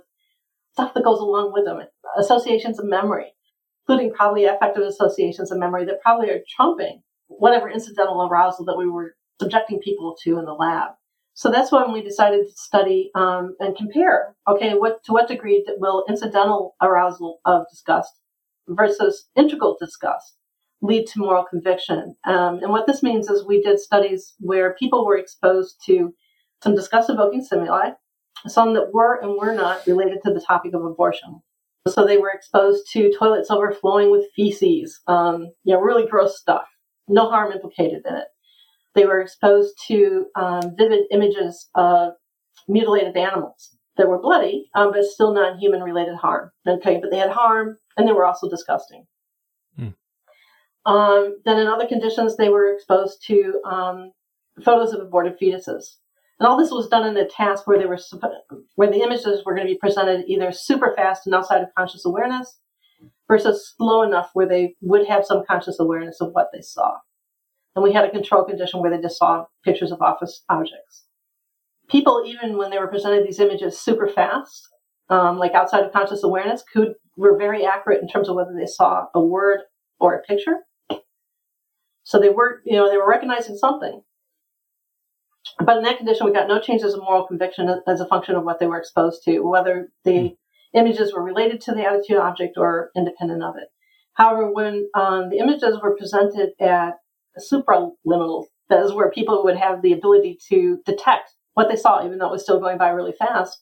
stuff 0.74 0.93
that 0.93 1.04
goes 1.04 1.20
along 1.20 1.54
with 1.54 1.66
them, 1.66 1.80
associations 2.18 2.80
of 2.80 2.86
memory, 2.86 3.34
including 3.88 4.14
probably 4.14 4.45
affective 4.45 4.84
associations 4.84 5.51
of 5.51 5.60
memory 5.60 5.86
that 5.86 6.01
probably 6.01 6.30
are 6.30 6.41
trumping 6.56 7.01
whatever 7.28 7.70
incidental 7.70 8.28
arousal 8.28 8.66
that 8.66 8.78
we 8.78 8.88
were 8.88 9.16
subjecting 9.39 9.80
people 9.80 10.16
to 10.24 10.39
in 10.39 10.45
the 10.45 10.54
lab. 10.54 10.91
So 11.36 11.50
that's 11.50 11.72
when 11.72 11.92
we 11.92 12.04
decided 12.04 12.46
to 12.46 12.52
study 12.56 13.10
um, 13.16 13.56
and 13.60 13.76
compare. 13.76 14.36
Okay, 14.48 14.74
what 14.74 15.04
to 15.06 15.14
what 15.14 15.28
degree 15.28 15.66
will 15.78 16.06
incidental 16.08 16.76
arousal 16.82 17.40
of 17.46 17.66
disgust 17.70 18.12
versus 18.68 19.28
integral 19.36 19.76
disgust 19.80 20.38
lead 20.82 21.08
to 21.08 21.20
moral 21.20 21.44
conviction? 21.44 22.16
Um, 22.26 22.60
and 22.62 22.72
what 22.72 22.86
this 22.86 23.02
means 23.02 23.30
is 23.30 23.46
we 23.46 23.62
did 23.62 23.80
studies 23.80 24.36
where 24.40 24.76
people 24.76 25.06
were 25.06 25.18
exposed 25.18 25.82
to 25.86 26.14
some 26.64 26.76
disgust-evoking 26.76 27.44
stimuli, 27.44 27.92
some 28.48 28.74
that 28.76 28.94
were 28.94 29.16
and 29.22 29.36
were 29.38 29.54
not 29.54 29.86
related 29.88 30.20
to 30.24 30.34
the 30.34 30.42
topic 30.42 30.74
of 30.74 30.86
abortion. 30.86 31.42
So 31.88 32.06
they 32.06 32.18
were 32.18 32.32
exposed 32.32 32.90
to 32.94 33.12
toilets 33.18 33.52
overflowing 33.52 34.12
with 34.12 34.32
feces, 34.36 35.02
um, 35.08 35.52
you 35.64 35.74
know, 35.74 35.82
really 35.82 36.08
gross 36.08 36.40
stuff. 36.40 36.66
No 37.10 37.30
harm 37.30 37.52
implicated 37.52 38.04
in 38.08 38.16
it. 38.16 38.28
They 38.96 39.06
were 39.06 39.22
exposed 39.22 39.74
to 39.88 40.28
um, 40.36 40.76
vivid 40.78 41.06
images 41.12 41.70
of 41.76 42.14
mutilated 42.68 43.18
animals 43.18 43.76
that 43.98 44.08
were 44.08 44.20
bloody, 44.20 44.70
um, 44.76 44.91
but 44.91 45.04
still 45.04 45.34
non-human 45.34 45.82
related 45.82 46.16
harm. 46.16 46.52
Okay, 46.68 47.00
but 47.00 47.12
they 47.12 47.18
had 47.18 47.30
harm 47.30 47.78
and 47.98 48.08
they 48.08 48.14
were 48.14 48.26
also 48.26 48.50
disgusting. 48.50 49.06
Hmm. 49.78 49.89
Um, 50.86 51.38
then 51.46 51.60
in 51.60 51.68
other 51.68 51.88
conditions, 51.88 52.36
they 52.36 52.50
were 52.50 52.74
exposed 52.74 53.24
to 53.28 53.62
um, 53.66 54.12
photos 54.64 54.94
of 54.94 55.02
aborted 55.02 55.39
fetuses. 55.39 55.98
And 56.39 56.48
all 56.48 56.58
this 56.58 56.72
was 56.72 56.89
done 56.89 57.08
in 57.08 57.16
a 57.16 57.28
task 57.28 57.68
where 57.68 57.78
they 57.78 57.86
were 57.86 58.00
where 58.76 58.89
the 58.89 59.02
images 59.02 59.46
were 59.46 59.56
going 59.56 59.68
to 59.68 59.74
be 59.74 59.80
presented 59.80 60.26
either 60.28 60.52
super 60.52 60.94
fast 60.96 61.26
and 61.26 61.36
outside 61.36 61.62
of 61.62 61.74
conscious 61.78 62.06
awareness, 62.06 62.60
versus 63.28 63.74
slow 63.78 64.02
enough 64.02 64.30
where 64.34 64.48
they 64.48 64.76
would 64.82 65.08
have 65.08 65.26
some 65.26 65.44
conscious 65.48 65.80
awareness 65.80 66.20
of 66.22 66.32
what 66.34 66.50
they 66.54 66.62
saw. 66.62 66.98
And 67.76 67.84
we 67.84 67.93
had 67.93 68.05
a 68.05 68.11
control 68.11 68.43
condition 68.43 68.82
where 68.82 68.91
they 68.91 69.01
just 69.01 69.17
saw 69.17 69.45
pictures 69.63 69.91
of 69.91 70.01
office 70.01 70.43
objects. 70.49 71.05
People, 71.89 72.24
even 72.26 72.57
when 72.57 72.69
they 72.69 72.78
were 72.78 72.88
presented 72.88 73.26
these 73.26 73.39
images 73.39 73.80
super 73.80 74.07
fast, 74.07 74.67
um, 75.09 75.38
like 75.38 75.53
outside 75.53 75.84
of 75.84 75.91
conscious 75.91 76.24
awareness, 76.24 76.63
could 76.71 76.93
were 77.17 77.38
very 77.38 77.65
accurate 77.65 78.01
in 78.01 78.07
terms 78.07 78.30
of 78.30 78.36
whether 78.36 78.53
they 78.57 78.65
saw 78.65 79.05
a 79.13 79.21
word 79.21 79.59
or 79.99 80.15
a 80.15 80.21
picture. 80.24 80.59
So 82.03 82.19
they 82.19 82.30
were, 82.30 82.61
you 82.65 82.74
know, 82.74 82.89
they 82.89 82.97
were 82.97 83.07
recognizing 83.07 83.55
something. 83.55 84.01
But 85.59 85.78
in 85.78 85.84
that 85.84 85.97
condition, 85.97 86.26
we 86.26 86.34
got 86.34 86.47
no 86.47 86.59
changes 86.59 86.93
in 86.93 86.99
moral 86.99 87.28
conviction 87.28 87.69
as 87.88 88.01
a 88.01 88.07
function 88.07 88.36
of 88.36 88.43
what 88.43 88.59
they 88.59 88.65
were 88.65 88.78
exposed 88.78 89.24
to, 89.26 89.39
whether 89.41 89.89
the 90.03 90.19
hmm. 90.30 90.78
images 90.78 91.13
were 91.13 91.24
related 91.24 91.61
to 91.61 91.74
the 91.74 91.86
attitude 91.86 92.17
object 92.17 92.57
or 92.57 92.89
independent 92.95 93.43
of 93.43 93.55
it. 93.57 93.69
However, 94.13 94.51
when 94.51 94.89
um, 94.95 95.30
the 95.30 95.38
images 95.38 95.78
were 95.82 95.95
presented 95.95 96.51
at 96.59 96.95
supraliminal, 97.40 98.46
that 98.70 98.84
is 98.84 98.94
where 98.94 99.12
people 99.12 99.44
would 99.44 99.58
have 99.58 99.82
the 99.82 99.94
ability 99.94 100.40
to 100.50 100.80
detect 100.86 101.32
what 101.54 101.70
they 101.70 101.76
saw, 101.76 102.06
even 102.06 102.18
though 102.18 102.28
it 102.28 102.32
was 102.32 102.44
still 102.44 102.60
going 102.60 102.78
by 102.78 102.90
really 102.90 103.14
fast. 103.14 103.62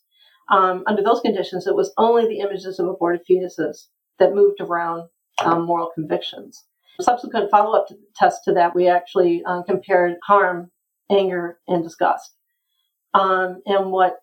Um, 0.49 0.83
under 0.87 1.01
those 1.01 1.21
conditions, 1.21 1.67
it 1.67 1.75
was 1.75 1.93
only 1.97 2.27
the 2.27 2.39
images 2.39 2.79
of 2.79 2.87
aborted 2.87 3.21
fetuses 3.29 3.87
that 4.19 4.35
moved 4.35 4.59
around 4.59 5.07
um, 5.43 5.65
moral 5.65 5.91
convictions. 5.93 6.65
Subsequent 6.99 7.49
follow 7.49 7.77
up 7.77 7.87
tests 8.15 8.43
to 8.45 8.53
that, 8.53 8.75
we 8.75 8.87
actually 8.87 9.43
um, 9.45 9.63
compared 9.63 10.17
harm 10.27 10.69
anger, 11.11 11.59
and 11.67 11.83
disgust. 11.83 12.31
Um, 13.13 13.61
and 13.65 13.91
what 13.91 14.17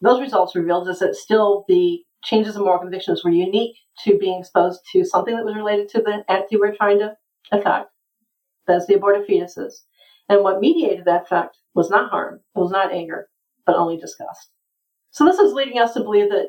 those 0.00 0.20
results 0.20 0.56
revealed 0.56 0.88
is 0.88 0.98
that 0.98 1.14
still 1.14 1.64
the 1.68 2.00
changes 2.24 2.56
in 2.56 2.62
moral 2.62 2.80
convictions 2.80 3.22
were 3.24 3.30
unique 3.30 3.76
to 4.04 4.18
being 4.18 4.40
exposed 4.40 4.80
to 4.92 5.04
something 5.04 5.34
that 5.36 5.44
was 5.44 5.54
related 5.54 5.88
to 5.90 6.02
the 6.02 6.24
entity 6.28 6.56
we're 6.56 6.74
trying 6.74 6.98
to 6.98 7.16
affect. 7.52 7.90
That's 8.66 8.86
the 8.86 8.94
aborted 8.94 9.28
fetuses. 9.28 9.82
And 10.28 10.42
what 10.42 10.60
mediated 10.60 11.04
that 11.04 11.22
effect 11.22 11.58
was 11.74 11.90
not 11.90 12.10
harm, 12.10 12.40
it 12.54 12.58
was 12.58 12.70
not 12.70 12.92
anger, 12.92 13.28
but 13.64 13.76
only 13.76 13.96
disgust. 13.96 14.50
So 15.10 15.24
this 15.24 15.38
is 15.38 15.52
leading 15.52 15.78
us 15.78 15.94
to 15.94 16.00
believe 16.00 16.30
that, 16.30 16.48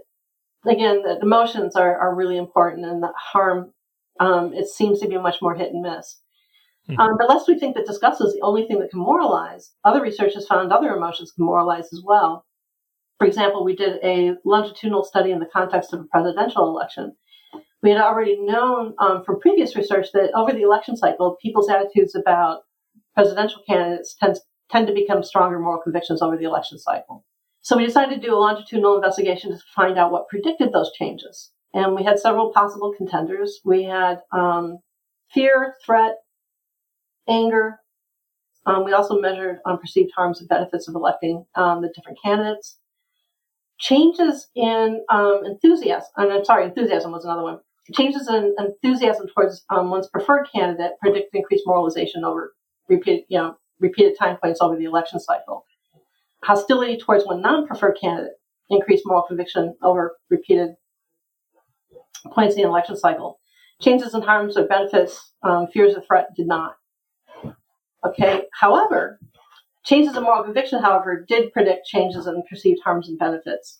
again, 0.65 1.03
that 1.03 1.22
emotions 1.22 1.76
are, 1.76 1.97
are 1.97 2.15
really 2.15 2.38
important 2.38 2.86
and 2.86 3.03
that 3.03 3.13
harm, 3.15 3.74
um, 4.20 4.53
it 4.53 4.68
seems 4.68 4.99
to 4.99 5.07
be 5.07 5.18
much 5.18 5.41
more 5.41 5.55
hit 5.55 5.72
and 5.72 5.82
miss. 5.82 6.20
Mm-hmm. 6.89 6.99
Um, 6.99 7.18
but 7.18 7.30
lest 7.30 7.47
we 7.47 7.59
think 7.59 7.76
that 7.76 7.86
disgust 7.86 8.22
is 8.22 8.34
the 8.34 8.41
only 8.41 8.65
thing 8.65 8.80
that 8.80 8.89
can 8.89 8.99
moralize, 8.99 9.72
other 9.84 10.01
research 10.01 10.34
has 10.34 10.47
found 10.47 10.72
other 10.72 10.95
emotions 10.95 11.32
can 11.32 11.45
moralize 11.45 11.91
as 11.93 12.01
well. 12.03 12.45
For 13.20 13.28
example, 13.28 13.63
we 13.63 13.76
did 13.76 13.99
a 14.03 14.36
longitudinal 14.45 15.03
study 15.03 15.32
in 15.32 15.39
the 15.39 15.49
context 15.51 15.93
of 15.93 16.01
a 16.01 16.05
presidential 16.05 16.68
election. 16.68 17.15
We 17.88 17.94
had 17.94 18.02
already 18.02 18.38
known 18.42 18.96
um, 19.00 19.24
from 19.24 19.40
previous 19.40 19.78
research 19.78 20.08
that 20.12 20.34
over 20.36 20.52
the 20.52 20.64
election 20.64 20.98
cycle, 20.98 21.38
people's 21.42 21.70
attitudes 21.70 22.16
about 22.16 22.64
presidential 23.16 23.62
candidates 23.66 24.14
tend, 24.20 24.36
tend 24.70 24.88
to 24.88 24.94
become 24.94 25.24
stronger 25.24 25.58
moral 25.58 25.82
convictions 25.82 26.22
over 26.22 26.36
the 26.36 26.44
election 26.44 26.78
cycle. 26.80 27.24
So 27.62 27.78
we 27.78 27.86
decided 27.86 28.16
to 28.16 28.28
do 28.28 28.36
a 28.36 28.36
longitudinal 28.36 28.98
investigation 28.98 29.52
to 29.52 29.60
find 29.74 29.98
out 29.98 30.12
what 30.12 30.28
predicted 30.28 30.74
those 30.74 30.92
changes. 31.00 31.52
And 31.74 31.96
we 31.96 32.04
had 32.04 32.20
several 32.20 32.52
possible 32.52 32.94
contenders. 32.94 33.62
We 33.64 33.86
had 33.86 34.20
um, 34.34 34.80
fear, 35.34 35.76
threat, 35.86 36.16
anger. 37.30 37.80
Um, 38.66 38.84
we 38.84 38.92
also 38.92 39.18
measured 39.18 39.60
um, 39.66 39.80
perceived 39.80 40.12
harms 40.14 40.42
and 40.42 40.50
benefits 40.50 40.90
of 40.90 40.96
electing 40.96 41.46
um, 41.56 41.82
the 41.82 41.94
different 41.96 42.20
candidates. 42.22 42.80
Changes 43.80 44.50
in 44.56 45.06
um, 45.08 45.44
enthusiasm, 45.46 46.10
I'm 46.18 46.44
sorry, 46.44 46.66
enthusiasm 46.66 47.14
was 47.14 47.24
another 47.24 47.44
one. 47.44 47.60
Changes 47.94 48.28
in 48.28 48.56
enthusiasm 48.60 49.28
towards 49.34 49.64
um, 49.70 49.90
one's 49.90 50.10
preferred 50.10 50.48
candidate 50.54 50.94
predict 51.02 51.34
increased 51.34 51.64
moralization 51.66 52.24
over 52.24 52.54
repeated, 52.90 53.24
you 53.30 53.38
know, 53.38 53.58
repeated 53.80 54.18
time 54.18 54.38
points 54.42 54.60
over 54.62 54.76
the 54.76 54.86
election 54.86 55.20
cycle. 55.20 55.66
Hostility 56.44 56.98
towards 56.98 57.26
one 57.26 57.42
non-preferred 57.42 57.98
candidate 58.00 58.34
increased 58.70 59.04
moral 59.06 59.24
conviction 59.24 59.76
over 59.82 60.18
repeated 60.30 60.72
points 62.32 62.56
in 62.56 62.64
the 62.64 62.68
election 62.68 62.98
cycle. 62.98 63.40
Changes 63.82 64.14
in 64.14 64.22
harms 64.22 64.58
or 64.58 64.68
benefits, 64.68 65.34
um, 65.44 65.68
fears 65.68 65.96
of 65.96 66.06
threat 66.06 66.28
did 66.36 66.48
not. 66.48 66.76
Okay. 68.06 68.44
However, 68.60 69.20
changes 69.86 70.16
in 70.16 70.24
moral 70.24 70.44
conviction, 70.44 70.82
however, 70.82 71.26
did 71.28 71.52
predict 71.54 71.88
changes 71.88 72.28
in 72.28 72.44
perceived 72.50 72.82
harms 72.84 73.08
and 73.08 73.18
benefits 73.18 73.80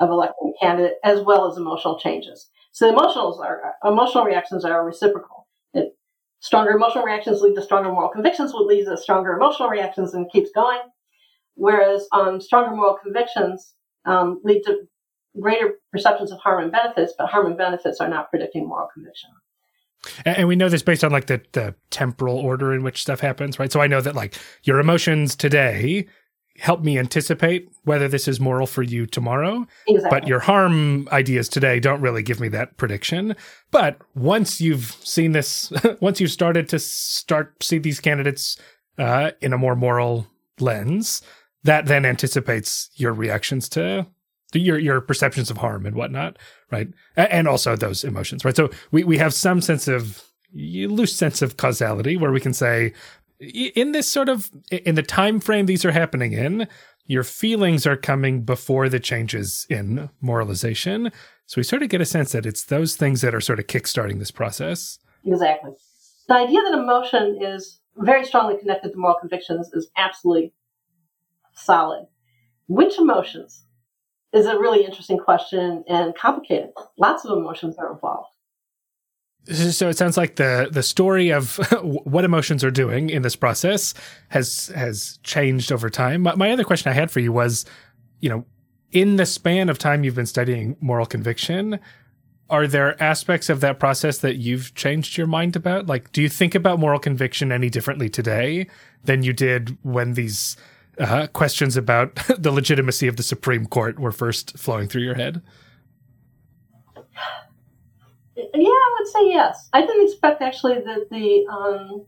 of 0.00 0.10
electing 0.10 0.52
a 0.54 0.64
candidate, 0.64 0.94
as 1.04 1.20
well 1.20 1.50
as 1.50 1.56
emotional 1.56 1.98
changes. 1.98 2.50
So 2.72 2.90
the 2.90 2.96
emotionals 2.96 3.38
are 3.40 3.74
emotional 3.84 4.24
reactions 4.24 4.64
are 4.64 4.84
reciprocal. 4.84 5.46
It, 5.74 5.96
stronger 6.40 6.72
emotional 6.72 7.04
reactions 7.04 7.40
lead 7.40 7.54
to 7.54 7.62
stronger 7.62 7.90
moral 7.90 8.08
convictions, 8.08 8.52
which 8.54 8.66
leads 8.66 8.88
to 8.88 8.96
stronger 8.96 9.32
emotional 9.32 9.68
reactions, 9.68 10.14
and 10.14 10.30
keeps 10.30 10.50
going. 10.54 10.80
Whereas 11.54 12.06
um, 12.12 12.40
stronger 12.40 12.74
moral 12.74 12.98
convictions 13.02 13.74
um, 14.04 14.40
lead 14.44 14.62
to 14.62 14.86
greater 15.40 15.74
perceptions 15.92 16.30
of 16.32 16.38
harm 16.38 16.62
and 16.62 16.72
benefits, 16.72 17.14
but 17.18 17.28
harm 17.28 17.46
and 17.46 17.56
benefits 17.56 18.00
are 18.00 18.08
not 18.08 18.30
predicting 18.30 18.66
moral 18.66 18.88
conviction. 18.92 19.30
And 20.24 20.46
we 20.46 20.56
know 20.56 20.68
this 20.68 20.82
based 20.82 21.02
on 21.02 21.10
like 21.10 21.26
the, 21.26 21.42
the 21.52 21.74
temporal 21.90 22.38
order 22.38 22.72
in 22.72 22.82
which 22.82 23.02
stuff 23.02 23.20
happens, 23.20 23.58
right? 23.58 23.70
So 23.72 23.80
I 23.80 23.88
know 23.88 24.00
that 24.00 24.14
like 24.14 24.38
your 24.62 24.78
emotions 24.78 25.34
today 25.34 26.06
help 26.58 26.82
me 26.82 26.98
anticipate 26.98 27.70
whether 27.84 28.08
this 28.08 28.28
is 28.28 28.40
moral 28.40 28.66
for 28.66 28.82
you 28.82 29.06
tomorrow. 29.06 29.66
Exactly. 29.86 30.10
But 30.10 30.28
your 30.28 30.40
harm 30.40 31.08
ideas 31.10 31.48
today 31.48 31.80
don't 31.80 32.00
really 32.00 32.22
give 32.22 32.40
me 32.40 32.48
that 32.48 32.76
prediction. 32.76 33.36
But 33.70 33.98
once 34.14 34.60
you've 34.60 34.96
seen 35.02 35.32
this, 35.32 35.72
once 36.00 36.20
you've 36.20 36.32
started 36.32 36.68
to 36.70 36.78
start 36.78 37.62
see 37.62 37.78
these 37.78 38.00
candidates 38.00 38.56
uh, 38.98 39.32
in 39.40 39.52
a 39.52 39.58
more 39.58 39.76
moral 39.76 40.26
lens, 40.58 41.22
that 41.64 41.86
then 41.86 42.04
anticipates 42.04 42.90
your 42.94 43.12
reactions 43.12 43.68
to 43.70 44.06
your 44.54 44.78
your 44.78 45.00
perceptions 45.00 45.50
of 45.50 45.58
harm 45.58 45.84
and 45.86 45.94
whatnot, 45.94 46.38
right? 46.70 46.88
And 47.16 47.46
also 47.46 47.76
those 47.76 48.04
emotions, 48.04 48.44
right? 48.44 48.56
So 48.56 48.70
we 48.90 49.04
we 49.04 49.18
have 49.18 49.34
some 49.34 49.60
sense 49.60 49.88
of 49.88 50.22
loose 50.54 51.14
sense 51.14 51.42
of 51.42 51.56
causality 51.58 52.16
where 52.16 52.32
we 52.32 52.40
can 52.40 52.54
say 52.54 52.94
in 53.40 53.92
this 53.92 54.08
sort 54.08 54.28
of 54.28 54.50
in 54.70 54.94
the 54.94 55.02
time 55.02 55.40
frame 55.40 55.66
these 55.66 55.84
are 55.84 55.92
happening 55.92 56.32
in 56.32 56.66
your 57.06 57.24
feelings 57.24 57.86
are 57.86 57.96
coming 57.96 58.42
before 58.42 58.88
the 58.88 59.00
changes 59.00 59.66
in 59.70 60.10
moralization 60.20 61.10
so 61.46 61.58
we 61.58 61.62
sort 61.62 61.82
of 61.82 61.88
get 61.88 62.00
a 62.00 62.06
sense 62.06 62.32
that 62.32 62.46
it's 62.46 62.64
those 62.64 62.96
things 62.96 63.20
that 63.20 63.34
are 63.34 63.40
sort 63.40 63.58
of 63.58 63.66
kickstarting 63.66 64.18
this 64.18 64.30
process 64.30 64.98
exactly 65.24 65.72
the 66.28 66.34
idea 66.34 66.60
that 66.62 66.78
emotion 66.78 67.38
is 67.40 67.80
very 67.96 68.24
strongly 68.24 68.58
connected 68.58 68.90
to 68.90 68.98
moral 68.98 69.18
convictions 69.18 69.70
is 69.72 69.90
absolutely 69.96 70.52
solid 71.54 72.06
which 72.66 72.98
emotions 72.98 73.64
is 74.32 74.46
a 74.46 74.58
really 74.58 74.84
interesting 74.84 75.18
question 75.18 75.84
and 75.88 76.14
complicated. 76.14 76.70
Lots 76.98 77.24
of 77.24 77.36
emotions 77.36 77.76
are 77.78 77.92
involved. 77.92 78.28
So 79.50 79.88
it 79.88 79.96
sounds 79.96 80.16
like 80.16 80.36
the 80.36 80.68
the 80.70 80.82
story 80.82 81.30
of 81.30 81.56
what 81.82 82.24
emotions 82.24 82.62
are 82.62 82.70
doing 82.70 83.08
in 83.08 83.22
this 83.22 83.36
process 83.36 83.94
has 84.28 84.68
has 84.74 85.18
changed 85.22 85.72
over 85.72 85.88
time. 85.88 86.22
My, 86.22 86.34
my 86.34 86.50
other 86.50 86.64
question 86.64 86.90
I 86.90 86.94
had 86.94 87.10
for 87.10 87.20
you 87.20 87.32
was, 87.32 87.64
you 88.20 88.28
know, 88.28 88.44
in 88.92 89.16
the 89.16 89.26
span 89.26 89.68
of 89.68 89.78
time 89.78 90.04
you've 90.04 90.14
been 90.14 90.26
studying 90.26 90.76
moral 90.80 91.06
conviction, 91.06 91.78
are 92.50 92.66
there 92.66 93.00
aspects 93.02 93.48
of 93.48 93.60
that 93.60 93.78
process 93.78 94.18
that 94.18 94.36
you've 94.36 94.74
changed 94.74 95.16
your 95.16 95.26
mind 95.26 95.56
about? 95.56 95.86
Like, 95.86 96.12
do 96.12 96.22
you 96.22 96.28
think 96.28 96.54
about 96.54 96.78
moral 96.78 96.98
conviction 96.98 97.52
any 97.52 97.68
differently 97.68 98.08
today 98.08 98.66
than 99.04 99.22
you 99.22 99.32
did 99.32 99.76
when 99.82 100.14
these 100.14 100.56
uh, 100.98 101.26
questions 101.28 101.76
about 101.76 102.14
the 102.38 102.50
legitimacy 102.50 103.06
of 103.06 103.16
the 103.16 103.22
Supreme 103.22 103.66
Court 103.66 103.98
were 103.98 104.12
first 104.12 104.58
flowing 104.58 104.88
through 104.88 105.02
your 105.02 105.14
head? 105.14 105.42
Yeah, 108.38 108.68
I 108.68 108.96
would 108.98 109.08
say 109.08 109.28
yes. 109.28 109.68
I 109.72 109.80
didn't 109.80 110.06
expect 110.06 110.42
actually 110.42 110.74
that 110.74 111.08
the 111.10 111.46
um, 111.50 112.06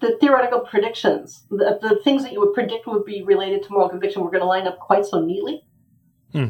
the 0.00 0.16
theoretical 0.20 0.60
predictions, 0.60 1.44
the, 1.50 1.78
the, 1.82 2.00
things 2.04 2.22
that 2.22 2.32
you 2.32 2.40
would 2.40 2.54
predict 2.54 2.86
would 2.86 3.04
be 3.04 3.22
related 3.22 3.62
to 3.64 3.72
moral 3.72 3.88
conviction, 3.88 4.22
were 4.22 4.30
going 4.30 4.42
to 4.42 4.46
line 4.46 4.66
up 4.66 4.78
quite 4.78 5.04
so 5.04 5.20
neatly. 5.20 5.64
Hmm. 6.32 6.48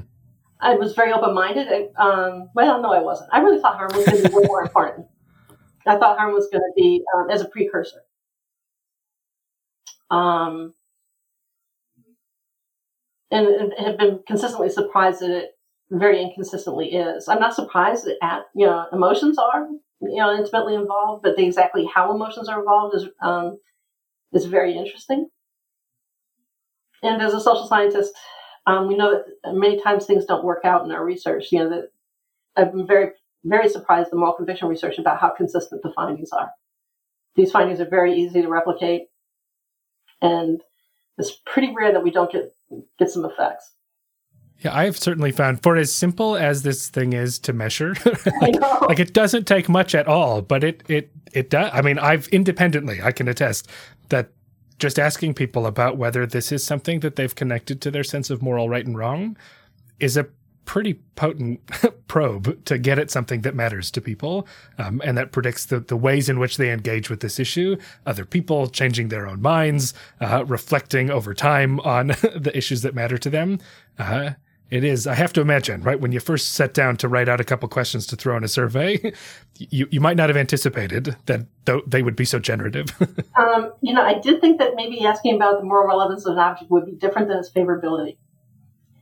I 0.61 0.75
was 0.75 0.93
very 0.95 1.13
open 1.13 1.35
minded. 1.35 1.91
Um, 1.97 2.51
well, 2.55 2.83
no, 2.83 2.93
I 2.93 3.01
wasn't. 3.01 3.31
I 3.33 3.41
really 3.41 3.61
thought 3.61 3.77
harm 3.77 3.91
was 3.95 4.05
going 4.05 4.23
to 4.23 4.29
be 4.29 4.35
way 4.35 4.43
more 4.47 4.63
important. 4.63 5.07
I 5.87 5.97
thought 5.97 6.19
harm 6.19 6.35
was 6.35 6.49
going 6.53 6.63
to 6.63 6.73
be 6.77 7.03
um, 7.17 7.31
as 7.31 7.41
a 7.41 7.47
precursor. 7.47 8.03
Um, 10.11 10.75
and, 13.31 13.47
and 13.47 13.73
have 13.79 13.99
been 13.99 14.21
consistently 14.27 14.69
surprised 14.69 15.21
that 15.21 15.31
it 15.31 15.58
very 15.91 16.23
inconsistently 16.23 16.93
is. 16.93 17.29
I'm 17.29 17.41
not 17.41 17.55
surprised 17.55 18.09
at 18.23 18.43
you 18.55 18.67
know 18.67 18.87
emotions 18.93 19.39
are 19.39 19.69
you 20.01 20.17
know 20.17 20.35
intimately 20.35 20.75
involved, 20.75 21.23
but 21.23 21.37
the 21.37 21.45
exactly 21.45 21.89
how 21.93 22.15
emotions 22.15 22.49
are 22.49 22.61
involved 22.61 22.97
is 22.97 23.07
um, 23.23 23.59
is 24.33 24.45
very 24.45 24.77
interesting. 24.77 25.29
And 27.03 27.23
as 27.23 27.33
a 27.33 27.41
social 27.41 27.67
scientist, 27.67 28.13
um, 28.67 28.89
we 28.89 28.97
know 28.97 29.23
that 29.45 29.55
many 29.55 29.81
times 29.81 30.05
things 30.05 30.27
don't 30.27 30.45
work 30.45 30.65
out 30.65 30.85
in 30.85 30.93
our 30.93 31.05
research. 31.05 31.47
You 31.53 31.61
know 31.61 31.71
that 31.71 31.91
I've 32.57 32.73
been 32.73 32.87
very 32.87 33.13
very 33.45 33.69
surprised 33.69 34.13
in 34.13 34.19
moral 34.19 34.35
conviction 34.35 34.69
research 34.69 34.99
about 34.99 35.21
how 35.21 35.31
consistent 35.31 35.83
the 35.83 35.93
findings 35.93 36.33
are. 36.33 36.51
These 37.37 37.53
findings 37.53 37.81
are 37.81 37.89
very 37.89 38.15
easy 38.15 38.43
to 38.43 38.49
replicate, 38.49 39.03
and 40.21 40.61
it's 41.17 41.33
pretty 41.47 41.73
rare 41.75 41.93
that 41.93 42.03
we 42.03 42.11
don't 42.11 42.31
get 42.31 42.53
get 42.99 43.11
some 43.11 43.25
effects. 43.25 43.73
Yeah, 44.61 44.77
I've 44.77 44.99
certainly 44.99 45.31
found 45.31 45.63
for 45.63 45.77
as 45.77 45.93
simple 45.93 46.37
as 46.37 46.63
this 46.63 46.89
thing 46.89 47.13
is 47.13 47.39
to 47.41 47.53
measure, 47.53 47.95
like, 48.41 48.61
like, 48.61 48.99
it 48.99 49.13
doesn't 49.13 49.47
take 49.47 49.69
much 49.69 49.95
at 49.95 50.09
all, 50.09 50.43
but 50.43 50.65
it 50.65 50.83
it 50.89 51.11
it 51.33 51.51
does. 51.51 51.71
I 51.73 51.81
mean, 51.83 51.99
I've 51.99 52.27
independently 52.29 53.01
I 53.01 53.13
can 53.13 53.29
attest 53.29 53.69
that 54.09 54.31
just 54.79 54.99
asking 54.99 55.35
people 55.35 55.67
about 55.67 55.97
whether 55.97 56.27
this 56.27 56.51
is 56.51 56.65
something 56.65 57.01
that 57.01 57.17
they've 57.17 57.35
connected 57.35 57.81
to 57.83 57.91
their 57.91 58.05
sense 58.05 58.31
of 58.31 58.43
moral 58.43 58.69
right 58.69 58.87
and 58.87 58.97
wrong 58.97 59.37
is 60.01 60.17
a 60.17 60.27
pretty 60.65 60.95
potent 61.17 61.61
probe 62.09 62.63
to 62.67 62.77
get 62.79 62.99
at 62.99 63.11
something 63.11 63.41
that 63.41 63.55
matters 63.55 63.91
to 63.91 64.01
people 64.03 64.47
um, 64.77 65.01
and 65.03 65.17
that 65.17 65.33
predicts 65.33 65.65
the, 65.67 65.81
the 65.81 65.97
ways 65.97 66.29
in 66.29 66.39
which 66.39 66.59
they 66.59 66.71
engage 66.71 67.09
with 67.09 67.21
this 67.21 67.41
issue, 67.41 67.75
other 68.05 68.25
people 68.27 68.69
changing 68.69 69.09
their 69.09 69.27
own 69.27 69.41
minds, 69.41 69.95
uh, 70.21 70.45
reflecting 70.47 71.11
over 71.11 71.33
time 71.33 71.81
on 71.81 72.09
the 72.37 72.53
issues 72.55 72.83
that 72.83 72.95
matter 72.95 73.17
to 73.17 73.31
them. 73.31 73.59
Uh, 73.99 74.33
it 74.71 74.85
is. 74.85 75.07
I 75.07 75.15
have 75.15 75.33
to 75.35 75.41
imagine, 75.41 75.83
right? 75.83 75.99
When 75.99 76.13
you 76.13 76.21
first 76.21 76.53
sat 76.53 76.75
down 76.75 76.97
to 76.99 77.09
write 77.09 77.29
out 77.29 77.41
a 77.41 77.45
couple 77.45 77.69
questions 77.69 78.07
to 78.09 78.17
throw 78.17 78.37
in 78.37 78.45
a 78.45 78.49
survey, 78.49 79.13
you, 79.59 79.89
you 79.91 80.01
might 80.01 80.17
not 80.17 80.29
have 80.29 80.37
anticipated 80.37 81.17
that 81.27 81.47
they 81.87 82.03
would 82.03 82.17
be 82.17 82.25
so 82.25 82.39
generative. 82.39 82.89
um, 83.37 83.73
you 83.81 83.95
know, 83.95 84.03
I 84.03 84.19
did 84.19 84.41
think 84.41 84.59
that 84.59 84.75
maybe 84.77 85.05
asking 85.05 85.37
about 85.37 85.59
the 85.59 85.65
moral 85.65 85.87
relevance 85.87 86.27
of 86.27 86.35
an 86.35 86.39
object 86.39 86.71
would 86.71 86.85
be 86.85 86.93
different 86.93 87.29
than 87.29 87.39
its 87.39 87.51
favorability. 87.51 88.19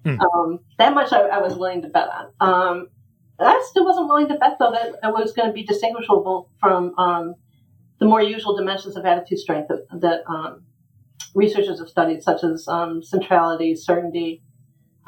Hmm. 0.05 0.21
Um, 0.21 0.61
that 0.79 0.95
much 0.95 1.13
I, 1.13 1.23
I, 1.23 1.39
was 1.39 1.57
willing 1.57 1.83
to 1.83 1.89
bet 1.89 2.09
on. 2.09 2.27
Um, 2.39 2.89
I 3.41 3.65
still 3.69 3.85
wasn't 3.85 4.07
willing 4.07 4.29
to 4.29 4.37
bet, 4.37 4.57
though, 4.61 4.71
that 4.71 4.95
it 5.03 5.13
was 5.13 5.33
going 5.33 5.49
to 5.49 5.53
be 5.53 5.65
distinguishable 5.65 6.49
from 6.61 6.97
um, 6.97 7.35
the 7.99 8.07
more 8.07 8.23
usual 8.23 8.57
dimensions 8.57 8.97
of 8.97 9.05
attitude 9.05 9.41
strength 9.41 9.69
that, 9.69 10.01
that 10.01 10.23
um, 10.29 10.63
researchers 11.35 11.81
have 11.81 11.89
studied, 11.89 12.23
such 12.23 12.45
as 12.45 12.69
um, 12.69 13.03
centrality, 13.03 13.75
certainty, 13.75 14.43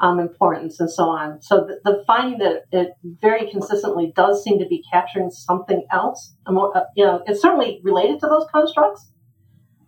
um, 0.01 0.19
importance, 0.19 0.79
and 0.79 0.89
so 0.89 1.09
on. 1.09 1.41
So 1.41 1.65
the, 1.65 1.79
the, 1.83 2.03
finding 2.07 2.39
that 2.39 2.63
it 2.71 2.93
very 3.03 3.49
consistently 3.49 4.13
does 4.15 4.43
seem 4.43 4.59
to 4.59 4.65
be 4.65 4.83
capturing 4.91 5.29
something 5.29 5.85
else, 5.91 6.35
more, 6.47 6.75
uh, 6.75 6.83
you 6.95 7.05
know, 7.05 7.21
it's 7.27 7.41
certainly 7.41 7.81
related 7.83 8.19
to 8.21 8.27
those 8.27 8.45
constructs. 8.51 9.11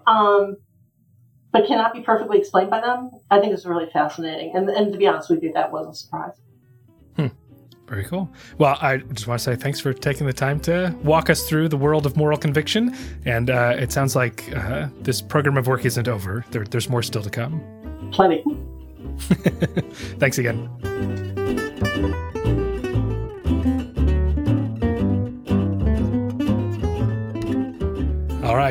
Um, 0.08 0.58
but 1.52 1.68
cannot 1.68 1.94
be 1.94 2.02
perfectly 2.02 2.38
explained 2.38 2.70
by 2.70 2.80
them, 2.80 3.12
I 3.30 3.40
think 3.40 3.54
is 3.54 3.66
really 3.66 3.90
fascinating. 3.92 4.56
And, 4.56 4.70
and 4.70 4.92
to 4.92 4.98
be 4.98 5.08
honest 5.08 5.30
with 5.30 5.44
you, 5.44 5.52
that 5.54 5.72
was 5.72 5.88
a 5.88 5.94
surprise. 5.94 6.34
Hmm. 7.18 7.28
Very 7.88 8.06
cool. 8.06 8.32
Well, 8.58 8.78
I 8.82 8.98
just 8.98 9.28
want 9.28 9.40
to 9.40 9.44
say 9.44 9.56
thanks 9.58 9.80
for 9.80 9.92
taking 9.92 10.26
the 10.26 10.34
time 10.34 10.62
to 10.62 10.96
walk 11.04 11.30
us 11.30 11.48
through 11.48 11.68
the 11.68 11.78
world 11.78 12.06
of 12.06 12.16
moral 12.16 12.38
conviction. 12.38 12.96
And 13.26 13.50
uh, 13.50 13.76
it 13.78 13.92
sounds 13.92 14.16
like 14.16 14.50
uh, 14.56 14.88
this 15.02 15.22
program 15.22 15.58
of 15.58 15.68
work 15.68 15.84
isn't 15.84 16.08
over. 16.08 16.46
There, 16.52 16.64
there's 16.64 16.90
more 16.90 17.04
still 17.04 17.22
to 17.22 17.30
come. 17.30 17.62
Plenty. 18.14 18.44
thanks 20.20 20.38
again. 20.38 20.91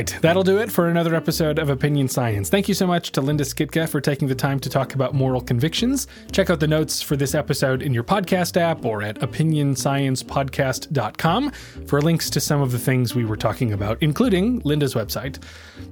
Right, 0.01 0.19
that'll 0.23 0.43
do 0.43 0.59
it 0.59 0.73
for 0.73 0.89
another 0.89 1.15
episode 1.15 1.59
of 1.59 1.69
Opinion 1.69 2.09
Science. 2.09 2.49
Thank 2.49 2.69
you 2.69 2.75
so 2.75 2.87
much 2.87 3.13
to 3.13 3.21
Linda 3.21 3.45
Skitka 3.45 3.87
for 3.87 4.01
taking 4.01 4.29
the 4.29 4.35
time 4.35 4.59
to 4.61 4.71
talk 4.71 4.95
about 4.95 5.15
moral 5.15 5.43
convictions. 5.43 6.07
Check 6.33 6.49
out 6.49 6.61
the 6.61 6.67
notes 6.67 7.03
for 7.03 7.17
this 7.17 7.35
episode 7.35 7.83
in 7.83 7.93
your 7.93 8.05
podcast 8.05 8.57
app 8.57 8.87
or 8.87 9.03
at 9.03 9.19
opinionsciencepodcast.com 9.19 11.51
for 11.87 12.01
links 12.01 12.31
to 12.31 12.41
some 12.41 12.63
of 12.63 12.73
the 12.73 12.79
things 12.79 13.15
we 13.15 13.27
were 13.27 13.37
talking 13.37 13.75
about, 13.75 13.99
including 14.01 14.61
Linda's 14.61 14.95
website. 14.95 15.37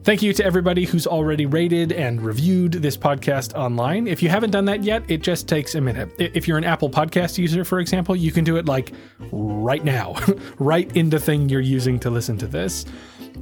Thank 0.04 0.22
you 0.22 0.32
to 0.32 0.42
everybody 0.44 0.86
who's 0.86 1.06
already 1.06 1.44
rated 1.44 1.92
and 1.92 2.22
reviewed 2.22 2.72
this 2.72 2.96
podcast 2.96 3.52
online. 3.54 4.06
If 4.06 4.22
you 4.22 4.30
haven't 4.30 4.52
done 4.52 4.64
that 4.66 4.84
yet, 4.84 5.02
it 5.08 5.22
just 5.22 5.48
takes 5.48 5.74
a 5.74 5.80
minute. 5.82 6.08
If 6.18 6.46
you're 6.48 6.58
an 6.58 6.64
Apple 6.64 6.88
Podcast 6.88 7.36
user, 7.36 7.62
for 7.64 7.78
example, 7.78 8.16
you 8.16 8.32
can 8.32 8.44
do 8.44 8.56
it 8.56 8.64
like 8.64 8.92
right 9.32 9.84
now, 9.84 10.16
right 10.58 10.90
in 10.96 11.10
the 11.10 11.20
thing 11.20 11.50
you're 11.50 11.60
using 11.60 11.98
to 12.00 12.08
listen 12.08 12.38
to 12.38 12.46
this 12.46 12.86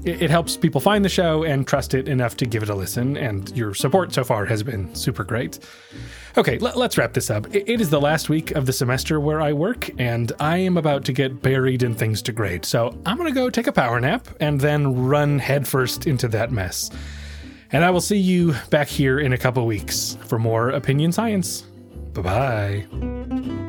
it, 0.04 0.30
helps 0.30 0.56
people 0.56 0.80
find 0.80 1.04
the 1.04 1.08
show 1.08 1.42
and 1.42 1.66
trust 1.66 1.94
it 1.94 2.08
enough 2.08 2.36
to 2.38 2.46
give 2.46 2.62
it 2.62 2.68
a 2.68 2.74
listen. 2.74 3.16
And 3.16 3.54
your 3.56 3.74
support 3.74 4.12
so 4.12 4.24
far 4.24 4.44
has 4.46 4.62
been 4.62 4.94
super 4.94 5.24
great. 5.24 5.58
Okay, 6.36 6.58
let, 6.58 6.76
us 6.76 6.98
wrap 6.98 7.12
this 7.12 7.30
up. 7.30 7.46
It, 7.54 7.68
it 7.68 7.80
is 7.80 7.90
the 7.90 8.00
last 8.00 8.28
week 8.28 8.50
of 8.52 8.66
the 8.66 8.72
semester 8.72 9.20
where 9.20 9.40
I 9.40 9.52
work, 9.52 9.90
and 9.98 10.32
I 10.38 10.58
am 10.58 10.76
about 10.76 11.04
to 11.06 11.12
get 11.12 11.42
buried 11.42 11.82
in 11.82 11.94
things 11.94 12.22
to 12.22 12.32
grade. 12.32 12.64
So 12.64 12.96
I'm 13.06 13.16
going 13.16 13.32
to 13.32 13.34
go 13.34 13.50
take 13.50 13.66
a 13.66 13.72
power 13.72 14.00
nap 14.00 14.28
and 14.40 14.60
then 14.60 15.06
run 15.06 15.38
headfirst 15.38 16.06
into 16.06 16.28
that 16.28 16.52
mess. 16.52 16.90
And 17.72 17.84
I 17.84 17.90
will 17.90 18.00
see 18.00 18.18
you 18.18 18.54
back 18.70 18.88
here 18.88 19.18
in 19.18 19.32
a 19.32 19.38
couple 19.38 19.66
weeks 19.66 20.16
for 20.26 20.38
more 20.38 20.70
opinion 20.70 21.12
science. 21.12 21.62
Bye 22.12 22.22
bye. 22.22 23.65